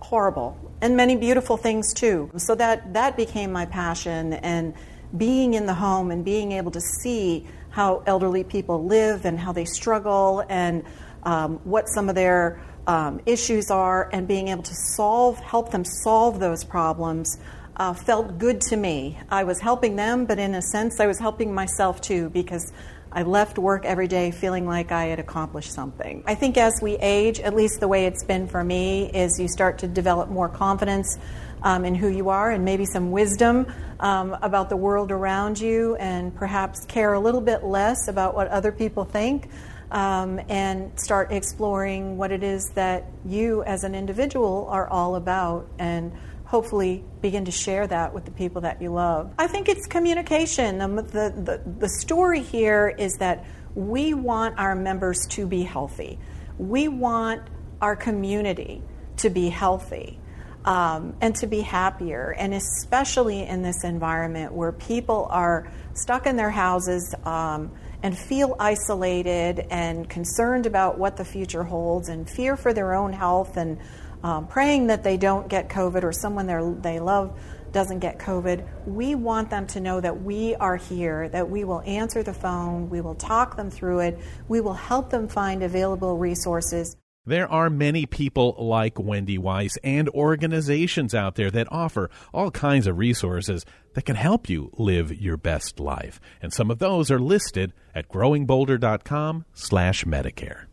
horrible, 0.00 0.56
and 0.80 0.96
many 0.96 1.16
beautiful 1.16 1.56
things 1.56 1.92
too. 1.94 2.30
So 2.36 2.54
that 2.54 2.92
that 2.94 3.16
became 3.16 3.52
my 3.52 3.66
passion, 3.66 4.34
and 4.34 4.74
being 5.16 5.54
in 5.54 5.66
the 5.66 5.74
home 5.74 6.10
and 6.10 6.24
being 6.24 6.52
able 6.52 6.70
to 6.72 6.80
see 6.80 7.46
how 7.70 8.02
elderly 8.06 8.44
people 8.44 8.84
live 8.84 9.24
and 9.24 9.38
how 9.38 9.52
they 9.52 9.64
struggle 9.64 10.44
and 10.48 10.82
um, 11.22 11.58
what 11.64 11.88
some 11.88 12.08
of 12.08 12.14
their 12.14 12.60
um, 12.86 13.20
issues 13.26 13.70
are 13.70 14.08
and 14.12 14.26
being 14.26 14.48
able 14.48 14.62
to 14.62 14.74
solve, 14.74 15.38
help 15.40 15.70
them 15.70 15.84
solve 15.84 16.40
those 16.40 16.64
problems 16.64 17.38
uh, 17.76 17.92
felt 17.92 18.38
good 18.38 18.60
to 18.60 18.76
me. 18.76 19.18
I 19.30 19.44
was 19.44 19.60
helping 19.60 19.96
them, 19.96 20.24
but 20.24 20.38
in 20.38 20.54
a 20.54 20.62
sense, 20.62 20.98
I 21.00 21.06
was 21.06 21.18
helping 21.18 21.54
myself 21.54 22.00
too 22.00 22.30
because 22.30 22.72
I 23.12 23.22
left 23.22 23.58
work 23.58 23.84
every 23.84 24.08
day 24.08 24.30
feeling 24.30 24.66
like 24.66 24.92
I 24.92 25.06
had 25.06 25.18
accomplished 25.18 25.72
something. 25.72 26.22
I 26.26 26.34
think 26.34 26.56
as 26.56 26.80
we 26.82 26.96
age, 26.96 27.40
at 27.40 27.54
least 27.54 27.80
the 27.80 27.88
way 27.88 28.06
it's 28.06 28.24
been 28.24 28.46
for 28.46 28.62
me, 28.62 29.10
is 29.12 29.38
you 29.40 29.48
start 29.48 29.78
to 29.78 29.88
develop 29.88 30.28
more 30.28 30.48
confidence 30.48 31.18
um, 31.62 31.84
in 31.84 31.94
who 31.94 32.08
you 32.08 32.28
are 32.28 32.50
and 32.50 32.64
maybe 32.64 32.84
some 32.84 33.10
wisdom 33.10 33.66
um, 34.00 34.36
about 34.42 34.68
the 34.68 34.76
world 34.76 35.10
around 35.10 35.58
you 35.58 35.96
and 35.96 36.34
perhaps 36.34 36.84
care 36.86 37.14
a 37.14 37.20
little 37.20 37.40
bit 37.40 37.64
less 37.64 38.08
about 38.08 38.34
what 38.34 38.48
other 38.48 38.72
people 38.72 39.04
think 39.04 39.48
um, 39.90 40.40
and 40.48 40.98
start 40.98 41.32
exploring 41.32 42.16
what 42.16 42.32
it 42.32 42.42
is 42.42 42.70
that 42.74 43.04
you 43.24 43.62
as 43.64 43.84
an 43.84 43.94
individual 43.94 44.66
are 44.70 44.88
all 44.88 45.16
about 45.16 45.68
and 45.78 46.12
hopefully 46.46 47.04
begin 47.20 47.44
to 47.44 47.50
share 47.50 47.86
that 47.86 48.14
with 48.14 48.24
the 48.24 48.30
people 48.30 48.62
that 48.62 48.80
you 48.80 48.90
love. 48.90 49.32
I 49.38 49.48
think 49.48 49.68
it's 49.68 49.86
communication. 49.86 50.78
The, 50.78 51.02
the, 51.36 51.60
the 51.78 51.88
story 51.88 52.40
here 52.40 52.94
is 52.96 53.14
that 53.14 53.44
we 53.74 54.14
want 54.14 54.58
our 54.58 54.74
members 54.74 55.26
to 55.30 55.46
be 55.46 55.62
healthy. 55.62 56.18
We 56.56 56.88
want 56.88 57.42
our 57.80 57.96
community 57.96 58.82
to 59.18 59.28
be 59.28 59.48
healthy 59.48 60.18
um, 60.64 61.16
and 61.20 61.34
to 61.36 61.46
be 61.46 61.60
happier, 61.60 62.34
and 62.38 62.54
especially 62.54 63.42
in 63.42 63.62
this 63.62 63.84
environment 63.84 64.52
where 64.52 64.72
people 64.72 65.26
are 65.30 65.70
stuck 65.94 66.26
in 66.26 66.36
their 66.36 66.50
houses. 66.50 67.14
Um, 67.24 67.72
and 68.02 68.16
feel 68.16 68.54
isolated 68.60 69.66
and 69.70 70.08
concerned 70.08 70.66
about 70.66 70.98
what 70.98 71.16
the 71.16 71.24
future 71.24 71.64
holds 71.64 72.08
and 72.08 72.28
fear 72.28 72.56
for 72.56 72.72
their 72.72 72.94
own 72.94 73.12
health 73.12 73.56
and 73.56 73.78
um, 74.22 74.46
praying 74.46 74.88
that 74.88 75.02
they 75.02 75.16
don't 75.16 75.48
get 75.48 75.68
COVID 75.68 76.02
or 76.02 76.12
someone 76.12 76.46
they 76.82 77.00
love 77.00 77.38
doesn't 77.72 77.98
get 77.98 78.18
COVID, 78.18 78.66
we 78.86 79.14
want 79.14 79.50
them 79.50 79.66
to 79.68 79.80
know 79.80 80.00
that 80.00 80.22
we 80.22 80.54
are 80.54 80.76
here, 80.76 81.28
that 81.28 81.50
we 81.50 81.64
will 81.64 81.82
answer 81.82 82.22
the 82.22 82.32
phone, 82.32 82.88
we 82.88 83.00
will 83.00 83.14
talk 83.14 83.56
them 83.56 83.70
through 83.70 84.00
it, 84.00 84.18
we 84.48 84.60
will 84.60 84.74
help 84.74 85.10
them 85.10 85.28
find 85.28 85.62
available 85.62 86.16
resources. 86.16 86.96
There 87.28 87.50
are 87.50 87.68
many 87.68 88.06
people 88.06 88.54
like 88.56 89.00
Wendy 89.00 89.36
Weiss 89.36 89.76
and 89.82 90.08
organizations 90.10 91.12
out 91.12 91.34
there 91.34 91.50
that 91.50 91.66
offer 91.72 92.08
all 92.32 92.52
kinds 92.52 92.86
of 92.86 92.98
resources 92.98 93.66
that 93.94 94.04
can 94.04 94.14
help 94.14 94.48
you 94.48 94.70
live 94.78 95.12
your 95.12 95.36
best 95.36 95.80
life. 95.80 96.20
And 96.40 96.52
some 96.52 96.70
of 96.70 96.78
those 96.78 97.10
are 97.10 97.18
listed 97.18 97.72
at 97.96 98.08
growingbolder.com 98.08 99.44
slash 99.54 100.04
Medicare. 100.04 100.66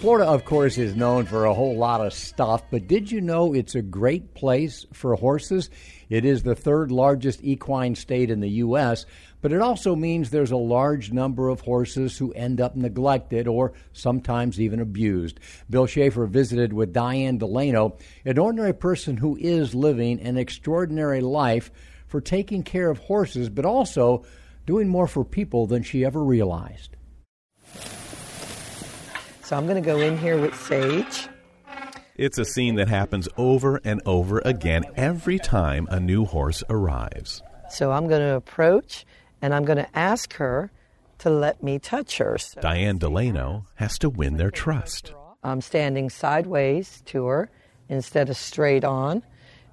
Florida, 0.00 0.30
of 0.30 0.46
course, 0.46 0.78
is 0.78 0.96
known 0.96 1.26
for 1.26 1.44
a 1.44 1.52
whole 1.52 1.76
lot 1.76 2.00
of 2.00 2.14
stuff, 2.14 2.62
but 2.70 2.88
did 2.88 3.12
you 3.12 3.20
know 3.20 3.52
it's 3.52 3.74
a 3.74 3.82
great 3.82 4.32
place 4.32 4.86
for 4.94 5.14
horses? 5.14 5.68
It 6.08 6.24
is 6.24 6.42
the 6.42 6.54
third 6.54 6.90
largest 6.90 7.44
equine 7.44 7.94
state 7.94 8.30
in 8.30 8.40
the 8.40 8.48
U.S., 8.48 9.04
but 9.42 9.52
it 9.52 9.60
also 9.60 9.94
means 9.94 10.30
there's 10.30 10.52
a 10.52 10.56
large 10.56 11.12
number 11.12 11.50
of 11.50 11.60
horses 11.60 12.16
who 12.16 12.32
end 12.32 12.62
up 12.62 12.76
neglected 12.76 13.46
or 13.46 13.74
sometimes 13.92 14.58
even 14.58 14.80
abused. 14.80 15.38
Bill 15.68 15.84
Shafer 15.84 16.24
visited 16.24 16.72
with 16.72 16.94
Diane 16.94 17.36
Delano, 17.36 17.98
an 18.24 18.38
ordinary 18.38 18.72
person 18.72 19.18
who 19.18 19.36
is 19.36 19.74
living 19.74 20.18
an 20.22 20.38
extraordinary 20.38 21.20
life 21.20 21.70
for 22.06 22.22
taking 22.22 22.62
care 22.62 22.88
of 22.88 22.96
horses, 22.96 23.50
but 23.50 23.66
also 23.66 24.24
doing 24.64 24.88
more 24.88 25.06
for 25.06 25.26
people 25.26 25.66
than 25.66 25.82
she 25.82 26.06
ever 26.06 26.24
realized. 26.24 26.96
So 29.50 29.56
I'm 29.56 29.66
going 29.66 29.82
to 29.82 29.84
go 29.84 29.98
in 29.98 30.16
here 30.16 30.40
with 30.40 30.54
Sage. 30.54 31.28
It's 32.14 32.38
a 32.38 32.44
scene 32.44 32.76
that 32.76 32.86
happens 32.86 33.28
over 33.36 33.80
and 33.82 34.00
over 34.06 34.40
again 34.44 34.84
every 34.94 35.40
time 35.40 35.88
a 35.90 35.98
new 35.98 36.24
horse 36.24 36.62
arrives. 36.70 37.42
So 37.68 37.90
I'm 37.90 38.06
going 38.06 38.20
to 38.20 38.36
approach 38.36 39.04
and 39.42 39.52
I'm 39.52 39.64
going 39.64 39.78
to 39.78 39.98
ask 39.98 40.34
her 40.34 40.70
to 41.18 41.30
let 41.30 41.64
me 41.64 41.80
touch 41.80 42.18
her. 42.18 42.38
So 42.38 42.60
Diane 42.60 42.98
Delano 42.98 43.66
has 43.74 43.98
to 43.98 44.08
win 44.08 44.36
their 44.36 44.52
trust. 44.52 45.14
I'm 45.42 45.62
standing 45.62 46.10
sideways 46.10 47.02
to 47.06 47.26
her 47.26 47.50
instead 47.88 48.30
of 48.30 48.36
straight 48.36 48.84
on. 48.84 49.24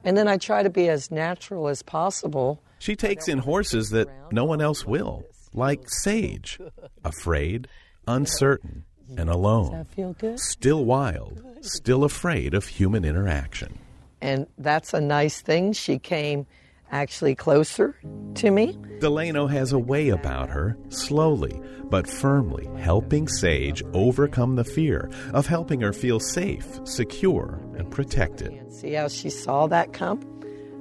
And 0.04 0.18
then 0.18 0.28
I 0.28 0.38
try 0.38 0.64
to 0.64 0.72
be 0.72 0.90
as 0.90 1.12
natural 1.12 1.68
as 1.68 1.84
possible. 1.84 2.64
She 2.80 2.96
takes 2.96 3.28
in 3.28 3.38
horses 3.38 3.92
that 3.92 4.08
no 4.32 4.44
one 4.44 4.60
else 4.60 4.88
will, 4.88 5.24
like 5.54 5.88
Sage, 5.88 6.60
afraid, 7.06 7.68
uncertain, 8.08 8.86
and 9.16 9.30
alone. 9.30 9.72
Does 9.72 9.86
that 9.86 9.96
feel 9.96 10.14
good? 10.14 10.40
Still 10.40 10.86
wild, 10.86 11.42
still 11.62 12.04
afraid 12.04 12.54
of 12.54 12.68
human 12.68 13.06
interaction. 13.06 13.78
And 14.22 14.48
that's 14.58 14.94
a 14.94 15.02
nice 15.02 15.42
thing. 15.42 15.74
She 15.74 16.00
came 16.00 16.48
actually 16.92 17.36
closer 17.36 17.96
to 18.36 18.52
me. 18.52 18.78
Delano 19.00 19.48
has 19.48 19.74
a 19.74 19.80
way 19.80 20.10
about 20.10 20.50
her, 20.50 20.78
slowly 20.90 21.62
but 21.90 22.08
firmly 22.08 22.68
helping 22.80 23.28
Sage 23.28 23.84
overcome 23.94 24.56
the 24.56 24.64
fear 24.64 25.10
of 25.34 25.48
helping 25.48 25.82
her 25.82 25.94
feel 25.94 26.20
safe, 26.20 26.80
secure, 26.84 27.62
and 27.78 27.90
protected. 27.90 28.74
See 28.74 28.94
how 28.94 29.08
she 29.08 29.30
saw 29.30 29.68
that 29.68 29.94
come? 29.94 30.22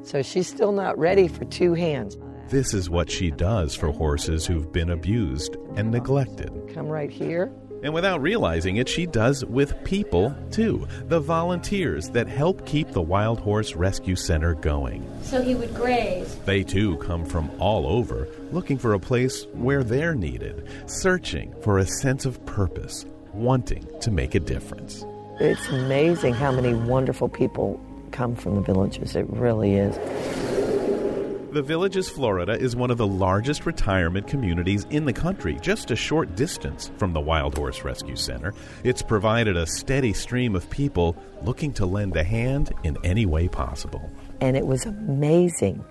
So 0.02 0.22
she's 0.22 0.46
still 0.46 0.72
not 0.72 0.98
ready 0.98 1.28
for 1.28 1.44
two 1.44 1.74
hands. 1.74 2.16
This 2.48 2.74
is 2.74 2.88
what 2.88 3.10
she 3.10 3.30
does 3.30 3.74
for 3.74 3.90
horses 3.90 4.46
who've 4.46 4.70
been 4.72 4.90
abused 4.90 5.56
and 5.74 5.90
neglected. 5.90 6.52
Come 6.72 6.86
right 6.86 7.10
here. 7.10 7.52
And 7.86 7.94
without 7.94 8.20
realizing 8.20 8.78
it, 8.78 8.88
she 8.88 9.06
does 9.06 9.44
with 9.44 9.84
people 9.84 10.34
too. 10.50 10.88
The 11.06 11.20
volunteers 11.20 12.10
that 12.10 12.26
help 12.26 12.66
keep 12.66 12.90
the 12.90 13.00
Wild 13.00 13.38
Horse 13.38 13.76
Rescue 13.76 14.16
Center 14.16 14.54
going. 14.54 15.08
So 15.22 15.40
he 15.40 15.54
would 15.54 15.72
graze. 15.72 16.34
They 16.46 16.64
too 16.64 16.96
come 16.96 17.24
from 17.24 17.48
all 17.60 17.86
over, 17.86 18.26
looking 18.50 18.76
for 18.76 18.94
a 18.94 18.98
place 18.98 19.46
where 19.52 19.84
they're 19.84 20.16
needed, 20.16 20.66
searching 20.86 21.54
for 21.62 21.78
a 21.78 21.86
sense 21.86 22.24
of 22.24 22.44
purpose, 22.44 23.06
wanting 23.32 23.86
to 24.00 24.10
make 24.10 24.34
a 24.34 24.40
difference. 24.40 25.06
It's 25.38 25.68
amazing 25.68 26.34
how 26.34 26.50
many 26.50 26.74
wonderful 26.74 27.28
people 27.28 27.80
come 28.10 28.34
from 28.34 28.56
the 28.56 28.62
villages. 28.62 29.14
It 29.14 29.30
really 29.30 29.76
is. 29.76 29.96
The 31.56 31.62
Villages, 31.62 32.06
Florida 32.06 32.52
is 32.52 32.76
one 32.76 32.90
of 32.90 32.98
the 32.98 33.06
largest 33.06 33.64
retirement 33.64 34.26
communities 34.26 34.86
in 34.90 35.06
the 35.06 35.12
country, 35.14 35.56
just 35.62 35.90
a 35.90 35.96
short 35.96 36.36
distance 36.36 36.92
from 36.98 37.14
the 37.14 37.20
Wild 37.22 37.56
Horse 37.56 37.82
Rescue 37.82 38.14
Center. 38.14 38.52
It's 38.84 39.00
provided 39.00 39.56
a 39.56 39.66
steady 39.66 40.12
stream 40.12 40.54
of 40.54 40.68
people 40.68 41.16
looking 41.44 41.72
to 41.72 41.86
lend 41.86 42.14
a 42.14 42.22
hand 42.22 42.74
in 42.82 42.98
any 43.04 43.24
way 43.24 43.48
possible. 43.48 44.10
And 44.42 44.54
it 44.54 44.66
was 44.66 44.84
amazing 44.84 45.82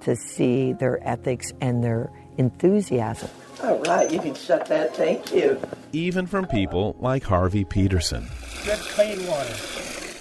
to 0.00 0.16
see 0.16 0.72
their 0.72 0.98
ethics 1.06 1.52
and 1.60 1.84
their 1.84 2.10
enthusiasm. 2.36 3.30
All 3.62 3.78
right, 3.82 4.10
you 4.10 4.18
can 4.18 4.34
shut 4.34 4.66
that. 4.66 4.96
Thank 4.96 5.32
you. 5.32 5.56
Even 5.92 6.26
from 6.26 6.48
people 6.48 6.96
like 6.98 7.22
Harvey 7.22 7.64
Peterson, 7.64 8.26
Good 8.64 8.80
clean 8.80 9.24
water. 9.28 9.54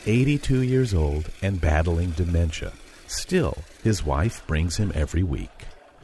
82 0.05 0.61
years 0.61 0.93
old 0.93 1.31
and 1.41 1.59
battling 1.59 2.11
dementia. 2.11 2.71
Still, 3.11 3.57
his 3.83 4.05
wife 4.05 4.41
brings 4.47 4.77
him 4.77 4.93
every 4.95 5.21
week. 5.21 5.49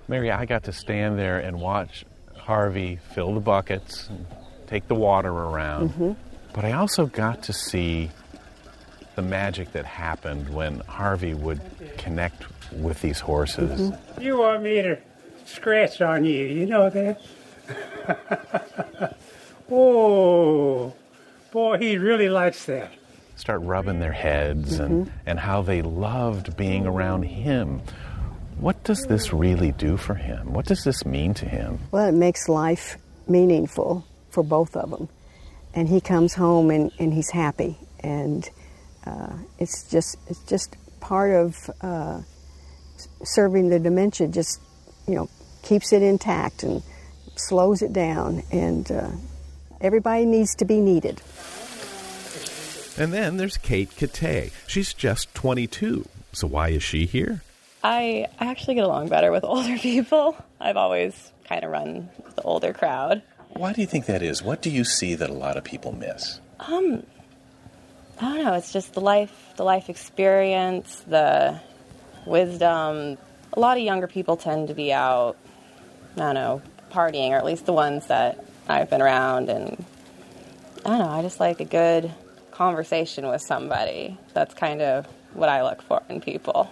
Mary, 0.09 0.29
I 0.29 0.45
got 0.45 0.63
to 0.63 0.73
stand 0.73 1.17
there 1.17 1.39
and 1.39 1.61
watch 1.61 2.03
Harvey 2.35 2.99
fill 3.15 3.33
the 3.33 3.39
buckets 3.39 4.09
and 4.09 4.25
take 4.67 4.89
the 4.89 4.95
water 4.95 5.31
around. 5.31 5.91
Mm-hmm. 5.91 6.11
But 6.51 6.65
I 6.65 6.73
also 6.73 7.05
got 7.05 7.43
to 7.43 7.53
see 7.53 8.11
the 9.15 9.21
magic 9.21 9.71
that 9.71 9.85
happened 9.85 10.49
when 10.49 10.79
Harvey 10.81 11.33
would 11.33 11.61
connect 11.97 12.45
with 12.73 13.01
these 13.01 13.21
horses. 13.21 13.79
Mm-hmm. 13.79 14.21
You 14.21 14.39
want 14.39 14.63
me 14.63 14.81
to 14.81 14.97
scratch 15.45 16.01
on 16.01 16.25
you, 16.25 16.45
you 16.45 16.65
know 16.65 16.89
that? 16.89 17.21
oh, 19.71 20.93
boy, 21.51 21.77
he 21.77 21.97
really 21.97 22.27
likes 22.27 22.65
that. 22.65 22.91
Start 23.37 23.61
rubbing 23.61 23.99
their 23.99 24.11
heads 24.11 24.79
and, 24.79 25.11
and 25.27 25.39
how 25.39 25.61
they 25.61 25.83
loved 25.83 26.57
being 26.57 26.87
around 26.87 27.21
him. 27.21 27.81
What 28.59 28.83
does 28.83 29.05
this 29.05 29.31
really 29.31 29.71
do 29.71 29.95
for 29.95 30.15
him? 30.15 30.53
What 30.53 30.65
does 30.65 30.83
this 30.83 31.05
mean 31.05 31.35
to 31.35 31.45
him? 31.47 31.79
Well, 31.91 32.07
it 32.07 32.13
makes 32.13 32.49
life 32.49 32.97
meaningful 33.27 34.03
for 34.31 34.43
both 34.43 34.75
of 34.75 34.89
them. 34.89 35.07
And 35.75 35.87
he 35.87 36.01
comes 36.01 36.33
home 36.33 36.71
and, 36.71 36.91
and 36.97 37.13
he's 37.13 37.29
happy. 37.29 37.77
And 37.99 38.49
uh, 39.05 39.33
it's 39.59 39.89
just 39.89 40.17
it's 40.27 40.43
just 40.43 40.75
part 40.99 41.31
of 41.31 41.69
uh, 41.81 42.21
serving 43.23 43.69
the 43.69 43.79
dementia. 43.79 44.29
Just 44.29 44.59
you 45.07 45.13
know 45.13 45.29
keeps 45.61 45.93
it 45.93 46.01
intact 46.01 46.63
and 46.63 46.81
slows 47.35 47.83
it 47.83 47.93
down. 47.93 48.41
And 48.51 48.91
uh, 48.91 49.11
everybody 49.79 50.25
needs 50.25 50.55
to 50.55 50.65
be 50.65 50.81
needed. 50.81 51.21
And 52.97 53.13
then 53.13 53.37
there's 53.37 53.57
Kate 53.57 53.95
Kate. 53.95 54.51
She's 54.65 54.93
just 54.93 55.33
22. 55.35 56.07
So 56.33 56.47
why 56.47 56.69
is 56.69 56.83
she 56.83 57.05
here? 57.05 57.41
I, 57.83 58.27
I 58.39 58.47
actually 58.47 58.75
get 58.75 58.85
along 58.85 59.09
better 59.09 59.31
with 59.31 59.43
older 59.45 59.77
people. 59.77 60.35
I've 60.59 60.77
always 60.77 61.31
kind 61.47 61.63
of 61.63 61.71
run 61.71 62.09
with 62.25 62.35
the 62.35 62.41
older 62.41 62.73
crowd. 62.73 63.21
Why 63.49 63.73
do 63.73 63.81
you 63.81 63.87
think 63.87 64.05
that 64.07 64.21
is? 64.21 64.43
What 64.43 64.61
do 64.61 64.69
you 64.69 64.83
see 64.83 65.15
that 65.15 65.29
a 65.29 65.33
lot 65.33 65.57
of 65.57 65.63
people 65.63 65.91
miss? 65.91 66.39
Um, 66.59 67.03
I 68.19 68.33
don't 68.33 68.43
know. 68.43 68.53
It's 68.55 68.73
just 68.73 68.93
the 68.93 69.01
life, 69.01 69.53
the 69.57 69.63
life 69.63 69.89
experience, 69.89 71.03
the 71.07 71.59
wisdom. 72.25 73.17
A 73.53 73.59
lot 73.59 73.77
of 73.77 73.83
younger 73.83 74.07
people 74.07 74.37
tend 74.37 74.67
to 74.69 74.73
be 74.73 74.91
out. 74.91 75.37
I 76.15 76.19
don't 76.19 76.35
know, 76.35 76.61
partying, 76.91 77.29
or 77.29 77.37
at 77.37 77.45
least 77.45 77.67
the 77.67 77.73
ones 77.73 78.07
that 78.07 78.43
I've 78.67 78.89
been 78.89 79.03
around. 79.03 79.49
And 79.49 79.85
I 80.83 80.89
don't 80.89 80.99
know. 80.99 81.09
I 81.09 81.21
just 81.21 81.39
like 81.39 81.59
a 81.59 81.65
good 81.65 82.11
conversation 82.57 83.27
with 83.27 83.41
somebody. 83.41 84.17
That's 84.33 84.55
kind 84.55 84.81
of 84.81 85.05
what 85.33 85.47
I 85.47 85.61
look 85.61 85.79
for 85.83 86.01
in 86.09 86.19
people. 86.19 86.67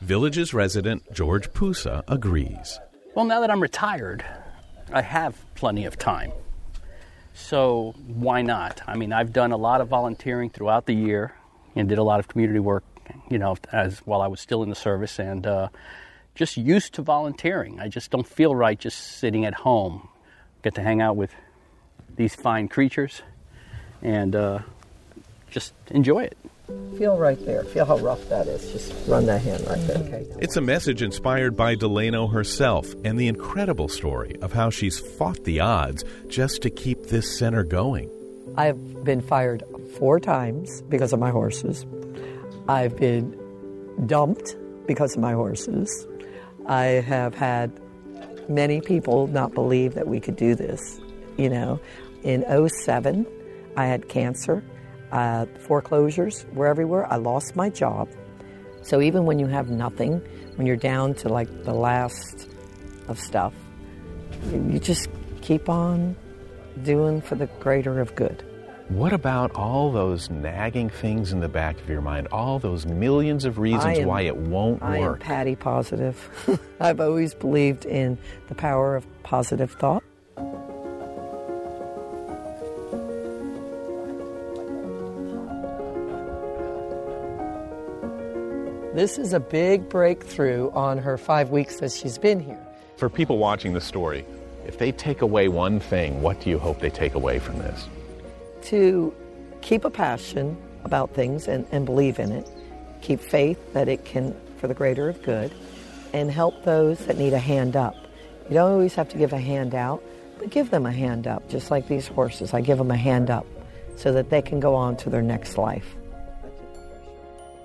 Village's 0.00 0.54
resident 0.54 1.02
George 1.12 1.50
Pusa 1.52 2.04
agrees. 2.06 2.78
Well, 3.16 3.24
now 3.24 3.40
that 3.40 3.50
I'm 3.50 3.60
retired, 3.60 4.24
I 4.92 5.02
have 5.02 5.34
plenty 5.56 5.84
of 5.84 5.98
time. 5.98 6.30
So 7.34 7.92
why 8.06 8.42
not? 8.42 8.82
I 8.86 8.96
mean, 8.96 9.12
I've 9.12 9.32
done 9.32 9.50
a 9.50 9.56
lot 9.56 9.80
of 9.80 9.88
volunteering 9.88 10.48
throughout 10.48 10.86
the 10.86 10.94
year 10.94 11.34
and 11.74 11.88
did 11.88 11.98
a 11.98 12.04
lot 12.04 12.20
of 12.20 12.28
community 12.28 12.60
work, 12.60 12.84
you 13.28 13.38
know, 13.38 13.56
as 13.72 13.98
while 14.06 14.22
I 14.22 14.28
was 14.28 14.40
still 14.40 14.62
in 14.62 14.68
the 14.68 14.76
service 14.76 15.18
and 15.18 15.44
uh, 15.44 15.68
just 16.36 16.56
used 16.56 16.94
to 16.94 17.02
volunteering. 17.02 17.80
I 17.80 17.88
just 17.88 18.12
don't 18.12 18.28
feel 18.28 18.54
right 18.54 18.78
just 18.78 19.18
sitting 19.18 19.44
at 19.44 19.54
home. 19.54 20.08
Get 20.62 20.76
to 20.76 20.82
hang 20.82 21.00
out 21.00 21.16
with 21.16 21.32
these 22.14 22.36
fine 22.36 22.68
creatures 22.68 23.22
and 24.02 24.36
uh, 24.36 24.60
just 25.50 25.72
enjoy 25.90 26.24
it. 26.24 26.36
Feel 26.98 27.16
right 27.16 27.38
there. 27.46 27.62
Feel 27.62 27.84
how 27.84 27.98
rough 27.98 28.28
that 28.28 28.48
is. 28.48 28.72
Just 28.72 29.08
run 29.08 29.26
that 29.26 29.40
hand 29.42 29.64
right 29.68 29.86
there, 29.86 29.98
okay? 29.98 30.26
It's 30.40 30.56
a 30.56 30.60
message 30.60 31.00
inspired 31.00 31.56
by 31.56 31.76
Delano 31.76 32.26
herself 32.26 32.92
and 33.04 33.18
the 33.20 33.28
incredible 33.28 33.88
story 33.88 34.36
of 34.42 34.52
how 34.52 34.70
she's 34.70 34.98
fought 34.98 35.44
the 35.44 35.60
odds 35.60 36.04
just 36.28 36.62
to 36.62 36.70
keep 36.70 37.06
this 37.06 37.38
center 37.38 37.62
going. 37.62 38.10
I've 38.56 39.04
been 39.04 39.20
fired 39.20 39.62
four 39.98 40.18
times 40.18 40.82
because 40.82 41.12
of 41.12 41.20
my 41.20 41.30
horses. 41.30 41.86
I've 42.68 42.96
been 42.96 43.38
dumped 44.06 44.56
because 44.86 45.14
of 45.14 45.20
my 45.20 45.32
horses. 45.32 46.06
I 46.66 46.84
have 46.84 47.34
had 47.34 47.70
many 48.48 48.80
people 48.80 49.28
not 49.28 49.54
believe 49.54 49.94
that 49.94 50.08
we 50.08 50.20
could 50.20 50.36
do 50.36 50.54
this. 50.54 51.00
You 51.36 51.50
know, 51.50 51.80
in 52.24 52.44
07, 52.68 53.26
I 53.76 53.86
had 53.86 54.08
cancer. 54.08 54.64
Uh, 55.12 55.46
foreclosures 55.60 56.46
were 56.52 56.66
everywhere. 56.66 57.10
I 57.12 57.16
lost 57.16 57.56
my 57.56 57.70
job. 57.70 58.08
So 58.82 59.00
even 59.00 59.24
when 59.24 59.38
you 59.38 59.46
have 59.46 59.68
nothing, 59.70 60.20
when 60.56 60.66
you're 60.66 60.76
down 60.76 61.14
to 61.14 61.28
like 61.28 61.64
the 61.64 61.74
last 61.74 62.48
of 63.08 63.18
stuff, 63.18 63.52
you 64.52 64.78
just 64.78 65.08
keep 65.42 65.68
on 65.68 66.16
doing 66.82 67.20
for 67.20 67.34
the 67.34 67.46
greater 67.60 68.00
of 68.00 68.14
good. 68.14 68.44
What 68.88 69.12
about 69.12 69.50
all 69.56 69.90
those 69.90 70.30
nagging 70.30 70.90
things 70.90 71.32
in 71.32 71.40
the 71.40 71.48
back 71.48 71.80
of 71.80 71.88
your 71.88 72.00
mind? 72.00 72.28
All 72.30 72.60
those 72.60 72.86
millions 72.86 73.44
of 73.44 73.58
reasons 73.58 73.98
am- 73.98 74.06
why 74.06 74.20
it 74.22 74.36
won't 74.36 74.80
I 74.80 74.98
am 74.98 75.02
work? 75.02 75.20
Patty 75.20 75.56
positive. 75.56 76.60
I've 76.80 77.00
always 77.00 77.34
believed 77.34 77.84
in 77.84 78.16
the 78.48 78.54
power 78.54 78.94
of 78.94 79.04
positive 79.24 79.72
thought. 79.72 80.04
This 88.96 89.18
is 89.18 89.34
a 89.34 89.40
big 89.40 89.90
breakthrough 89.90 90.70
on 90.70 90.96
her 90.96 91.18
five 91.18 91.50
weeks 91.50 91.80
that 91.80 91.92
she's 91.92 92.16
been 92.16 92.40
here. 92.40 92.66
For 92.96 93.10
people 93.10 93.36
watching 93.36 93.74
the 93.74 93.80
story, 93.82 94.24
if 94.64 94.78
they 94.78 94.90
take 94.90 95.20
away 95.20 95.48
one 95.48 95.80
thing, 95.80 96.22
what 96.22 96.40
do 96.40 96.48
you 96.48 96.58
hope 96.58 96.80
they 96.80 96.88
take 96.88 97.12
away 97.12 97.38
from 97.38 97.58
this? 97.58 97.90
To 98.70 99.14
keep 99.60 99.84
a 99.84 99.90
passion 99.90 100.56
about 100.82 101.12
things 101.12 101.46
and, 101.46 101.66
and 101.72 101.84
believe 101.84 102.18
in 102.18 102.32
it, 102.32 102.48
keep 103.02 103.20
faith 103.20 103.74
that 103.74 103.86
it 103.86 104.06
can, 104.06 104.34
for 104.56 104.66
the 104.66 104.72
greater 104.72 105.10
of 105.10 105.22
good, 105.22 105.52
and 106.14 106.30
help 106.30 106.64
those 106.64 106.98
that 107.00 107.18
need 107.18 107.34
a 107.34 107.38
hand 107.38 107.76
up. 107.76 107.96
You 108.48 108.54
don't 108.54 108.72
always 108.72 108.94
have 108.94 109.10
to 109.10 109.18
give 109.18 109.34
a 109.34 109.38
hand 109.38 109.74
out, 109.74 110.02
but 110.38 110.48
give 110.48 110.70
them 110.70 110.86
a 110.86 110.92
hand 110.92 111.26
up, 111.26 111.46
just 111.50 111.70
like 111.70 111.86
these 111.86 112.08
horses. 112.08 112.54
I 112.54 112.62
give 112.62 112.78
them 112.78 112.90
a 112.90 112.96
hand 112.96 113.28
up 113.28 113.44
so 113.96 114.10
that 114.14 114.30
they 114.30 114.40
can 114.40 114.58
go 114.58 114.74
on 114.74 114.96
to 114.96 115.10
their 115.10 115.20
next 115.20 115.58
life. 115.58 115.96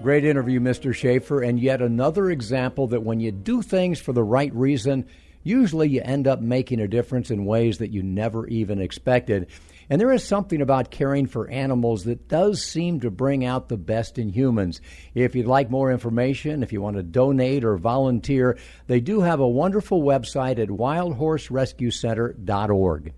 Great 0.02 0.26
interview, 0.26 0.60
Mr. 0.60 0.96
Shafer, 0.96 1.44
and 1.44 1.60
yet 1.60 1.80
another 1.80 2.32
example 2.32 2.88
that 2.88 3.04
when 3.04 3.20
you 3.20 3.32
do 3.32 3.62
things 3.62 4.00
for 4.00 4.14
the 4.14 4.24
right 4.24 4.52
reason, 4.56 5.06
usually 5.44 5.90
you 5.90 6.02
end 6.04 6.28
up 6.28 6.42
making 6.42 6.80
a 6.80 6.88
difference 6.88 7.30
in 7.30 7.46
ways 7.46 7.78
that 7.78 7.92
you 7.92 8.02
never 8.02 8.48
even 8.48 8.82
expected. 8.82 9.46
And 9.92 10.02
there 10.02 10.12
is 10.12 10.24
something 10.24 10.60
about 10.60 10.90
caring 10.90 11.28
for 11.28 11.48
animals 11.50 12.06
that 12.06 12.28
does 12.28 12.64
seem 12.64 13.02
to 13.02 13.12
bring 13.12 13.46
out 13.46 13.70
the 13.70 13.78
best 13.78 14.18
in 14.18 14.30
humans. 14.30 14.82
If 15.14 15.36
you'd 15.36 15.46
like 15.46 15.70
more 15.70 15.92
information, 15.92 16.64
if 16.64 16.74
you 16.74 16.82
want 16.82 16.96
to 16.96 17.04
donate 17.04 17.64
or 17.64 17.78
volunteer, 17.78 18.58
they 18.88 19.02
do 19.02 19.22
have 19.22 19.40
a 19.40 19.48
wonderful 19.48 20.02
website 20.02 20.58
at 20.58 20.70
wildhorserescuecenter.org. 20.70 23.14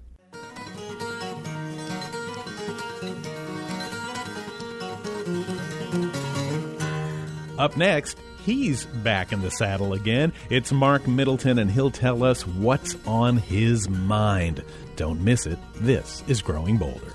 Up 7.64 7.78
next, 7.78 8.18
he's 8.45 8.84
back 8.84 9.32
in 9.32 9.41
the 9.41 9.49
saddle 9.49 9.93
again. 9.93 10.34
It's 10.49 10.74
Marc 10.74 11.07
Middleton, 11.07 11.59
and 11.59 11.72
he'll 11.72 11.91
tell 11.91 12.22
us 12.22 12.45
what's 12.45 12.97
on 13.07 13.38
his 13.38 13.88
mind. 13.88 14.61
Don't 14.97 15.24
miss 15.24 15.45
it. 15.45 15.57
This 15.76 16.26
is 16.28 16.41
Growing 16.41 16.78
Bolder. 16.78 17.14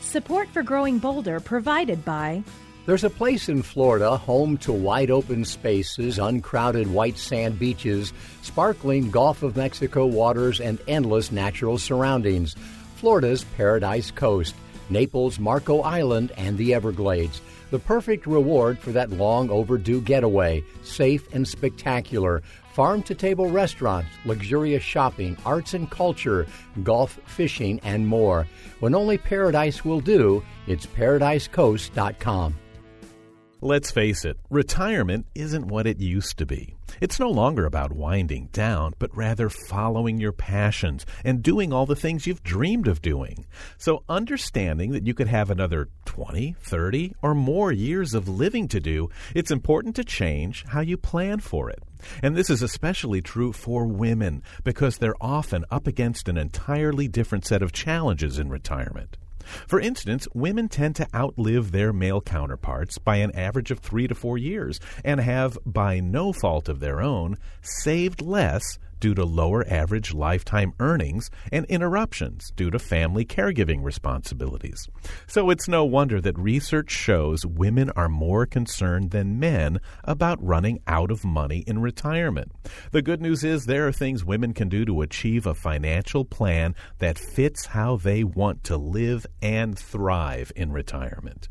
Support 0.00 0.48
for 0.50 0.62
Growing 0.62 1.00
Bolder 1.00 1.40
provided 1.40 2.04
by 2.04 2.44
There's 2.86 3.02
a 3.02 3.10
place 3.10 3.48
in 3.48 3.62
Florida 3.62 4.16
home 4.16 4.58
to 4.58 4.72
wide 4.72 5.10
open 5.10 5.44
spaces, 5.44 6.20
uncrowded 6.20 6.86
white 6.86 7.18
sand 7.18 7.58
beaches, 7.58 8.12
sparkling 8.42 9.10
Gulf 9.10 9.42
of 9.42 9.56
Mexico 9.56 10.06
waters, 10.06 10.60
and 10.60 10.78
endless 10.86 11.32
natural 11.32 11.78
surroundings. 11.78 12.54
Florida's 12.94 13.42
Paradise 13.56 14.12
Coast, 14.12 14.54
Naples, 14.88 15.40
Marco 15.40 15.80
Island, 15.80 16.30
and 16.36 16.56
the 16.58 16.74
Everglades. 16.74 17.40
The 17.70 17.78
perfect 17.78 18.26
reward 18.26 18.78
for 18.78 18.92
that 18.92 19.10
long 19.10 19.50
overdue 19.50 20.00
getaway. 20.00 20.64
Safe 20.82 21.28
and 21.34 21.46
spectacular. 21.46 22.42
Farm 22.72 23.02
to 23.02 23.14
table 23.14 23.50
restaurants, 23.50 24.08
luxurious 24.24 24.82
shopping, 24.82 25.36
arts 25.44 25.74
and 25.74 25.90
culture, 25.90 26.46
golf, 26.82 27.18
fishing, 27.26 27.80
and 27.82 28.06
more. 28.06 28.46
When 28.80 28.94
only 28.94 29.18
paradise 29.18 29.84
will 29.84 30.00
do, 30.00 30.42
it's 30.66 30.86
paradisecoast.com. 30.86 32.54
Let's 33.60 33.90
face 33.90 34.24
it, 34.24 34.38
retirement 34.50 35.26
isn't 35.34 35.66
what 35.66 35.88
it 35.88 35.98
used 35.98 36.38
to 36.38 36.46
be. 36.46 36.77
It's 37.00 37.20
no 37.20 37.30
longer 37.30 37.66
about 37.66 37.92
winding 37.92 38.48
down, 38.52 38.94
but 38.98 39.16
rather 39.16 39.48
following 39.48 40.18
your 40.18 40.32
passions 40.32 41.06
and 41.24 41.42
doing 41.42 41.72
all 41.72 41.86
the 41.86 41.96
things 41.96 42.26
you've 42.26 42.42
dreamed 42.42 42.88
of 42.88 43.02
doing. 43.02 43.46
So, 43.76 44.04
understanding 44.08 44.92
that 44.92 45.06
you 45.06 45.14
could 45.14 45.28
have 45.28 45.50
another 45.50 45.88
20, 46.06 46.56
30, 46.60 47.14
or 47.22 47.34
more 47.34 47.72
years 47.72 48.14
of 48.14 48.28
living 48.28 48.68
to 48.68 48.80
do, 48.80 49.08
it's 49.34 49.50
important 49.50 49.96
to 49.96 50.04
change 50.04 50.64
how 50.68 50.80
you 50.80 50.96
plan 50.96 51.40
for 51.40 51.70
it. 51.70 51.82
And 52.22 52.36
this 52.36 52.50
is 52.50 52.62
especially 52.62 53.20
true 53.20 53.52
for 53.52 53.86
women 53.86 54.42
because 54.64 54.98
they're 54.98 55.14
often 55.20 55.64
up 55.70 55.86
against 55.86 56.28
an 56.28 56.38
entirely 56.38 57.08
different 57.08 57.46
set 57.46 57.62
of 57.62 57.72
challenges 57.72 58.38
in 58.38 58.48
retirement. 58.48 59.16
For 59.66 59.80
instance, 59.80 60.28
women 60.34 60.68
tend 60.68 60.96
to 60.96 61.08
outlive 61.14 61.72
their 61.72 61.92
male 61.92 62.20
counterparts 62.20 62.98
by 62.98 63.16
an 63.16 63.30
average 63.32 63.70
of 63.70 63.80
three 63.80 64.06
to 64.08 64.14
four 64.14 64.38
years 64.38 64.80
and 65.04 65.20
have, 65.20 65.58
by 65.64 66.00
no 66.00 66.32
fault 66.32 66.68
of 66.68 66.80
their 66.80 67.00
own, 67.00 67.36
saved 67.62 68.20
less 68.22 68.78
due 69.00 69.14
to 69.14 69.24
lower 69.24 69.66
average 69.68 70.12
lifetime 70.14 70.72
earnings 70.80 71.30
and 71.52 71.64
interruptions 71.66 72.50
due 72.56 72.70
to 72.70 72.78
family 72.78 73.24
caregiving 73.24 73.82
responsibilities. 73.82 74.88
So 75.26 75.50
it's 75.50 75.68
no 75.68 75.84
wonder 75.84 76.20
that 76.20 76.38
research 76.38 76.90
shows 76.90 77.44
women 77.44 77.90
are 77.90 78.08
more 78.08 78.46
concerned 78.46 79.10
than 79.10 79.38
men 79.38 79.80
about 80.04 80.42
running 80.44 80.80
out 80.86 81.10
of 81.10 81.24
money 81.24 81.64
in 81.66 81.80
retirement. 81.80 82.52
The 82.92 83.02
good 83.02 83.20
news 83.20 83.44
is 83.44 83.64
there 83.64 83.86
are 83.86 83.92
things 83.92 84.24
women 84.24 84.54
can 84.54 84.68
do 84.68 84.84
to 84.84 85.02
achieve 85.02 85.46
a 85.46 85.54
financial 85.54 86.24
plan 86.24 86.74
that 86.98 87.18
fits 87.18 87.66
how 87.66 87.96
they 87.96 88.24
want 88.24 88.64
to 88.64 88.76
live 88.76 89.26
and 89.42 89.78
thrive 89.78 90.52
in 90.56 90.72
retirement. 90.72 91.48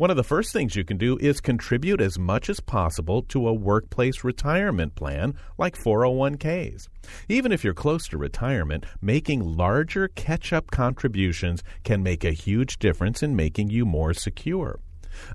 One 0.00 0.10
of 0.10 0.16
the 0.16 0.24
first 0.24 0.54
things 0.54 0.76
you 0.76 0.82
can 0.82 0.96
do 0.96 1.18
is 1.18 1.42
contribute 1.42 2.00
as 2.00 2.18
much 2.18 2.48
as 2.48 2.58
possible 2.58 3.20
to 3.24 3.46
a 3.46 3.52
workplace 3.52 4.24
retirement 4.24 4.94
plan 4.94 5.34
like 5.58 5.76
401ks. 5.76 6.88
Even 7.28 7.52
if 7.52 7.62
you're 7.62 7.74
close 7.74 8.08
to 8.08 8.16
retirement, 8.16 8.86
making 9.02 9.44
larger 9.44 10.08
catch 10.08 10.54
up 10.54 10.70
contributions 10.70 11.62
can 11.84 12.02
make 12.02 12.24
a 12.24 12.32
huge 12.32 12.78
difference 12.78 13.22
in 13.22 13.36
making 13.36 13.68
you 13.68 13.84
more 13.84 14.14
secure. 14.14 14.80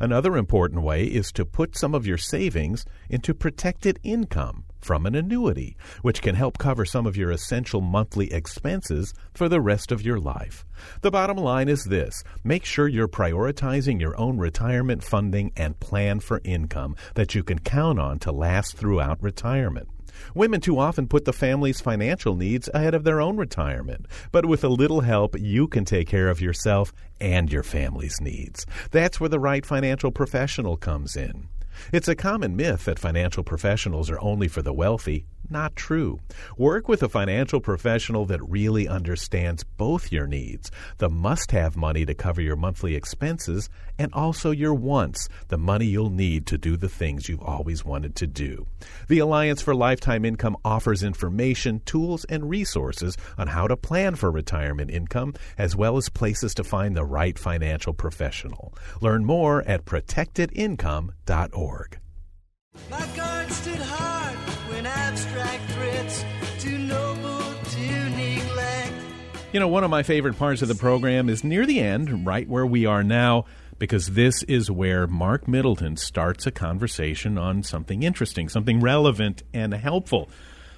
Another 0.02 0.36
important 0.36 0.82
way 0.82 1.04
is 1.04 1.32
to 1.34 1.46
put 1.46 1.78
some 1.78 1.94
of 1.94 2.08
your 2.08 2.18
savings 2.18 2.86
into 3.08 3.36
protected 3.36 4.00
income 4.02 4.64
from 4.86 5.08
an 5.08 5.16
annuity, 5.16 5.76
which 6.04 6.22
can 6.22 6.36
help 6.36 6.60
cover 6.60 6.86
some 6.86 7.08
of 7.08 7.18
your 7.18 7.32
essential 7.32 7.82
monthly 7.82 8.32
expenses 8.32 9.16
for 9.34 9.50
the 9.50 9.60
rest 9.60 9.92
of 9.92 10.04
your 10.04 10.20
life. 10.20 10.64
The 11.02 11.10
bottom 11.10 11.38
line 11.38 11.68
is 11.68 11.86
this 11.86 12.24
make 12.44 12.64
sure 12.64 12.88
you're 12.88 13.08
prioritizing 13.08 14.00
your 14.00 14.16
own 14.20 14.38
retirement 14.38 15.04
funding 15.04 15.52
and 15.58 15.80
plan 15.80 16.20
for 16.20 16.40
income 16.44 16.96
that 17.16 17.34
you 17.34 17.44
can 17.44 17.58
count 17.58 18.00
on 18.00 18.20
to 18.20 18.32
last 18.32 18.78
throughout 18.78 19.24
retirement. 19.24 19.90
Women 20.36 20.62
too 20.62 20.78
often 20.78 21.08
put 21.08 21.26
the 21.26 21.34
family's 21.34 21.82
financial 21.82 22.36
needs 22.36 22.70
ahead 22.74 22.94
of 22.94 23.04
their 23.04 23.20
own 23.20 23.38
retirement. 23.38 24.06
But 24.32 24.46
with 24.46 24.64
a 24.64 24.70
little 24.70 25.02
help, 25.02 25.36
you 25.40 25.68
can 25.68 25.84
take 25.84 26.08
care 26.08 26.30
of 26.30 26.42
yourself 26.42 26.94
and 27.20 27.52
your 27.52 27.64
family's 27.64 28.22
needs. 28.22 28.68
That's 28.92 29.20
where 29.20 29.30
the 29.30 29.40
right 29.40 29.66
financial 29.66 30.12
professional 30.12 30.78
comes 30.78 31.16
in. 31.16 31.48
It's 31.92 32.08
a 32.08 32.16
common 32.16 32.56
myth 32.56 32.86
that 32.86 33.00
financial 33.00 33.44
professionals 33.44 34.10
are 34.10 34.20
only 34.20 34.48
for 34.48 34.62
the 34.62 34.74
wealthy. 34.74 35.26
Not 35.50 35.76
true. 35.76 36.20
Work 36.58 36.88
with 36.88 37.04
a 37.04 37.10
financial 37.10 37.60
professional 37.60 38.26
that 38.26 38.42
really 38.50 38.88
understands 38.88 39.64
both 39.64 40.12
your 40.12 40.26
needs 40.26 40.72
the 40.98 41.10
must 41.10 41.52
have 41.52 41.78
money 41.78 42.06
to 42.06 42.14
cover 42.14 42.42
your 42.42 42.56
monthly 42.56 42.96
expenses, 42.96 43.70
and 44.00 44.14
also 44.14 44.52
your 44.52 44.74
wants, 44.74 45.30
the 45.50 45.58
money 45.58 45.86
you'll 45.86 46.10
need 46.10 46.46
to 46.48 46.58
do 46.58 46.78
the 46.78 46.90
things 46.90 47.30
you've 47.30 47.42
always 47.42 47.86
wanted 47.86 48.16
to 48.16 48.28
do. 48.28 48.66
The 49.08 49.20
Alliance 49.20 49.62
for 49.62 49.76
Lifetime 49.76 50.26
Income 50.26 50.58
offers 50.66 51.04
information, 51.04 51.82
tools, 51.86 52.26
and 52.26 52.50
resources 52.50 53.16
on 53.38 53.48
how 53.48 53.68
to 53.68 53.78
plan 53.78 54.16
for 54.16 54.32
retirement 54.32 54.90
income, 54.92 55.34
as 55.58 55.76
well 55.76 55.98
as 55.98 56.10
places 56.10 56.54
to 56.56 56.64
find 56.64 56.96
the 56.96 57.06
right 57.06 57.38
financial 57.38 57.94
professional. 57.94 58.74
Learn 59.02 59.26
more 59.26 59.62
at 59.68 59.86
protectedincome.org. 59.86 61.65
My 62.90 63.08
guard 63.16 63.52
stood 63.52 63.80
hard 63.80 64.36
when 64.70 64.86
abstract 64.86 65.72
threats 65.72 66.24
too 66.60 66.78
noble 66.78 67.40
to 67.40 68.10
neglect. 68.10 68.94
You 69.52 69.60
know, 69.60 69.68
one 69.68 69.84
of 69.84 69.90
my 69.90 70.04
favorite 70.04 70.38
parts 70.38 70.62
of 70.62 70.68
the 70.68 70.76
program 70.76 71.30
is 71.30 71.44
near 71.44 71.66
the 71.66 71.80
end, 71.80 72.26
right 72.26 72.48
where 72.48 72.66
we 72.66 72.86
are 72.86 73.04
now, 73.04 73.46
because 73.80 74.08
this 74.12 74.44
is 74.44 74.70
where 74.70 75.08
Marc 75.08 75.48
Middleton 75.48 75.98
starts 75.98 76.46
a 76.46 76.52
conversation 76.52 77.38
on 77.38 77.64
something 77.64 78.04
interesting, 78.04 78.48
something 78.50 78.80
relevant 78.80 79.44
and 79.54 79.74
helpful. 79.74 80.30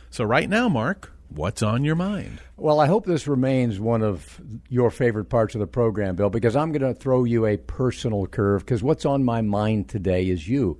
So, 0.10 0.24
right 0.24 0.50
now, 0.50 0.70
Marc, 0.70 1.12
what's 1.30 1.62
on 1.62 1.84
your 1.84 1.96
mind? 1.96 2.40
Well, 2.56 2.80
I 2.80 2.88
hope 2.88 3.06
this 3.06 3.28
remains 3.28 3.80
one 3.80 4.02
of 4.02 4.42
your 4.70 4.92
favorite 4.92 5.26
parts 5.26 5.56
of 5.56 5.60
the 5.60 5.68
program, 5.68 6.16
Bill, 6.16 6.30
because 6.30 6.56
I'm 6.56 6.72
going 6.72 6.94
to 6.94 7.00
throw 7.00 7.24
you 7.24 7.46
a 7.46 7.58
personal 7.58 8.26
curve, 8.28 8.66
because 8.66 8.84
what's 8.84 9.06
on 9.06 9.24
my 9.24 9.42
mind 9.42 9.90
today 9.90 10.28
is 10.28 10.48
you. 10.48 10.80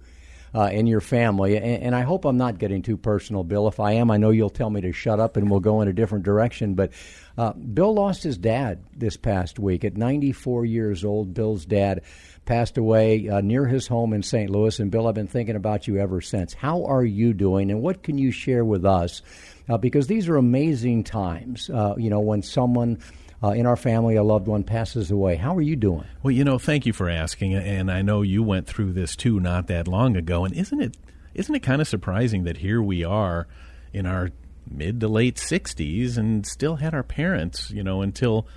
Uh, 0.56 0.70
and 0.72 0.88
your 0.88 1.02
family. 1.02 1.58
And, 1.58 1.84
and, 1.84 1.96
I 1.96 2.02
hope 2.02 2.24
I'm 2.24 2.38
not 2.38 2.58
getting 2.58 2.82
too 2.82 2.96
personal, 2.96 3.44
Bill. 3.44 3.68
If 3.68 3.82
I 3.82 3.92
am, 3.92 4.10
I 4.10 4.18
know 4.18 4.32
you'll 4.32 4.50
tell 4.50 4.70
me 4.70 4.80
to 4.80 4.94
shut 4.94 5.20
up 5.20 5.36
and 5.36 5.52
we'll 5.52 5.60
go 5.60 5.82
in 5.82 5.90
a 5.90 5.94
different 5.94 6.24
direction. 6.24 6.74
But 6.74 6.94
uh, 7.38 7.52
Bill 7.52 7.94
lost 7.94 8.24
his 8.24 8.38
dad 8.38 8.82
this 8.96 9.18
past 9.18 9.60
week. 9.60 9.84
At 9.84 9.98
94 9.98 10.66
years 10.66 11.04
old, 11.04 11.34
Bill's 11.34 11.66
dad 11.66 12.02
passed 12.48 12.78
away 12.78 13.30
uh, 13.30 13.42
near 13.42 13.68
his 13.68 13.86
home 13.86 14.14
in 14.14 14.24
St. 14.24 14.50
Louis. 14.50 14.80
And 14.80 14.90
Bill, 14.90 15.08
I've 15.08 15.14
been 15.14 15.28
thinking 15.28 15.56
about 15.56 15.88
you 15.88 15.98
ever 15.98 16.22
since. 16.22 16.54
How 16.54 16.86
are 16.86 17.04
you 17.04 17.34
doing? 17.34 17.70
And 17.70 17.82
what 17.82 18.02
can 18.02 18.18
you 18.18 18.32
share 18.32 18.66
with 18.66 18.86
us? 18.86 19.22
Uh, 19.70 19.78
because 19.78 20.08
these 20.08 20.28
are 20.30 20.38
amazing 20.38 21.04
times, 21.04 21.70
uh, 21.70 21.94
you 21.98 22.10
know, 22.10 22.22
when 22.22 22.42
someone 22.42 23.00
uh, 23.44 23.50
in 23.50 23.66
our 23.66 23.76
family, 23.76 24.16
a 24.16 24.24
loved 24.24 24.48
one 24.48 24.64
passes 24.64 25.12
away. 25.12 25.36
How 25.36 25.56
are 25.56 25.62
you 25.62 25.76
doing? 25.76 26.06
Well, 26.24 26.32
you 26.32 26.44
know, 26.44 26.58
thank 26.58 26.86
you 26.86 26.94
for 26.94 27.10
asking, 27.10 27.54
and 27.54 27.92
I 27.92 28.02
know 28.02 28.24
you 28.24 28.42
went 28.42 28.66
through 28.66 28.94
this 28.94 29.16
too 29.16 29.40
not 29.40 29.68
that 29.68 29.88
long 29.88 30.16
ago. 30.16 30.46
And 30.46 30.56
isn't 30.56 30.82
it 30.82 30.98
isn't 31.36 31.54
it 31.54 31.60
kind 31.60 31.82
of 31.82 31.88
surprising 31.88 32.46
that 32.46 32.58
here 32.58 32.82
we 32.82 33.04
are 33.04 33.48
in 33.94 34.08
our 34.08 34.32
mid 34.70 35.02
to 35.02 35.08
late 35.08 35.38
sixties 35.38 36.18
and 36.18 36.48
still 36.48 36.78
had 36.78 36.96
our 36.96 37.04
parents, 37.04 37.70
you 37.70 37.84
know, 37.84 38.02
until 38.02 38.48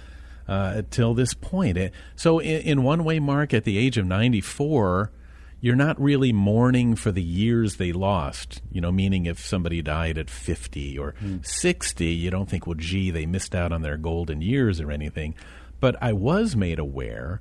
uh, 0.50 0.72
until 0.76 1.14
this 1.14 1.32
point. 1.32 1.78
So, 2.16 2.40
in, 2.40 2.60
in 2.62 2.82
one 2.82 3.04
way, 3.04 3.20
Marc, 3.20 3.54
at 3.54 3.64
the 3.64 3.78
age 3.78 3.96
of 3.96 4.04
ninety 4.04 4.42
four 4.42 5.12
you're 5.60 5.76
not 5.76 6.00
really 6.00 6.32
mourning 6.32 6.96
for 6.96 7.12
the 7.12 7.22
years 7.22 7.76
they 7.76 7.92
lost. 7.92 8.62
You 8.72 8.80
know, 8.80 8.90
meaning 8.90 9.26
if 9.26 9.44
somebody 9.44 9.82
died 9.82 10.16
at 10.16 10.30
50 10.30 10.98
or 10.98 11.14
mm. 11.22 11.44
60, 11.46 12.06
you 12.06 12.30
don't 12.30 12.48
think, 12.48 12.66
well, 12.66 12.76
gee, 12.78 13.10
they 13.10 13.26
missed 13.26 13.54
out 13.54 13.72
on 13.72 13.82
their 13.82 13.98
golden 13.98 14.40
years 14.40 14.80
or 14.80 14.90
anything. 14.90 15.34
But 15.78 15.96
I 16.02 16.12
was 16.12 16.56
made 16.56 16.78
aware 16.78 17.40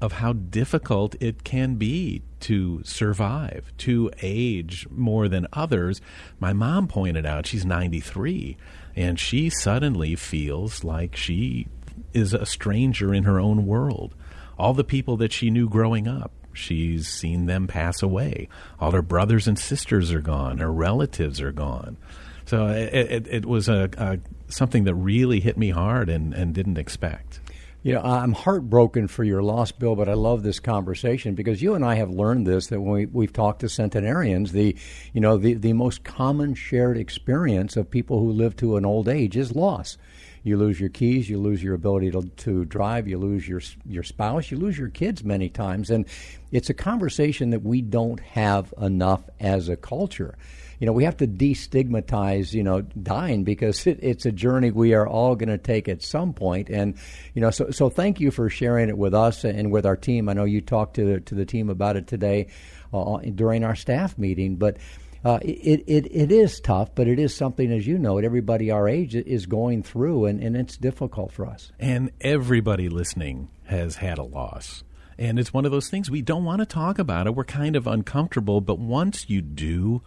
of 0.00 0.12
how 0.12 0.32
difficult 0.32 1.14
it 1.20 1.44
can 1.44 1.74
be 1.74 2.22
to 2.40 2.82
survive, 2.84 3.72
to 3.78 4.10
age 4.22 4.86
more 4.90 5.28
than 5.28 5.46
others. 5.52 6.00
My 6.38 6.52
mom 6.52 6.88
pointed 6.88 7.26
out 7.26 7.46
she's 7.46 7.66
93, 7.66 8.56
and 8.96 9.20
she 9.20 9.50
suddenly 9.50 10.16
feels 10.16 10.82
like 10.82 11.16
she 11.16 11.68
is 12.12 12.34
a 12.34 12.46
stranger 12.46 13.14
in 13.14 13.24
her 13.24 13.38
own 13.40 13.66
world. 13.66 14.14
All 14.58 14.74
the 14.74 14.84
people 14.84 15.16
that 15.18 15.32
she 15.32 15.50
knew 15.50 15.68
growing 15.68 16.06
up, 16.06 16.32
She's 16.52 17.08
seen 17.08 17.46
them 17.46 17.66
pass 17.66 18.02
away. 18.02 18.48
All 18.80 18.90
her 18.92 19.02
brothers 19.02 19.46
and 19.46 19.58
sisters 19.58 20.12
are 20.12 20.20
gone. 20.20 20.58
Her 20.58 20.72
relatives 20.72 21.40
are 21.40 21.52
gone. 21.52 21.96
So 22.44 22.66
it, 22.66 22.92
it, 22.94 23.26
it 23.28 23.46
was 23.46 23.68
a, 23.68 23.88
a, 23.96 24.18
something 24.48 24.84
that 24.84 24.94
really 24.94 25.40
hit 25.40 25.56
me 25.56 25.70
hard 25.70 26.08
and, 26.08 26.34
and 26.34 26.54
didn't 26.54 26.78
expect. 26.78 27.40
You 27.82 27.94
know, 27.94 28.02
I'm 28.02 28.32
heartbroken 28.32 29.08
for 29.08 29.24
your 29.24 29.42
loss, 29.42 29.72
Bill, 29.72 29.96
but 29.96 30.08
I 30.08 30.12
love 30.12 30.42
this 30.42 30.60
conversation 30.60 31.34
because 31.34 31.62
you 31.62 31.74
and 31.74 31.82
I 31.82 31.94
have 31.94 32.10
learned 32.10 32.46
this 32.46 32.66
that 32.66 32.80
when 32.80 32.92
we, 32.92 33.06
we've 33.06 33.32
talked 33.32 33.60
to 33.60 33.70
centenarians, 33.70 34.52
the 34.52 34.76
you 35.14 35.20
know 35.22 35.38
the, 35.38 35.54
the 35.54 35.72
most 35.72 36.04
common 36.04 36.54
shared 36.54 36.98
experience 36.98 37.78
of 37.78 37.90
people 37.90 38.18
who 38.18 38.32
live 38.32 38.54
to 38.56 38.76
an 38.76 38.84
old 38.84 39.08
age 39.08 39.34
is 39.34 39.56
loss. 39.56 39.96
You 40.42 40.56
lose 40.56 40.80
your 40.80 40.88
keys, 40.88 41.28
you 41.28 41.38
lose 41.38 41.62
your 41.62 41.74
ability 41.74 42.10
to, 42.12 42.22
to 42.22 42.64
drive, 42.64 43.06
you 43.06 43.18
lose 43.18 43.46
your 43.46 43.60
your 43.86 44.02
spouse, 44.02 44.50
you 44.50 44.56
lose 44.56 44.78
your 44.78 44.88
kids 44.88 45.22
many 45.22 45.48
times, 45.48 45.90
and 45.90 46.06
it's 46.50 46.70
a 46.70 46.74
conversation 46.74 47.50
that 47.50 47.62
we 47.62 47.82
don't 47.82 48.20
have 48.20 48.72
enough 48.80 49.22
as 49.38 49.68
a 49.68 49.76
culture. 49.76 50.36
You 50.78 50.86
know, 50.86 50.92
we 50.92 51.04
have 51.04 51.18
to 51.18 51.26
destigmatize, 51.26 52.54
you 52.54 52.62
know, 52.62 52.80
dying 52.80 53.44
because 53.44 53.86
it, 53.86 53.98
it's 54.00 54.24
a 54.24 54.32
journey 54.32 54.70
we 54.70 54.94
are 54.94 55.06
all 55.06 55.36
going 55.36 55.50
to 55.50 55.58
take 55.58 55.90
at 55.90 56.02
some 56.02 56.32
point. 56.32 56.70
And, 56.70 56.96
you 57.34 57.42
know, 57.42 57.50
so, 57.50 57.70
so 57.70 57.90
thank 57.90 58.18
you 58.18 58.30
for 58.30 58.48
sharing 58.48 58.88
it 58.88 58.96
with 58.96 59.12
us 59.12 59.44
and 59.44 59.70
with 59.70 59.84
our 59.84 59.96
team. 59.96 60.30
I 60.30 60.32
know 60.32 60.44
you 60.44 60.62
talked 60.62 60.94
to 60.94 61.04
the, 61.04 61.20
to 61.20 61.34
the 61.34 61.44
team 61.44 61.68
about 61.68 61.96
it 61.96 62.06
today 62.06 62.46
uh, 62.94 63.18
during 63.18 63.62
our 63.62 63.76
staff 63.76 64.16
meeting, 64.16 64.56
but 64.56 64.78
uh, 65.24 65.38
it, 65.42 65.84
it, 65.86 66.06
it 66.10 66.32
is 66.32 66.60
tough, 66.60 66.94
but 66.94 67.06
it 67.06 67.18
is 67.18 67.34
something, 67.34 67.70
as 67.70 67.86
you 67.86 67.98
know, 67.98 68.18
everybody 68.18 68.70
our 68.70 68.88
age 68.88 69.14
is 69.14 69.46
going 69.46 69.82
through, 69.82 70.24
and, 70.26 70.42
and 70.42 70.56
it's 70.56 70.76
difficult 70.76 71.32
for 71.32 71.46
us. 71.46 71.72
And 71.78 72.10
everybody 72.20 72.88
listening 72.88 73.50
has 73.64 73.96
had 73.96 74.18
a 74.18 74.22
loss. 74.22 74.82
And 75.18 75.38
it's 75.38 75.52
one 75.52 75.66
of 75.66 75.72
those 75.72 75.90
things 75.90 76.10
we 76.10 76.22
don't 76.22 76.44
want 76.44 76.60
to 76.60 76.66
talk 76.66 76.98
about 76.98 77.26
it. 77.26 77.34
We're 77.34 77.44
kind 77.44 77.76
of 77.76 77.86
uncomfortable, 77.86 78.62
but 78.62 78.78
once 78.78 79.28
you 79.28 79.42
do, 79.42 80.00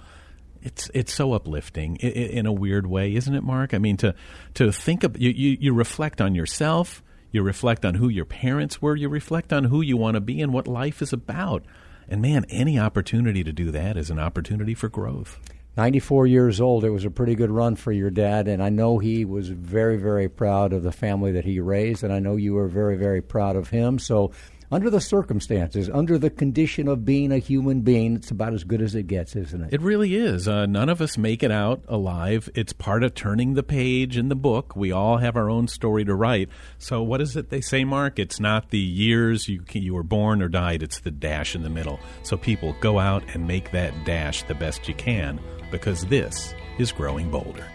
it's 0.63 0.89
it's 0.93 1.13
so 1.13 1.33
uplifting 1.33 1.97
in, 1.97 2.11
in, 2.11 2.45
a 2.47 2.51
weird 2.51 2.87
way, 2.87 3.13
isn't 3.13 3.35
it, 3.35 3.43
Marc? 3.43 3.75
I 3.75 3.77
mean, 3.77 3.97
to 3.97 4.15
to 4.55 4.71
think 4.71 5.03
of 5.03 5.19
you, 5.19 5.29
you, 5.29 5.57
you 5.59 5.73
reflect 5.73 6.21
on 6.21 6.33
yourself, 6.33 7.03
you 7.31 7.43
reflect 7.43 7.85
on 7.85 7.95
who 7.95 8.09
your 8.09 8.25
parents 8.25 8.81
were, 8.81 8.95
you 8.95 9.09
reflect 9.09 9.53
on 9.53 9.65
who 9.65 9.81
you 9.81 9.97
want 9.97 10.15
to 10.15 10.21
be 10.21 10.41
and 10.41 10.51
what 10.51 10.67
life 10.67 11.01
is 11.03 11.13
about. 11.13 11.63
And 12.07 12.21
man, 12.21 12.45
any 12.49 12.79
opportunity 12.79 13.43
to 13.43 13.53
do 13.53 13.71
that 13.71 13.97
is 13.97 14.09
an 14.09 14.19
opportunity 14.19 14.73
for 14.73 14.89
growth. 14.89 15.39
94 15.75 16.27
years 16.27 16.61
old. 16.61 16.83
It 16.83 16.91
was 16.91 17.05
a 17.05 17.09
pretty 17.09 17.33
good 17.33 17.49
run 17.49 17.75
for 17.75 17.91
your 17.91 18.11
dad, 18.11 18.47
and 18.47 18.61
I 18.61 18.69
know 18.69 18.99
he 18.99 19.25
was 19.25 19.49
very, 19.49 19.97
very 19.97 20.29
proud 20.29 20.71
of 20.71 20.83
the 20.83 20.91
family 20.91 21.31
that 21.31 21.45
he 21.45 21.59
raised, 21.59 22.03
and 22.03 22.13
I 22.13 22.19
know 22.19 22.35
you 22.35 22.53
were 22.53 22.67
very, 22.67 22.95
very 22.95 23.21
proud 23.21 23.55
of 23.55 23.69
him. 23.69 23.97
So 23.97 24.31
under 24.73 24.89
the 24.89 24.99
circumstances, 24.99 25.87
under 25.87 26.17
the 26.17 26.31
condition 26.31 26.87
of 26.87 27.05
being 27.05 27.31
a 27.31 27.37
human 27.37 27.81
being, 27.81 28.15
it's 28.15 28.31
about 28.31 28.53
as 28.53 28.63
good 28.63 28.81
as 28.81 28.95
it 28.95 29.03
gets, 29.03 29.35
isn't 29.35 29.61
it? 29.61 29.73
It 29.73 29.81
really 29.81 30.15
is. 30.15 30.47
Uh, 30.47 30.65
none 30.65 30.89
of 30.89 30.99
us 30.99 31.15
make 31.15 31.43
it 31.43 31.51
out 31.51 31.83
alive. 31.87 32.49
It's 32.55 32.73
part 32.73 33.03
of 33.03 33.13
turning 33.13 33.53
the 33.53 33.61
page 33.61 34.17
in 34.17 34.29
the 34.29 34.35
book. 34.35 34.75
We 34.75 34.91
all 34.91 35.17
have 35.17 35.37
our 35.37 35.47
own 35.47 35.67
story 35.67 36.03
to 36.05 36.15
write. 36.15 36.49
So, 36.79 37.03
what 37.03 37.21
is 37.21 37.35
it 37.35 37.51
they 37.51 37.61
say, 37.61 37.83
Marc? 37.83 38.17
It's 38.17 38.39
not 38.39 38.71
the 38.71 38.79
years 38.79 39.47
you 39.47 39.63
you 39.73 39.93
were 39.93 40.01
born 40.01 40.41
or 40.41 40.49
died. 40.49 40.81
It's 40.81 40.99
the 40.99 41.11
dash 41.11 41.55
in 41.55 41.61
the 41.61 41.69
middle. 41.69 41.99
So, 42.23 42.35
people, 42.35 42.75
go 42.81 42.97
out 42.97 43.23
and 43.33 43.47
make 43.47 43.71
that 43.71 43.93
dash 44.05 44.41
the 44.43 44.55
best 44.55 44.87
you 44.87 44.95
can, 44.95 45.39
because 45.69 46.05
this 46.05 46.55
is 46.79 46.91
growing 46.91 47.29
bolder. 47.29 47.67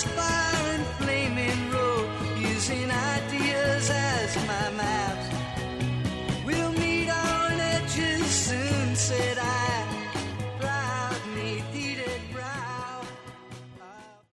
This 0.00 0.12
fire 0.12 0.74
and 0.76 0.86
flaming 0.96 1.70
road, 1.70 2.08
using 2.38 2.90
ideas 2.90 3.90
as 3.90 4.34
my 4.46 4.70
maps. 4.70 5.28
We'll 6.42 6.72
meet 6.72 7.10
on 7.10 7.60
edges 7.60 8.24
soon, 8.24 8.96
said 8.96 9.36
I. 9.36 9.59